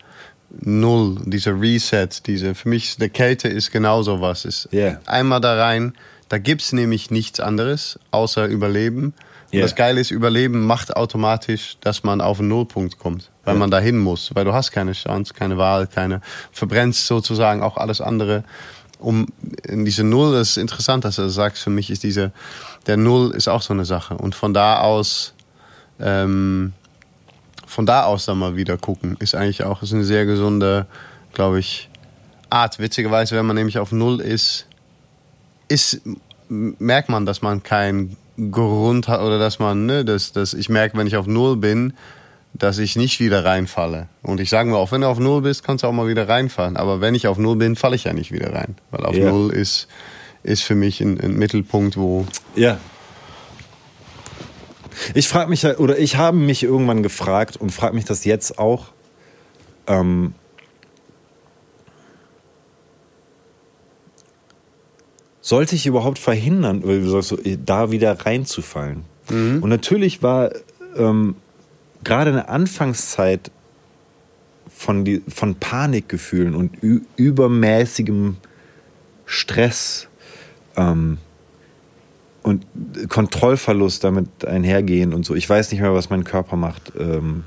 Null, 0.50 1.18
dieser 1.26 1.60
Reset, 1.60 2.08
diese, 2.26 2.56
für 2.56 2.70
mich, 2.70 2.98
der 2.98 3.10
Kälte 3.10 3.48
ist 3.48 3.72
genauso 3.72 4.22
was. 4.22 4.46
Ist 4.46 4.70
Ja. 4.72 5.00
Einmal 5.06 5.42
da 5.42 5.56
rein, 5.62 5.94
da 6.30 6.38
gibt's 6.38 6.72
nämlich 6.72 7.12
nichts 7.12 7.40
anderes, 7.40 8.00
außer 8.12 8.46
Überleben. 8.48 9.14
Und 9.52 9.60
Ja. 9.60 9.62
das 9.62 9.76
Geile 9.76 10.00
ist, 10.02 10.12
Überleben 10.12 10.66
macht 10.66 10.96
automatisch, 10.96 11.78
dass 11.82 12.04
man 12.04 12.20
auf 12.22 12.40
einen 12.40 12.50
Nullpunkt 12.50 12.98
kommt, 13.00 13.30
weil 13.44 13.56
man 13.56 13.70
dahin 13.72 14.00
muss, 14.00 14.34
weil 14.34 14.44
du 14.46 14.54
hast 14.54 14.72
keine 14.72 14.94
Chance, 14.94 15.34
keine 15.34 15.58
Wahl, 15.58 15.88
keine, 15.88 16.22
verbrennst 16.52 17.06
sozusagen 17.08 17.62
auch 17.62 17.78
alles 17.78 18.02
andere. 18.02 18.44
Um 18.98 19.28
in 19.68 19.84
diese 19.86 20.04
Null, 20.04 20.34
das 20.34 20.52
ist 20.52 20.58
interessant, 20.58 21.04
dass 21.06 21.18
du 21.18 21.24
das 21.24 21.34
sagst, 21.34 21.62
für 21.62 21.70
mich 21.70 21.90
ist 21.92 22.04
diese, 22.04 22.32
der 22.88 22.98
Null 22.98 23.32
ist 23.36 23.48
auch 23.48 23.62
so 23.62 23.74
eine 23.74 23.86
Sache. 23.86 24.16
Und 24.18 24.36
von 24.36 24.54
da 24.54 24.80
aus, 24.80 25.34
ähm, 26.00 26.74
von 27.66 27.86
da 27.86 28.04
aus 28.04 28.26
dann 28.26 28.38
mal 28.38 28.56
wieder 28.56 28.78
gucken, 28.78 29.18
ist 29.20 29.36
eigentlich 29.36 29.64
auch 29.64 29.82
ist 29.82 29.94
eine 29.94 30.04
sehr 30.04 30.26
gesunde, 30.26 30.86
glaube 31.34 31.60
ich, 31.60 31.90
Art. 32.50 32.80
Witzigerweise, 32.80 33.36
wenn 33.36 33.46
man 33.46 33.56
nämlich 33.56 33.80
auf 33.80 33.92
Null 33.92 34.22
ist, 34.22 34.68
ist 35.68 36.02
merkt 36.48 37.10
man, 37.10 37.26
dass 37.26 37.42
man 37.42 37.64
keinen 37.64 38.18
Grund 38.52 39.08
hat 39.08 39.22
oder 39.22 39.40
dass 39.40 39.60
man, 39.60 39.86
ne, 39.86 40.06
dass, 40.06 40.32
dass 40.32 40.54
ich 40.54 40.70
merke, 40.70 40.98
wenn 40.98 41.08
ich 41.08 41.18
auf 41.18 41.28
Null 41.28 41.58
bin, 41.58 41.94
dass 42.54 42.78
ich 42.78 42.96
nicht 42.96 43.20
wieder 43.20 43.44
reinfalle. 43.44 44.08
Und 44.22 44.40
ich 44.40 44.50
sage 44.50 44.70
mir 44.70 44.78
auch, 44.78 44.92
wenn 44.92 45.02
du 45.02 45.08
auf 45.08 45.20
Null 45.20 45.42
bist, 45.42 45.64
kannst 45.64 45.84
du 45.84 45.88
auch 45.88 45.92
mal 45.92 46.08
wieder 46.08 46.30
reinfallen. 46.30 46.78
Aber 46.78 47.02
wenn 47.02 47.16
ich 47.16 47.28
auf 47.28 47.38
Null 47.38 47.58
bin, 47.58 47.76
falle 47.76 47.96
ich 47.96 48.06
ja 48.06 48.14
nicht 48.14 48.32
wieder 48.32 48.54
rein. 48.54 48.76
Weil 48.92 49.06
auf 49.06 49.16
Ja. 49.16 49.30
Null 49.30 49.52
ist, 49.52 49.88
ist 50.44 50.64
für 50.64 50.76
mich 50.76 51.02
ein, 51.02 51.20
ein 51.20 51.36
Mittelpunkt, 51.36 51.98
wo 51.98 52.26
Ja. 52.56 52.78
Ich 55.14 55.28
frage 55.28 55.50
mich, 55.50 55.62
ja- 55.64 55.78
oder 55.78 55.98
ich 55.98 56.18
habe 56.18 56.38
mich 56.38 56.64
irgendwann 56.64 57.04
gefragt 57.04 57.58
und 57.58 57.72
frage 57.72 57.96
mich 57.96 58.06
das 58.06 58.26
jetzt 58.26 58.60
auch. 58.60 58.88
Ähm, 59.88 60.34
sollte 65.42 65.76
ich 65.76 65.86
überhaupt 65.86 66.18
verhindern, 66.20 66.84
da 67.64 67.92
wieder 67.92 68.26
reinzufallen? 68.26 69.04
Und 69.62 69.70
natürlich 69.70 70.24
war 70.24 70.52
ähm, 70.96 71.36
gerade 72.04 72.30
in 72.32 72.36
der 72.38 72.50
Anfangszeit 72.50 73.52
von, 74.76 75.06
die, 75.06 75.22
von 75.28 75.56
Panikgefühlen 75.56 76.56
und 76.56 76.78
übermäßigem 77.16 78.38
Stress 79.26 80.08
ähm, 80.78 81.18
und 82.46 82.64
Kontrollverlust 83.10 84.04
damit 84.04 84.46
einhergehen 84.46 85.16
und 85.16 85.26
so. 85.26 85.34
Ich 85.34 85.50
weiß 85.50 85.72
nicht 85.72 85.82
mehr, 85.82 85.96
was 85.96 86.12
mein 86.12 86.24
Körper 86.24 86.56
macht. 86.56 86.94
Ähm, 86.96 87.44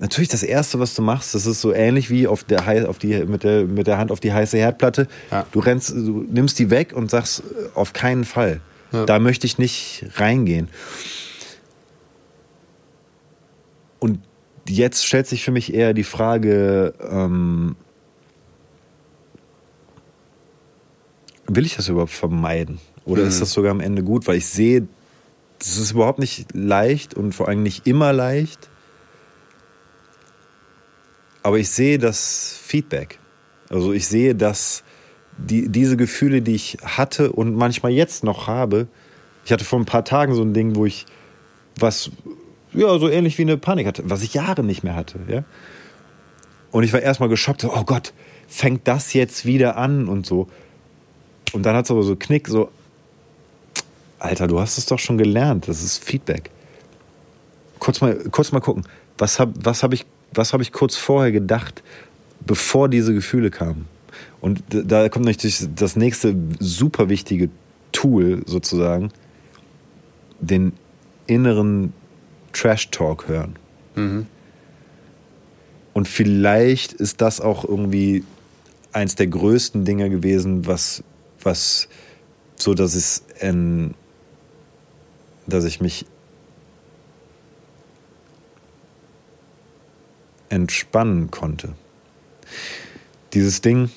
natürlich 0.00 0.28
das 0.28 0.42
Erste, 0.42 0.80
was 0.80 0.96
du 0.96 1.02
machst, 1.02 1.32
das 1.32 1.46
ist 1.46 1.60
so 1.60 1.72
ähnlich 1.72 2.10
wie 2.10 2.26
auf 2.26 2.42
der, 2.42 2.66
Hei- 2.66 2.84
auf 2.88 2.98
die, 2.98 3.24
mit, 3.24 3.44
der, 3.44 3.66
mit 3.66 3.86
der 3.86 3.98
Hand 3.98 4.10
auf 4.10 4.18
die 4.18 4.32
heiße 4.32 4.56
Herdplatte. 4.58 5.06
Ja. 5.30 5.46
Du 5.52 5.60
rennst, 5.60 5.90
du 5.90 6.26
nimmst 6.28 6.58
die 6.58 6.70
weg 6.70 6.92
und 6.92 7.08
sagst, 7.08 7.40
äh, 7.40 7.68
auf 7.76 7.92
keinen 7.92 8.24
Fall. 8.24 8.60
Ja. 8.90 9.06
Da 9.06 9.20
möchte 9.20 9.46
ich 9.46 9.58
nicht 9.58 10.06
reingehen. 10.16 10.68
Und 14.00 14.18
jetzt 14.68 15.06
stellt 15.06 15.28
sich 15.28 15.44
für 15.44 15.52
mich 15.52 15.72
eher 15.72 15.94
die 15.94 16.02
Frage, 16.02 16.94
ähm, 17.08 17.76
will 21.46 21.64
ich 21.64 21.76
das 21.76 21.88
überhaupt 21.88 22.10
vermeiden? 22.10 22.80
Oder 23.04 23.22
ist 23.24 23.40
das 23.40 23.52
sogar 23.52 23.70
am 23.70 23.80
Ende 23.80 24.02
gut? 24.02 24.26
Weil 24.26 24.36
ich 24.36 24.46
sehe, 24.46 24.88
das 25.58 25.76
ist 25.76 25.92
überhaupt 25.92 26.18
nicht 26.18 26.54
leicht 26.54 27.14
und 27.14 27.34
vor 27.34 27.48
allem 27.48 27.62
nicht 27.62 27.86
immer 27.86 28.12
leicht. 28.12 28.68
Aber 31.42 31.58
ich 31.58 31.68
sehe 31.68 31.98
das 31.98 32.58
Feedback. 32.62 33.18
Also 33.68 33.92
ich 33.92 34.06
sehe, 34.06 34.34
dass 34.34 34.82
die, 35.36 35.68
diese 35.68 35.96
Gefühle, 35.96 36.42
die 36.42 36.54
ich 36.54 36.78
hatte 36.82 37.32
und 37.32 37.54
manchmal 37.54 37.92
jetzt 37.92 38.24
noch 38.24 38.46
habe, 38.46 38.88
ich 39.44 39.52
hatte 39.52 39.64
vor 39.64 39.78
ein 39.78 39.84
paar 39.84 40.04
Tagen 40.04 40.34
so 40.34 40.42
ein 40.42 40.54
Ding, 40.54 40.74
wo 40.74 40.86
ich 40.86 41.06
was, 41.78 42.10
ja, 42.72 42.98
so 42.98 43.08
ähnlich 43.08 43.36
wie 43.36 43.42
eine 43.42 43.58
Panik 43.58 43.86
hatte, 43.86 44.02
was 44.06 44.22
ich 44.22 44.34
Jahre 44.34 44.62
nicht 44.64 44.84
mehr 44.84 44.94
hatte, 44.94 45.18
ja. 45.28 45.44
Und 46.70 46.82
ich 46.82 46.92
war 46.92 47.00
erstmal 47.00 47.28
geschockt, 47.28 47.60
so, 47.60 47.72
oh 47.72 47.84
Gott, 47.84 48.12
fängt 48.48 48.88
das 48.88 49.12
jetzt 49.12 49.44
wieder 49.46 49.76
an 49.76 50.08
und 50.08 50.26
so. 50.26 50.48
Und 51.52 51.64
dann 51.64 51.76
hat 51.76 51.84
es 51.84 51.90
aber 51.90 52.02
so 52.02 52.16
Knick, 52.16 52.48
so, 52.48 52.70
Alter, 54.24 54.46
du 54.46 54.58
hast 54.58 54.78
es 54.78 54.86
doch 54.86 54.98
schon 54.98 55.18
gelernt, 55.18 55.68
das 55.68 55.82
ist 55.82 56.02
Feedback. 56.02 56.50
Kurz 57.78 58.00
mal, 58.00 58.16
kurz 58.30 58.52
mal 58.52 58.60
gucken, 58.60 58.84
was 59.18 59.38
habe 59.38 59.52
was 59.62 59.82
hab 59.82 59.92
ich, 59.92 60.06
was 60.32 60.54
hab 60.54 60.62
ich 60.62 60.72
kurz 60.72 60.96
vorher 60.96 61.30
gedacht, 61.30 61.82
bevor 62.40 62.88
diese 62.88 63.12
Gefühle 63.12 63.50
kamen. 63.50 63.86
Und 64.40 64.62
da 64.70 65.10
kommt 65.10 65.26
natürlich 65.26 65.68
das 65.74 65.96
nächste 65.96 66.34
super 66.58 67.10
wichtige 67.10 67.50
Tool 67.92 68.42
sozusagen, 68.46 69.10
den 70.40 70.72
inneren 71.26 71.92
Trash-Talk 72.54 73.28
hören. 73.28 73.56
Und 75.92 76.08
vielleicht 76.08 76.94
ist 76.94 77.20
das 77.20 77.42
auch 77.42 77.64
irgendwie 77.64 78.24
eins 78.92 79.16
der 79.16 79.26
größten 79.26 79.84
Dinge 79.84 80.08
gewesen, 80.08 80.66
was, 80.66 81.04
was 81.42 81.88
so, 82.56 82.72
dass 82.72 82.94
es, 82.94 83.24
ähm, 83.40 83.94
dass 85.46 85.64
ich 85.64 85.80
mich 85.80 86.06
entspannen 90.48 91.30
konnte. 91.30 91.74
Dieses 93.32 93.60
Ding, 93.60 93.90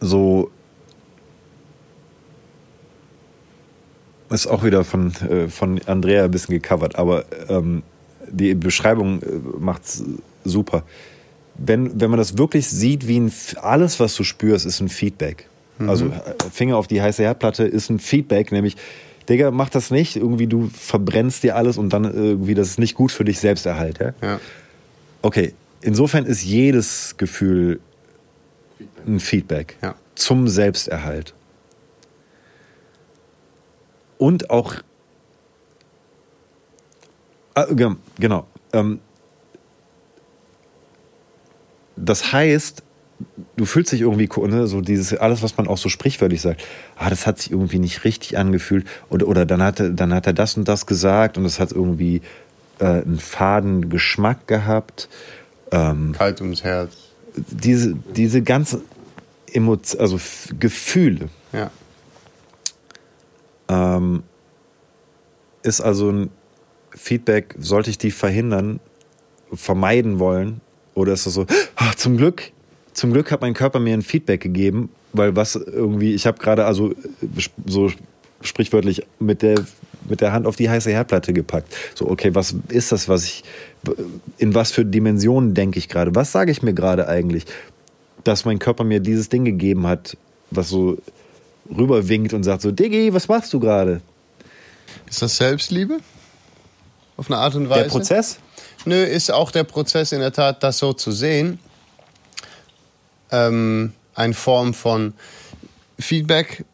so 0.00 0.50
ist 4.30 4.46
auch 4.46 4.64
wieder 4.64 4.84
von, 4.84 5.14
äh, 5.28 5.48
von 5.48 5.80
Andrea 5.86 6.24
ein 6.24 6.30
bisschen 6.30 6.60
gecovert, 6.60 6.96
aber 6.96 7.24
ähm, 7.48 7.82
die 8.28 8.54
Beschreibung 8.54 9.22
äh, 9.22 9.26
macht's 9.58 10.02
super. 10.44 10.84
Wenn, 11.56 12.00
wenn 12.00 12.10
man 12.10 12.18
das 12.18 12.36
wirklich 12.36 12.66
sieht, 12.68 13.06
wie 13.06 13.20
ein, 13.20 13.32
alles, 13.62 14.00
was 14.00 14.14
du 14.16 14.24
spürst, 14.24 14.66
ist 14.66 14.80
ein 14.80 14.88
Feedback. 14.88 15.48
Also 15.78 16.06
äh, 16.06 16.10
Finger 16.52 16.76
auf 16.76 16.86
die 16.86 17.02
heiße 17.02 17.22
Herdplatte 17.22 17.64
ist 17.64 17.90
ein 17.90 17.98
Feedback, 17.98 18.52
nämlich, 18.52 18.76
Digga, 19.28 19.50
mach 19.50 19.70
das 19.70 19.90
nicht, 19.90 20.16
irgendwie 20.16 20.46
du 20.46 20.68
verbrennst 20.72 21.42
dir 21.42 21.56
alles 21.56 21.78
und 21.78 21.92
dann 21.92 22.04
irgendwie, 22.04 22.54
das 22.54 22.68
ist 22.68 22.78
nicht 22.78 22.94
gut 22.94 23.10
für 23.10 23.24
dich 23.24 23.38
Selbsterhalt. 23.40 23.98
Ja? 23.98 24.12
ja, 24.22 24.40
Okay, 25.22 25.54
insofern 25.80 26.26
ist 26.26 26.44
jedes 26.44 27.16
Gefühl 27.16 27.80
ein 29.06 29.18
Feedback 29.20 29.76
Ja. 29.82 29.94
zum 30.14 30.46
Selbsterhalt. 30.48 31.34
Und 34.18 34.50
auch. 34.50 34.74
Ah, 37.54 37.66
ge- 37.72 37.96
genau. 38.18 38.46
Ähm, 38.72 39.00
das 41.96 42.32
heißt, 42.32 42.82
du 43.56 43.64
fühlst 43.64 43.92
dich 43.92 44.00
irgendwie, 44.02 44.28
ne, 44.48 44.66
so 44.66 44.80
dieses, 44.80 45.16
alles, 45.18 45.42
was 45.42 45.56
man 45.56 45.68
auch 45.68 45.78
so 45.78 45.88
sprichwörtlich 45.88 46.40
sagt, 46.40 46.62
ah, 46.96 47.10
das 47.10 47.26
hat 47.26 47.38
sich 47.38 47.50
irgendwie 47.52 47.78
nicht 47.78 48.04
richtig 48.04 48.36
angefühlt. 48.36 48.86
Oder, 49.10 49.28
oder 49.28 49.46
dann, 49.46 49.62
hat 49.62 49.80
er, 49.80 49.90
dann 49.90 50.12
hat 50.12 50.26
er 50.26 50.32
das 50.32 50.56
und 50.56 50.66
das 50.68 50.86
gesagt 50.86 51.38
und 51.38 51.44
das 51.44 51.60
hat 51.60 51.72
irgendwie 51.72 52.22
äh, 52.80 52.84
einen 52.84 53.18
faden 53.20 53.88
Geschmack 53.88 54.46
gehabt. 54.48 55.08
ähm, 55.70 56.12
Kalt 56.16 56.40
ums 56.40 56.64
Herz. 56.64 56.92
diese, 57.36 57.94
diese 58.16 58.42
ganzen 58.42 58.82
Emotionen, 59.52 60.00
also 60.02 60.18
Gefühle, 60.58 61.28
Ja. 61.52 61.70
ähm, 63.68 64.24
ist 65.62 65.80
also 65.80 66.10
ein 66.10 66.30
Feedback, 66.90 67.54
sollte 67.58 67.90
ich 67.90 67.98
die 67.98 68.10
verhindern, 68.10 68.80
vermeiden 69.52 70.18
wollen? 70.18 70.60
Oder 70.94 71.12
ist 71.12 71.26
das 71.26 71.34
so, 71.34 71.46
ah, 71.76 71.92
zum 71.96 72.16
Glück, 72.16 72.52
zum 72.92 73.12
Glück 73.12 73.30
hat 73.30 73.40
mein 73.40 73.54
Körper 73.54 73.80
mir 73.80 73.94
ein 73.94 74.02
Feedback 74.02 74.40
gegeben, 74.40 74.90
weil 75.12 75.36
was 75.36 75.56
irgendwie, 75.56 76.14
ich 76.14 76.26
habe 76.26 76.38
gerade 76.38 76.64
also 76.64 76.94
so 77.66 77.90
sprichwörtlich 78.40 79.06
mit 79.18 79.42
der, 79.42 79.64
mit 80.08 80.20
der 80.20 80.32
Hand 80.32 80.46
auf 80.46 80.56
die 80.56 80.68
heiße 80.68 80.90
Herdplatte 80.90 81.32
gepackt. 81.32 81.74
So, 81.94 82.08
okay, 82.08 82.34
was 82.34 82.54
ist 82.68 82.92
das, 82.92 83.08
was 83.08 83.24
ich, 83.24 83.44
in 84.38 84.54
was 84.54 84.70
für 84.70 84.84
Dimensionen 84.84 85.54
denke 85.54 85.78
ich 85.78 85.88
gerade? 85.88 86.14
Was 86.14 86.32
sage 86.32 86.52
ich 86.52 86.62
mir 86.62 86.74
gerade 86.74 87.08
eigentlich? 87.08 87.44
Dass 88.22 88.44
mein 88.44 88.58
Körper 88.58 88.84
mir 88.84 89.00
dieses 89.00 89.28
Ding 89.28 89.44
gegeben 89.44 89.86
hat, 89.86 90.16
was 90.50 90.68
so 90.68 90.98
rüberwinkt 91.74 92.34
und 92.34 92.44
sagt 92.44 92.62
so, 92.62 92.70
Diggi, 92.70 93.12
was 93.12 93.28
machst 93.28 93.52
du 93.52 93.60
gerade? 93.60 94.00
Ist 95.08 95.22
das 95.22 95.36
Selbstliebe? 95.36 95.98
Auf 97.16 97.30
eine 97.30 97.38
Art 97.38 97.54
und 97.54 97.68
Weise? 97.68 97.84
Der 97.84 97.88
Prozess? 97.88 98.38
Nö, 98.84 99.02
ist 99.02 99.30
auch 99.30 99.50
der 99.50 99.64
Prozess 99.64 100.12
in 100.12 100.20
der 100.20 100.32
Tat, 100.32 100.62
das 100.62 100.78
so 100.78 100.92
zu 100.92 101.10
sehen. 101.10 101.58
Ähm, 103.30 103.94
eine 104.14 104.34
Form 104.34 104.74
von 104.74 105.14
Feedback 105.98 106.64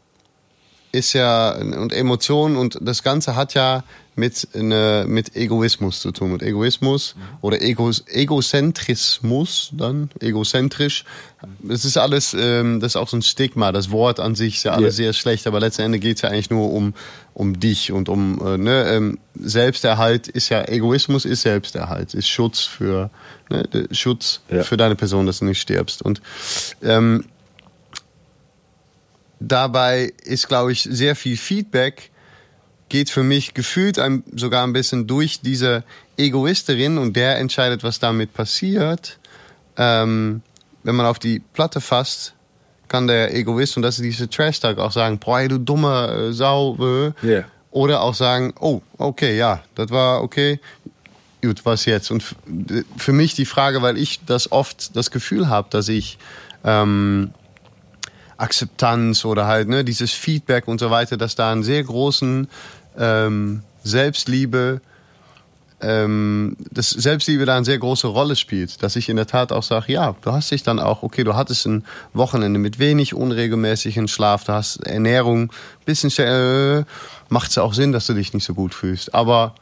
ist 0.92 1.12
ja 1.12 1.52
und 1.56 1.92
Emotionen 1.92 2.56
und 2.56 2.78
das 2.80 3.02
Ganze 3.02 3.36
hat 3.36 3.54
ja 3.54 3.84
mit, 4.16 4.48
ne, 4.54 5.04
mit 5.08 5.34
Egoismus 5.36 6.00
zu 6.00 6.10
tun. 6.10 6.32
Mit 6.32 6.42
Egoismus 6.42 7.14
oder 7.40 7.62
Egos, 7.62 8.04
Egozentrismus 8.80 9.70
dann, 9.72 10.10
egozentrisch. 10.20 11.04
Das 11.60 11.84
ist 11.84 11.96
alles, 11.96 12.34
ähm, 12.38 12.80
das 12.80 12.92
ist 12.92 12.96
auch 12.96 13.08
so 13.08 13.16
ein 13.16 13.22
Stigma. 13.22 13.72
Das 13.72 13.90
Wort 13.90 14.20
an 14.20 14.34
sich 14.34 14.56
ist 14.56 14.64
ja 14.64 14.72
alles 14.72 14.98
Ja. 14.98 15.04
sehr 15.04 15.12
schlecht, 15.14 15.46
aber 15.46 15.60
letzten 15.60 15.82
Endes 15.82 16.00
geht 16.00 16.16
es 16.16 16.22
ja 16.22 16.28
eigentlich 16.28 16.50
nur 16.50 16.70
um, 16.72 16.92
um 17.34 17.58
dich 17.60 17.92
und 17.92 18.08
um 18.08 18.40
äh, 18.46 18.58
ne, 18.58 18.90
ähm, 18.90 19.18
Selbsterhalt 19.36 20.28
ist 20.28 20.48
ja, 20.50 20.66
Egoismus 20.68 21.24
ist 21.24 21.42
Selbsterhalt, 21.42 22.12
ist 22.14 22.28
Schutz 22.28 22.60
für, 22.60 23.10
ne, 23.48 23.64
Schutz 23.92 24.40
Ja. 24.50 24.64
für 24.64 24.76
deine 24.76 24.96
Person, 24.96 25.26
dass 25.26 25.38
du 25.38 25.46
nicht 25.46 25.60
stirbst. 25.60 26.02
Und 26.02 26.20
ähm, 26.82 27.24
dabei 29.40 30.12
ist, 30.24 30.48
glaube 30.48 30.72
ich, 30.72 30.82
sehr 30.82 31.16
viel 31.16 31.36
Feedback 31.36 32.10
geht 32.88 33.10
für 33.10 33.22
mich 33.22 33.54
gefühlt 33.54 33.98
ein, 33.98 34.24
sogar 34.34 34.64
ein 34.64 34.72
bisschen 34.72 35.06
durch 35.06 35.40
diese 35.40 35.84
Egoisterin 36.16 36.98
und 36.98 37.14
der 37.14 37.38
entscheidet, 37.38 37.82
was 37.84 37.98
damit 38.00 38.34
passiert. 38.34 39.18
Ähm, 39.76 40.42
wenn 40.82 40.96
man 40.96 41.06
auf 41.06 41.18
die 41.18 41.38
Platte 41.38 41.80
fasst, 41.80 42.34
kann 42.88 43.06
der 43.06 43.32
Egoist, 43.34 43.76
und 43.76 43.82
das 43.82 43.98
ist 44.00 44.04
diese 44.04 44.28
Trash-Talk, 44.28 44.78
auch 44.78 44.90
sagen, 44.90 45.18
boah, 45.18 45.46
du 45.46 45.58
dumme 45.58 46.30
äh, 46.30 46.32
Sau. 46.32 46.76
Äh. 46.80 47.12
Ja. 47.22 47.44
Oder 47.70 48.02
auch 48.02 48.14
sagen, 48.14 48.52
oh, 48.58 48.82
okay, 48.98 49.36
ja, 49.38 49.62
das 49.76 49.90
war 49.90 50.22
okay. 50.24 50.58
Gut, 51.40 51.64
was 51.64 51.84
jetzt? 51.84 52.10
Und 52.10 52.34
d- 52.44 52.82
für 52.96 53.12
mich 53.12 53.34
die 53.36 53.46
Frage, 53.46 53.80
weil 53.80 53.96
ich 53.96 54.20
das 54.26 54.50
oft 54.50 54.96
das 54.96 55.12
Gefühl 55.12 55.48
habe, 55.48 55.68
dass 55.70 55.88
ich 55.88 56.18
ähm, 56.64 57.30
Akzeptanz 58.40 59.24
oder 59.24 59.46
halt 59.46 59.68
ne, 59.68 59.84
dieses 59.84 60.12
Feedback 60.12 60.68
und 60.68 60.80
so 60.80 60.90
weiter, 60.90 61.16
dass 61.16 61.34
da 61.34 61.52
einen 61.52 61.62
sehr 61.62 61.82
großen 61.82 62.48
ähm, 62.98 63.62
Selbstliebe, 63.82 64.80
ähm, 65.82 66.56
dass 66.70 66.90
Selbstliebe 66.90 67.46
da 67.46 67.56
eine 67.56 67.64
sehr 67.64 67.78
große 67.78 68.06
Rolle 68.06 68.36
spielt. 68.36 68.82
Dass 68.82 68.96
ich 68.96 69.08
in 69.08 69.16
der 69.16 69.26
Tat 69.26 69.52
auch 69.52 69.62
sage, 69.62 69.92
ja, 69.92 70.14
du 70.22 70.32
hast 70.32 70.50
dich 70.50 70.62
dann 70.62 70.78
auch, 70.78 71.02
okay, 71.02 71.24
du 71.24 71.34
hattest 71.34 71.66
ein 71.66 71.84
Wochenende 72.12 72.58
mit 72.58 72.78
wenig 72.78 73.14
unregelmäßigen 73.14 74.08
Schlaf, 74.08 74.44
du 74.44 74.52
hast 74.52 74.86
Ernährung, 74.86 75.52
bisschen 75.84 76.10
äh, 76.18 76.84
macht 77.28 77.50
es 77.50 77.58
auch 77.58 77.74
Sinn, 77.74 77.92
dass 77.92 78.06
du 78.06 78.14
dich 78.14 78.34
nicht 78.34 78.44
so 78.44 78.54
gut 78.54 78.74
fühlst. 78.74 79.14
Aber 79.14 79.54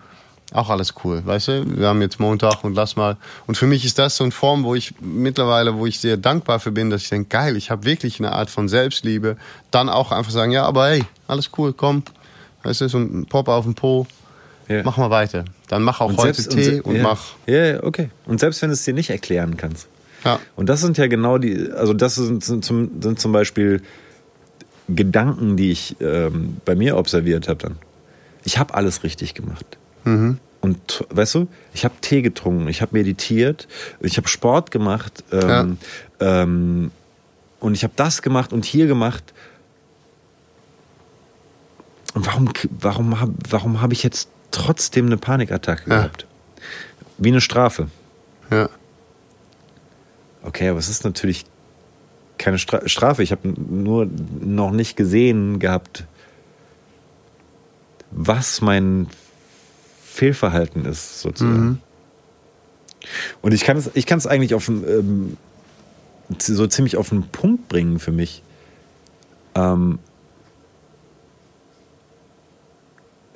auch 0.52 0.70
alles 0.70 0.94
cool, 1.04 1.20
weißt 1.24 1.48
du? 1.48 1.78
Wir 1.78 1.88
haben 1.88 2.00
jetzt 2.00 2.18
Montag 2.20 2.64
und 2.64 2.74
lass 2.74 2.96
mal. 2.96 3.16
Und 3.46 3.56
für 3.58 3.66
mich 3.66 3.84
ist 3.84 3.98
das 3.98 4.16
so 4.16 4.24
eine 4.24 4.30
Form, 4.30 4.64
wo 4.64 4.74
ich 4.74 4.94
mittlerweile, 5.00 5.76
wo 5.76 5.84
ich 5.86 6.00
sehr 6.00 6.16
dankbar 6.16 6.58
für 6.58 6.72
bin, 6.72 6.88
dass 6.88 7.02
ich 7.02 7.10
denke, 7.10 7.28
geil, 7.28 7.56
ich 7.56 7.70
habe 7.70 7.84
wirklich 7.84 8.18
eine 8.18 8.32
Art 8.32 8.48
von 8.48 8.68
Selbstliebe. 8.68 9.36
Dann 9.70 9.88
auch 9.90 10.10
einfach 10.10 10.30
sagen, 10.32 10.52
ja, 10.52 10.64
aber 10.64 10.88
hey, 10.88 11.04
alles 11.26 11.50
cool, 11.58 11.72
komm. 11.74 12.02
Weißt 12.62 12.80
du, 12.80 12.88
so 12.88 12.98
ein 12.98 13.26
Pop 13.26 13.48
auf 13.48 13.64
den 13.64 13.74
Po, 13.74 14.06
Ja. 14.68 14.82
mach 14.84 14.96
mal 14.96 15.10
weiter. 15.10 15.44
Dann 15.68 15.82
mach 15.82 16.00
auch 16.00 16.10
heute 16.16 16.34
selbst- 16.40 16.50
Tee 16.50 16.64
se- 16.64 16.82
und 16.82 16.96
ja. 16.96 17.02
mach. 17.02 17.20
Ja, 17.46 17.82
okay. 17.82 18.08
Und 18.24 18.40
selbst 18.40 18.62
wenn 18.62 18.70
du 18.70 18.74
es 18.74 18.84
dir 18.84 18.94
nicht 18.94 19.10
erklären 19.10 19.56
kannst. 19.58 19.86
Ja. 20.24 20.40
Und 20.56 20.68
das 20.70 20.80
sind 20.80 20.96
ja 20.98 21.06
genau 21.08 21.36
die, 21.38 21.70
also 21.72 21.92
das 21.92 22.14
sind, 22.14 22.42
sind, 22.42 22.64
zum, 22.64 23.02
sind 23.02 23.20
zum 23.20 23.32
Beispiel 23.32 23.82
Gedanken, 24.88 25.56
die 25.58 25.70
ich 25.70 25.96
ähm, 26.00 26.56
bei 26.64 26.74
mir 26.74 26.96
observiert 26.96 27.48
habe 27.48 27.58
dann. 27.58 27.76
Ich 28.44 28.56
habe 28.58 28.72
alles 28.74 29.02
richtig 29.04 29.34
gemacht. 29.34 29.76
Und 30.60 31.04
weißt 31.10 31.36
du, 31.36 31.48
ich 31.72 31.84
habe 31.84 31.94
Tee 32.00 32.20
getrunken, 32.22 32.66
ich 32.68 32.82
habe 32.82 32.96
meditiert, 32.96 33.68
ich 34.00 34.16
habe 34.16 34.26
Sport 34.28 34.70
gemacht 34.70 35.22
ähm, 35.30 35.78
ähm, 36.20 36.90
und 37.60 37.74
ich 37.74 37.84
habe 37.84 37.92
das 37.96 38.22
gemacht 38.22 38.52
und 38.52 38.64
hier 38.64 38.86
gemacht. 38.86 39.32
Und 42.14 42.26
warum, 42.26 42.50
warum 42.80 43.20
habe 43.20 43.34
warum 43.48 43.80
hab 43.80 43.92
ich 43.92 44.02
jetzt 44.02 44.28
trotzdem 44.50 45.06
eine 45.06 45.16
Panikattacke 45.16 45.88
Ja. 45.90 45.96
gehabt? 45.98 46.26
Wie 47.18 47.28
eine 47.28 47.40
Strafe. 47.40 47.88
Ja. 48.50 48.68
Okay, 50.42 50.68
aber 50.68 50.78
es 50.78 50.88
ist 50.88 51.04
natürlich 51.04 51.44
keine 52.38 52.58
Stra 52.58 52.88
Strafe. 52.88 53.22
Ich 53.22 53.32
habe 53.32 53.48
nur 53.48 54.08
noch 54.40 54.70
nicht 54.70 54.96
gesehen 54.96 55.58
gehabt, 55.58 56.04
was 58.10 58.60
mein 58.60 59.08
Fehlverhalten 60.18 60.84
ist, 60.84 61.20
sozusagen. 61.20 61.80
Und 63.40 63.54
ich 63.54 63.62
kann 63.62 63.76
es, 63.76 63.88
ich 63.94 64.04
kann 64.04 64.18
es 64.18 64.26
eigentlich 64.26 64.54
auf 64.54 64.68
ähm, 64.68 65.36
so 66.38 66.66
ziemlich 66.66 66.96
auf 66.96 67.10
den 67.10 67.22
Punkt 67.28 67.68
bringen 67.68 68.00
für 68.00 68.10
mich. 68.10 68.42
Ähm, 69.54 70.00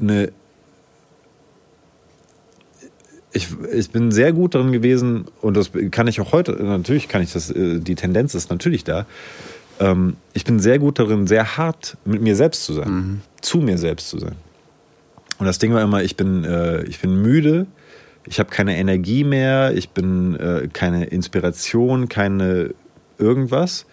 eine 0.00 0.32
ich, 3.34 3.48
ich 3.72 3.90
bin 3.90 4.10
sehr 4.10 4.32
gut 4.32 4.54
darin 4.54 4.72
gewesen 4.72 5.26
und 5.40 5.56
das 5.56 5.70
kann 5.90 6.08
ich 6.08 6.20
auch 6.20 6.32
heute, 6.32 6.52
natürlich 6.52 7.08
kann 7.08 7.22
ich 7.22 7.32
das, 7.32 7.50
äh, 7.50 7.78
die 7.78 7.94
Tendenz 7.94 8.34
ist 8.34 8.50
natürlich 8.50 8.84
da. 8.84 9.06
Ähm, 9.80 10.16
ich 10.34 10.44
bin 10.44 10.58
sehr 10.58 10.78
gut 10.80 10.98
darin, 10.98 11.26
sehr 11.26 11.56
hart 11.56 11.96
mit 12.04 12.20
mir 12.20 12.36
selbst 12.36 12.64
zu 12.64 12.74
sein, 12.74 13.22
zu 13.40 13.58
mir 13.58 13.78
selbst 13.78 14.10
zu 14.10 14.18
sein. 14.18 14.34
Und 15.42 15.46
das 15.46 15.58
Ding 15.58 15.74
war 15.74 15.82
immer, 15.82 16.04
ich 16.04 16.16
bin, 16.16 16.44
äh, 16.44 16.84
ich 16.84 17.00
bin 17.00 17.20
müde, 17.20 17.66
ich 18.24 18.38
habe 18.38 18.48
keine 18.48 18.76
Energie 18.76 19.24
mehr, 19.24 19.74
ich 19.74 19.88
bin 19.88 20.36
äh, 20.36 20.68
keine 20.72 21.06
Inspiration, 21.06 22.08
keine 22.08 22.74
irgendwas. 23.18 23.86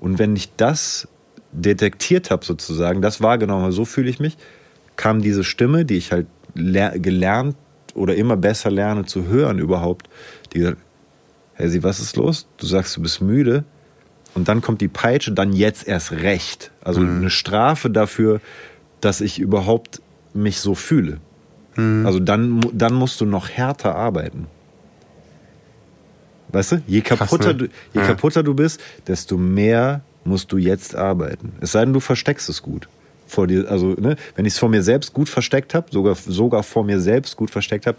Und 0.00 0.18
wenn 0.18 0.34
ich 0.34 0.56
das 0.56 1.06
detektiert 1.52 2.32
habe, 2.32 2.44
sozusagen, 2.44 3.02
das 3.02 3.22
wahrgenommen 3.22 3.62
habe, 3.62 3.72
so 3.72 3.84
fühle 3.84 4.10
ich 4.10 4.18
mich, 4.18 4.36
kam 4.96 5.22
diese 5.22 5.44
Stimme, 5.44 5.84
die 5.84 5.96
ich 5.96 6.10
halt 6.10 6.26
ler- 6.56 6.98
gelernt 6.98 7.54
oder 7.94 8.16
immer 8.16 8.36
besser 8.36 8.72
lerne 8.72 9.04
zu 9.04 9.28
hören 9.28 9.60
überhaupt, 9.60 10.08
die 10.52 10.58
gesagt, 10.58 10.78
hey, 11.54 11.68
sie, 11.68 11.84
was 11.84 12.00
ist 12.00 12.16
los? 12.16 12.48
Du 12.56 12.66
sagst, 12.66 12.96
du 12.96 13.02
bist 13.02 13.22
müde. 13.22 13.62
Und 14.34 14.48
dann 14.48 14.60
kommt 14.60 14.80
die 14.80 14.88
Peitsche, 14.88 15.30
dann 15.30 15.52
jetzt 15.52 15.86
erst 15.86 16.10
recht. 16.10 16.72
Also 16.82 17.02
eine 17.02 17.30
Strafe 17.30 17.90
dafür, 17.90 18.40
dass 19.00 19.20
ich 19.20 19.38
überhaupt 19.38 20.02
mich 20.36 20.60
so 20.60 20.74
fühle. 20.74 21.18
Also 21.78 22.20
dann, 22.20 22.60
dann 22.72 22.94
musst 22.94 23.20
du 23.20 23.26
noch 23.26 23.50
härter 23.50 23.94
arbeiten. 23.96 24.46
Weißt 26.48 26.72
du, 26.72 26.82
je 26.86 27.02
kaputter, 27.02 27.48
ne? 27.48 27.54
du, 27.54 27.64
je 27.92 28.00
Ja. 28.00 28.06
kaputter 28.06 28.42
du 28.42 28.54
bist, 28.54 28.80
desto 29.06 29.36
mehr 29.36 30.00
musst 30.24 30.50
du 30.52 30.56
jetzt 30.56 30.94
arbeiten. 30.94 31.52
Es 31.60 31.72
sei 31.72 31.84
denn, 31.84 31.92
du 31.92 32.00
versteckst 32.00 32.48
es 32.48 32.62
gut. 32.62 32.88
Vor 33.26 33.46
dir, 33.46 33.70
also, 33.70 33.88
ne, 33.88 34.16
wenn 34.36 34.46
ich 34.46 34.54
es 34.54 34.58
vor 34.58 34.68
mir 34.70 34.82
selbst 34.82 35.12
gut 35.12 35.28
versteckt 35.28 35.74
habe, 35.74 35.88
sogar, 35.90 36.14
sogar 36.14 36.62
vor 36.62 36.82
mir 36.84 36.98
selbst 37.00 37.36
gut 37.36 37.50
versteckt 37.50 37.86
habe, 37.86 37.98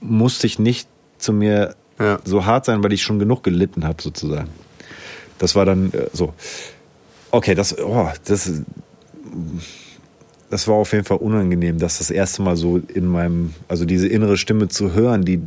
musste 0.00 0.46
ich 0.46 0.58
nicht 0.58 0.86
zu 1.18 1.32
mir 1.32 1.74
Ja. 1.98 2.18
so 2.24 2.44
hart 2.44 2.64
sein, 2.66 2.82
weil 2.84 2.92
ich 2.92 3.02
schon 3.02 3.18
genug 3.18 3.42
gelitten 3.42 3.84
habe, 3.84 4.02
sozusagen. 4.02 4.50
Das 5.38 5.54
war 5.54 5.64
dann 5.64 5.92
äh, 5.92 6.08
so. 6.12 6.34
Okay, 7.30 7.54
das, 7.54 7.78
oh, 7.78 8.08
das, 8.26 8.50
das 10.50 10.66
war 10.68 10.74
auf 10.74 10.92
jeden 10.92 11.04
Fall 11.04 11.18
unangenehm, 11.18 11.78
das 11.78 11.98
das 11.98 12.10
erste 12.10 12.42
Mal 12.42 12.56
so 12.56 12.78
in 12.78 13.06
meinem, 13.06 13.54
also 13.68 13.84
diese 13.84 14.08
innere 14.08 14.36
Stimme 14.36 14.68
zu 14.68 14.92
hören, 14.92 15.24
die, 15.24 15.40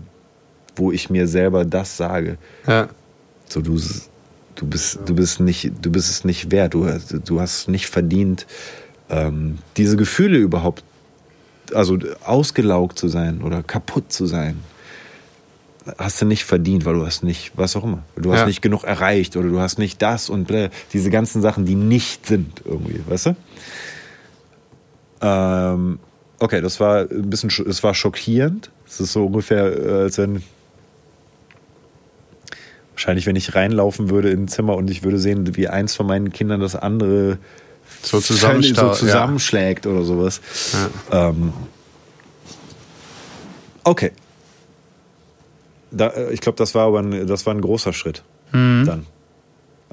wo 0.76 0.92
ich 0.92 1.10
mir 1.10 1.28
selber 1.28 1.66
das 1.66 1.98
sage. 1.98 2.38
Ja. 2.66 2.88
So, 3.50 3.62
du, 3.62 3.78
du, 4.56 4.66
bist, 4.66 5.00
du, 5.06 5.14
bist 5.14 5.40
nicht, 5.40 5.72
du 5.82 5.92
bist 5.92 6.10
es 6.10 6.24
nicht 6.24 6.52
wert, 6.52 6.74
du, 6.74 6.88
du 7.26 7.40
hast 7.42 7.68
nicht 7.68 7.88
verdient, 7.88 8.48
ähm, 9.10 9.60
diese 9.78 9.98
Gefühle 9.98 10.38
überhaupt, 10.38 10.84
also 11.74 11.98
ausgelaugt 12.26 12.98
zu 12.98 13.08
sein 13.10 13.42
oder 13.42 13.62
kaputt 13.62 14.12
zu 14.12 14.26
sein. 14.26 14.60
hast 15.98 16.22
du 16.22 16.26
nicht 16.26 16.46
verdient, 16.46 16.86
weil 16.86 16.94
du 16.94 17.06
hast 17.06 17.24
nicht, 17.24 17.52
was 17.56 17.76
auch 17.76 17.84
immer, 17.84 18.04
du 18.16 18.32
hast 18.32 18.40
Ja. 18.42 18.46
nicht 18.46 18.62
genug 18.62 18.86
erreicht 18.86 19.36
oder 19.36 19.50
du 19.50 19.60
hast 19.60 19.80
nicht 19.80 20.02
das 20.02 20.30
und 20.30 20.46
blä, 20.48 20.70
diese 20.94 21.10
ganzen 21.10 21.42
Sachen, 21.42 21.66
die 21.66 21.76
nicht 21.76 22.26
sind 22.26 22.62
irgendwie, 22.64 23.02
weißt 23.08 23.26
du? 23.28 23.36
Ähm, 25.24 26.00
okay, 26.40 26.62
das 26.62 26.80
war 26.80 27.02
ein 27.10 27.30
bisschen, 27.30 27.50
sch- 27.50 27.68
es 27.68 27.82
war 27.84 27.96
schockierend. 27.96 28.70
Es 28.86 29.00
ist 29.00 29.14
so 29.14 29.26
ungefähr, 29.26 29.66
äh, 29.66 29.92
als 30.04 30.18
wenn 30.20 30.44
wahrscheinlich, 32.92 33.26
wenn 33.26 33.36
ich 33.36 33.56
reinlaufen 33.56 34.10
würde 34.10 34.30
in 34.30 34.44
ein 34.44 34.48
Zimmer 34.48 34.76
und 34.76 34.90
ich 34.92 35.04
würde 35.04 35.18
sehen, 35.18 35.56
wie 35.56 35.68
eins 35.68 35.96
von 35.96 36.06
meinen 36.06 36.32
Kindern 36.32 36.60
das 36.60 36.76
andere 36.76 37.40
So 38.04 38.20
so 38.20 38.86
ja. 38.88 38.94
zusammenschlägt 38.94 39.88
oder 39.88 40.04
sowas. 40.04 40.42
Ähm, 41.12 41.54
okay. 43.84 44.12
Da, 45.92 46.08
äh, 46.10 46.34
ich 46.34 46.42
glaube, 46.42 46.58
das 46.58 46.76
war 46.76 46.88
aber 46.88 47.00
ein, 47.00 47.26
das 47.28 47.46
war 47.46 47.54
ein 47.54 47.62
großer 47.62 47.94
Schritt. 47.94 48.24
Dann. 48.52 49.06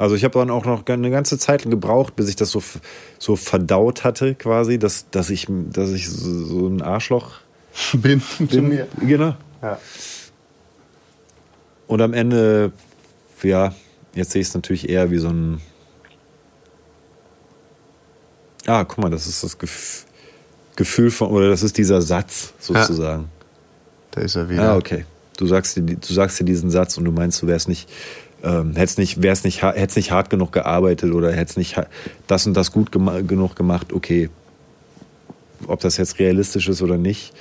Also 0.01 0.15
ich 0.15 0.25
habe 0.25 0.39
dann 0.39 0.49
auch 0.49 0.65
noch 0.65 0.87
eine 0.87 1.11
ganze 1.11 1.37
Zeit 1.37 1.69
gebraucht, 1.69 2.17
bis 2.17 2.31
ich 2.31 2.37
das 2.37 2.51
so, 2.51 2.63
so 3.19 3.37
verdaut 3.37 4.03
hatte, 4.03 4.35
quasi, 4.35 4.79
dass, 4.79 5.11
dass, 5.11 5.29
ich, 5.29 5.47
dass 5.51 5.91
ich 5.91 6.09
so, 6.09 6.69
ein 6.69 6.81
Arschloch 6.81 7.33
bin 7.93 8.23
zu 8.49 8.63
mir. 8.63 8.89
Genau. 8.99 9.37
Ja. 9.61 9.79
Und 11.87 12.01
am 12.01 12.15
Ende, 12.15 12.73
ja, 13.43 13.75
jetzt 14.15 14.31
sehe 14.31 14.41
ich 14.41 14.49
es 14.49 14.55
natürlich 14.55 14.89
eher 14.89 15.11
wie 15.11 15.19
so 15.19 15.29
ein. 15.29 15.61
Ah, 18.67 18.85
guck 18.85 18.97
mal, 18.97 19.11
das 19.11 19.27
ist 19.27 19.45
das 19.45 19.59
Gef 19.59 20.07
Gefühl 20.77 21.11
von, 21.11 21.29
oder 21.29 21.51
das 21.51 21.63
ist 21.63 21.77
dieser 21.77 22.01
Satz 22.01 22.55
sozusagen. 22.59 23.29
Da 24.13 24.23
ist 24.23 24.35
er 24.35 24.49
wieder. 24.49 24.63
Ja, 24.63 24.77
okay. 24.77 25.05
Du 25.37 25.47
sagst, 25.47 25.77
dir, 25.77 25.83
du 25.83 26.13
sagst 26.15 26.41
dir 26.41 26.45
diesen 26.45 26.71
Satz 26.71 26.97
und 26.97 27.05
du 27.05 27.13
meinst, 27.13 27.43
du 27.43 27.47
wärst 27.47 27.69
nicht, 27.69 27.87
ähm, 28.43 28.75
hättest 28.75 28.99
nicht, 28.99 29.23
wärst 29.23 29.45
nicht, 29.45 29.63
hättest 29.63 29.97
nicht 29.97 30.11
hart 30.13 30.31
genug 30.31 30.53
gearbeitet 30.53 31.13
oder 31.13 31.33
hättest 31.33 31.59
nicht 31.59 31.77
ha- 31.77 31.87
das 32.27 32.47
und 32.47 32.55
das 32.55 32.73
gut 32.73 32.91
gema 32.93 33.21
genug 33.21 33.57
gemacht. 33.57 33.93
Okay, 33.93 34.31
ob 35.67 35.81
das 35.81 35.97
jetzt 35.97 36.19
realistisch 36.19 36.69
ist 36.69 36.81
oder 36.83 36.97
nicht. 36.97 37.33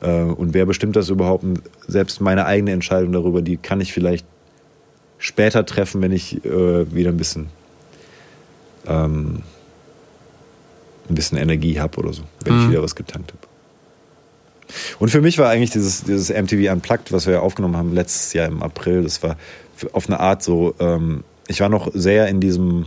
Äh, 0.00 0.22
und 0.22 0.54
wer 0.54 0.66
bestimmt 0.66 0.96
das 0.96 1.08
überhaupt? 1.08 1.44
Selbst 1.88 2.20
meine 2.20 2.46
eigene 2.46 2.72
Entscheidung 2.72 3.12
darüber, 3.12 3.42
die 3.42 3.56
kann 3.56 3.80
ich 3.80 3.92
vielleicht 3.92 4.26
später 5.18 5.64
treffen, 5.66 6.02
wenn 6.02 6.12
ich 6.12 6.44
äh, 6.44 6.94
wieder 6.94 7.10
ein 7.10 7.16
bisschen, 7.16 7.46
ähm, 8.86 9.42
ein 11.08 11.14
bisschen 11.14 11.38
Energie 11.38 11.80
habe 11.80 11.98
oder 11.98 12.12
so, 12.12 12.22
wenn 12.44 12.54
ich 12.60 12.70
wieder 12.70 12.82
was 12.82 12.94
getankt 12.94 13.32
habe. 13.32 13.43
Und 14.98 15.10
für 15.10 15.20
mich 15.20 15.38
war 15.38 15.50
eigentlich 15.50 15.70
dieses, 15.70 16.04
dieses 16.04 16.30
MTV 16.30 16.72
Unplugged, 16.72 17.12
was 17.12 17.26
wir 17.26 17.42
aufgenommen 17.42 17.76
haben 17.76 17.92
letztes 17.92 18.32
Jahr 18.32 18.46
im 18.46 18.62
April, 18.62 19.02
das 19.02 19.22
war 19.22 19.36
auf 19.92 20.08
eine 20.08 20.20
Art 20.20 20.42
so, 20.42 20.74
ähm, 20.78 21.24
ich 21.48 21.60
war 21.60 21.68
noch 21.68 21.90
sehr 21.92 22.28
in 22.28 22.40
diesem, 22.40 22.86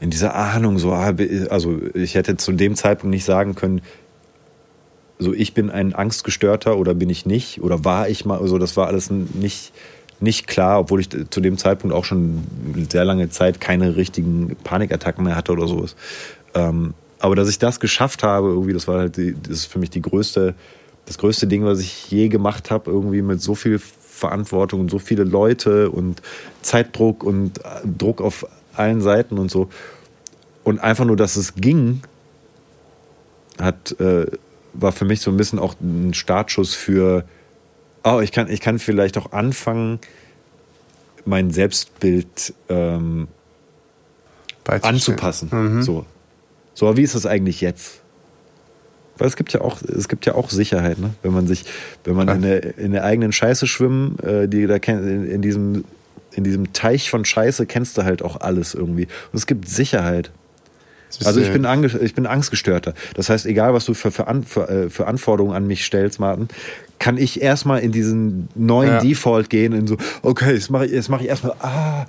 in 0.00 0.10
dieser 0.10 0.34
Ahnung, 0.34 0.78
so, 0.78 0.92
ah, 0.92 1.14
also 1.50 1.78
ich 1.94 2.14
hätte 2.14 2.36
zu 2.36 2.52
dem 2.52 2.74
Zeitpunkt 2.76 3.14
nicht 3.14 3.24
sagen 3.24 3.54
können, 3.54 3.80
so 5.18 5.34
ich 5.34 5.54
bin 5.54 5.70
ein 5.70 5.94
Angstgestörter 5.94 6.76
oder 6.76 6.94
bin 6.94 7.10
ich 7.10 7.26
nicht 7.26 7.60
oder 7.60 7.84
war 7.84 8.08
ich 8.08 8.24
mal, 8.24 8.38
also 8.38 8.58
das 8.58 8.76
war 8.76 8.86
alles 8.86 9.10
nicht, 9.10 9.72
nicht 10.20 10.46
klar, 10.46 10.80
obwohl 10.80 11.00
ich 11.00 11.08
zu 11.30 11.40
dem 11.40 11.58
Zeitpunkt 11.58 11.94
auch 11.94 12.04
schon 12.04 12.44
sehr 12.90 13.04
lange 13.04 13.28
Zeit 13.30 13.60
keine 13.60 13.96
richtigen 13.96 14.56
Panikattacken 14.62 15.24
mehr 15.24 15.36
hatte 15.36 15.52
oder 15.52 15.66
sowas. 15.66 15.96
Ähm, 16.54 16.94
aber 17.18 17.34
dass 17.34 17.48
ich 17.48 17.58
das 17.58 17.80
geschafft 17.80 18.22
habe, 18.22 18.48
irgendwie, 18.48 18.72
das 18.72 18.86
war 18.86 18.98
halt 18.98 19.16
die, 19.16 19.34
das 19.40 19.52
ist 19.52 19.66
für 19.66 19.78
mich 19.78 19.90
die 19.90 20.02
größte, 20.02 20.54
das 21.06 21.18
größte 21.18 21.46
Ding, 21.46 21.64
was 21.64 21.80
ich 21.80 22.10
je 22.10 22.28
gemacht 22.28 22.70
habe, 22.70 22.90
irgendwie 22.90 23.22
mit 23.22 23.40
so 23.40 23.54
viel 23.54 23.78
Verantwortung 23.78 24.80
und 24.80 24.90
so 24.90 24.98
viele 24.98 25.24
Leute 25.24 25.90
und 25.90 26.22
Zeitdruck 26.62 27.24
und 27.24 27.58
äh, 27.58 27.62
Druck 27.84 28.20
auf 28.20 28.46
allen 28.74 29.00
Seiten 29.00 29.38
und 29.38 29.50
so. 29.50 29.68
Und 30.64 30.80
einfach 30.80 31.04
nur, 31.04 31.16
dass 31.16 31.36
es 31.36 31.54
ging, 31.54 32.02
hat, 33.58 33.98
äh, 34.00 34.26
war 34.74 34.92
für 34.92 35.04
mich 35.04 35.20
so 35.20 35.30
ein 35.30 35.36
bisschen 35.36 35.58
auch 35.58 35.74
ein 35.80 36.14
Startschuss 36.14 36.74
für, 36.74 37.24
oh, 38.04 38.20
ich 38.20 38.32
kann, 38.32 38.50
ich 38.50 38.60
kann 38.60 38.78
vielleicht 38.78 39.18
auch 39.18 39.32
anfangen, 39.32 39.98
mein 41.24 41.50
Selbstbild 41.50 42.54
ähm, 42.68 43.28
anzupassen. 44.64 45.48
Mhm. 45.50 45.82
So. 45.82 46.06
So, 46.78 46.86
aber 46.86 46.96
wie 46.96 47.02
ist 47.02 47.16
das 47.16 47.26
eigentlich 47.26 47.60
jetzt? 47.60 48.02
Weil 49.16 49.26
es 49.26 49.34
gibt 49.34 49.52
ja 49.52 49.62
auch, 49.62 49.82
es 49.82 50.06
gibt 50.06 50.26
ja 50.26 50.36
auch 50.36 50.48
Sicherheit, 50.48 51.00
ne? 51.00 51.10
Wenn 51.24 51.32
man 51.32 51.48
sich, 51.48 51.64
wenn 52.04 52.14
man 52.14 52.28
in 52.28 52.42
der, 52.42 52.78
in 52.78 52.92
der 52.92 53.02
eigenen 53.02 53.32
Scheiße 53.32 53.66
schwimmen, 53.66 54.16
äh, 54.20 54.46
die 54.46 54.64
da 54.68 54.76
in, 54.76 55.28
in 55.28 55.42
diesem 55.42 55.84
in 56.30 56.44
diesem 56.44 56.72
Teich 56.72 57.10
von 57.10 57.24
Scheiße 57.24 57.66
kennst 57.66 57.98
du 57.98 58.04
halt 58.04 58.22
auch 58.22 58.40
alles 58.40 58.74
irgendwie. 58.74 59.08
Und 59.32 59.38
es 59.38 59.48
gibt 59.48 59.68
Sicherheit. 59.68 60.30
Also 61.24 61.40
ich 61.40 61.50
bin, 61.52 61.66
ich 62.02 62.14
bin 62.14 62.26
Angstgestörter. 62.26 62.94
Das 63.14 63.28
heißt, 63.28 63.44
egal 63.46 63.74
was 63.74 63.86
du 63.86 63.94
für, 63.94 64.12
für, 64.12 64.28
An 64.28 64.44
für, 64.44 64.68
äh, 64.68 64.88
für 64.88 65.08
Anforderungen 65.08 65.56
an 65.56 65.66
mich 65.66 65.84
stellst, 65.84 66.20
Martin, 66.20 66.48
kann 67.00 67.16
ich 67.16 67.40
erstmal 67.40 67.80
in 67.80 67.90
diesen 67.90 68.48
neuen 68.54 68.90
Ja. 68.90 69.00
Default 69.00 69.50
gehen, 69.50 69.72
in 69.72 69.88
so, 69.88 69.96
okay, 70.22 70.52
jetzt 70.52 70.70
mache 70.70 70.86
ich, 70.86 70.92
jetzt 70.92 71.08
mach 71.08 71.20
ich 71.20 71.28
erstmal, 71.28 71.54
ah, 71.60 72.06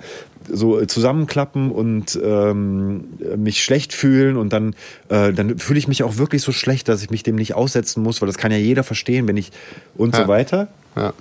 so 0.52 0.80
äh, 0.80 0.86
zusammenklappen 0.86 1.70
und 1.70 2.18
ähm, 2.22 3.04
mich 3.36 3.62
schlecht 3.64 3.92
fühlen 3.92 4.36
und 4.36 4.52
dann, 4.52 4.74
äh, 5.08 5.32
dann 5.32 5.58
fühle 5.58 5.78
ich 5.78 5.88
mich 5.88 6.02
auch 6.02 6.16
wirklich 6.16 6.42
so 6.42 6.52
schlecht, 6.52 6.88
dass 6.88 7.02
ich 7.02 7.10
mich 7.10 7.22
dem 7.22 7.36
nicht 7.36 7.54
aussetzen 7.54 8.02
muss, 8.02 8.20
weil 8.20 8.26
das 8.26 8.38
kann 8.38 8.52
ja 8.52 8.58
jeder 8.58 8.84
verstehen, 8.84 9.26
wenn 9.28 9.36
ich 9.36 9.52
und 9.96 10.14
Ja. 10.16 10.22
so 10.22 10.28
weiter. 10.28 10.68
Ja. 10.96 11.12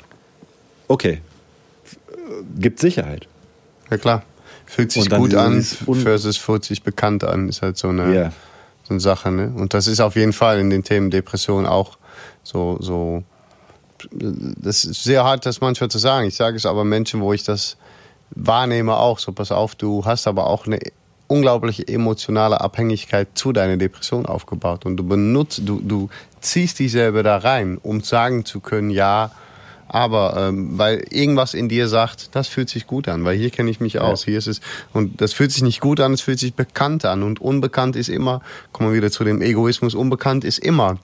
Okay. 0.87 1.21
Gibt 2.57 2.79
Sicherheit. 2.79 3.27
ja, 3.89 3.97
klar. 3.97 4.23
Fühlt 4.65 4.91
sich 4.91 5.09
gut 5.09 5.33
an, 5.33 5.63
versus 5.63 6.37
fühlt 6.37 6.63
sich 6.63 6.83
bekannt 6.83 7.23
an, 7.23 7.49
ist 7.49 7.61
halt 7.63 7.75
so 7.77 7.87
eine, 7.89 8.13
Ja. 8.15 8.29
so 8.83 8.91
eine 8.93 8.99
Sache. 8.99 9.31
Ne? 9.31 9.51
Und 9.55 9.73
das 9.73 9.87
ist 9.87 9.99
auf 9.99 10.15
jeden 10.15 10.33
Fall 10.33 10.59
in 10.59 10.69
den 10.69 10.83
Themen 10.83 11.09
Depression 11.09 11.65
auch 11.65 11.97
so, 12.43 12.77
so. 12.79 13.23
Das 14.11 14.85
ist 14.85 15.03
sehr 15.03 15.23
hart, 15.23 15.45
das 15.45 15.59
manchmal 15.59 15.89
zu 15.89 15.97
sagen. 15.97 16.27
Ich 16.27 16.35
sage 16.35 16.55
es 16.55 16.65
aber 16.65 16.85
Menschen, 16.85 17.19
wo 17.19 17.33
ich 17.33 17.43
das 17.43 17.77
wahrnehme, 18.31 18.97
auch 18.97 19.19
so: 19.19 19.31
Pass 19.31 19.51
auf, 19.51 19.75
du 19.75 20.05
hast 20.05 20.27
aber 20.27 20.47
auch 20.47 20.65
eine 20.65 20.79
unglaubliche 21.27 21.87
emotionale 21.87 22.59
Abhängigkeit 22.59 23.29
zu 23.35 23.53
deiner 23.53 23.77
Depression 23.77 24.25
aufgebaut. 24.25 24.85
Und 24.85 24.97
du 24.97 25.03
benutzt, 25.03 25.61
du, 25.63 25.79
du 25.79 26.09
ziehst 26.41 26.79
dich 26.79 26.91
selber 26.91 27.21
da 27.21 27.37
rein, 27.37 27.77
um 27.81 28.01
sagen 28.01 28.45
zu 28.45 28.59
können, 28.59 28.89
ja, 28.89 29.31
aber 29.87 30.35
ähm, 30.37 30.77
weil 30.77 31.03
irgendwas 31.09 31.53
in 31.53 31.67
dir 31.67 31.87
sagt, 31.87 32.35
das 32.35 32.47
fühlt 32.47 32.69
sich 32.69 32.85
gut 32.85 33.07
an, 33.07 33.25
weil 33.25 33.37
hier 33.37 33.49
kenne 33.49 33.71
ich 33.71 33.79
mich 33.79 33.99
aus, 33.99 34.23
hier 34.25 34.37
ist 34.37 34.47
es 34.47 34.61
und 34.93 35.19
das 35.19 35.33
fühlt 35.33 35.51
sich 35.51 35.63
nicht 35.63 35.81
gut 35.81 35.99
an, 35.99 36.13
es 36.13 36.21
fühlt 36.21 36.37
sich 36.37 36.53
bekannt 36.53 37.05
an 37.05 37.23
und 37.23 37.41
unbekannt 37.41 37.95
ist 37.95 38.07
immer, 38.07 38.41
kommen 38.71 38.91
wir 38.91 38.97
wieder 38.97 39.11
zu 39.11 39.23
dem 39.23 39.41
Egoismus, 39.41 39.95
unbekannt 39.95 40.43
ist 40.43 40.59
immer 40.59 40.99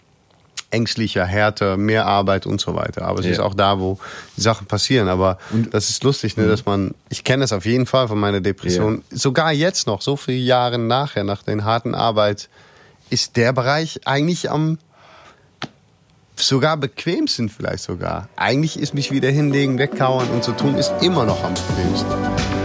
ängstlicher, 0.72 1.26
härter, 1.26 1.78
mehr 1.78 2.06
Arbeit 2.06 2.46
und 2.46 2.60
so 2.60 2.76
weiter. 2.76 3.04
Aber 3.04 3.20
es 3.20 3.26
Ja. 3.26 3.32
ist 3.34 3.40
auch 3.40 3.54
da, 3.54 3.80
wo 3.80 3.98
die 4.36 4.42
Sachen 4.42 4.68
passieren. 4.68 5.08
Aber 5.08 5.38
das 5.72 5.90
ist 5.90 6.04
lustig, 6.04 6.38
ne, 6.38 6.48
dass 6.48 6.66
man, 6.66 6.94
ich 7.10 7.24
kenne 7.24 7.42
das 7.44 7.54
auf 7.54 7.66
jeden 7.66 7.86
Fall 7.86 8.08
von 8.08 8.20
meiner 8.20 8.42
Depression, 8.42 9.04
sogar 9.12 9.52
jetzt 9.54 9.88
noch, 9.88 10.02
so 10.02 10.16
viele 10.18 10.40
Jahre 10.40 10.78
nachher, 10.78 11.24
nach 11.24 11.44
den 11.44 11.64
harten 11.64 11.96
Arbeit, 11.96 12.50
ist 13.10 13.38
der 13.38 13.54
Bereich 13.54 14.02
eigentlich 14.06 14.50
am 14.50 14.78
sogar 16.38 16.76
bequemsten 16.76 17.48
vielleicht 17.50 17.84
sogar. 17.84 18.28
Eigentlich 18.36 18.78
ist 18.78 18.94
mich 18.94 19.12
wieder 19.12 19.30
hinlegen, 19.30 19.78
wegkauern 19.78 20.28
und 20.30 20.44
so 20.44 20.52
tun 20.52 20.78
ist 20.78 20.92
immer 21.02 21.24
noch 21.26 21.42
am 21.44 21.54
bequemsten. 21.54 22.65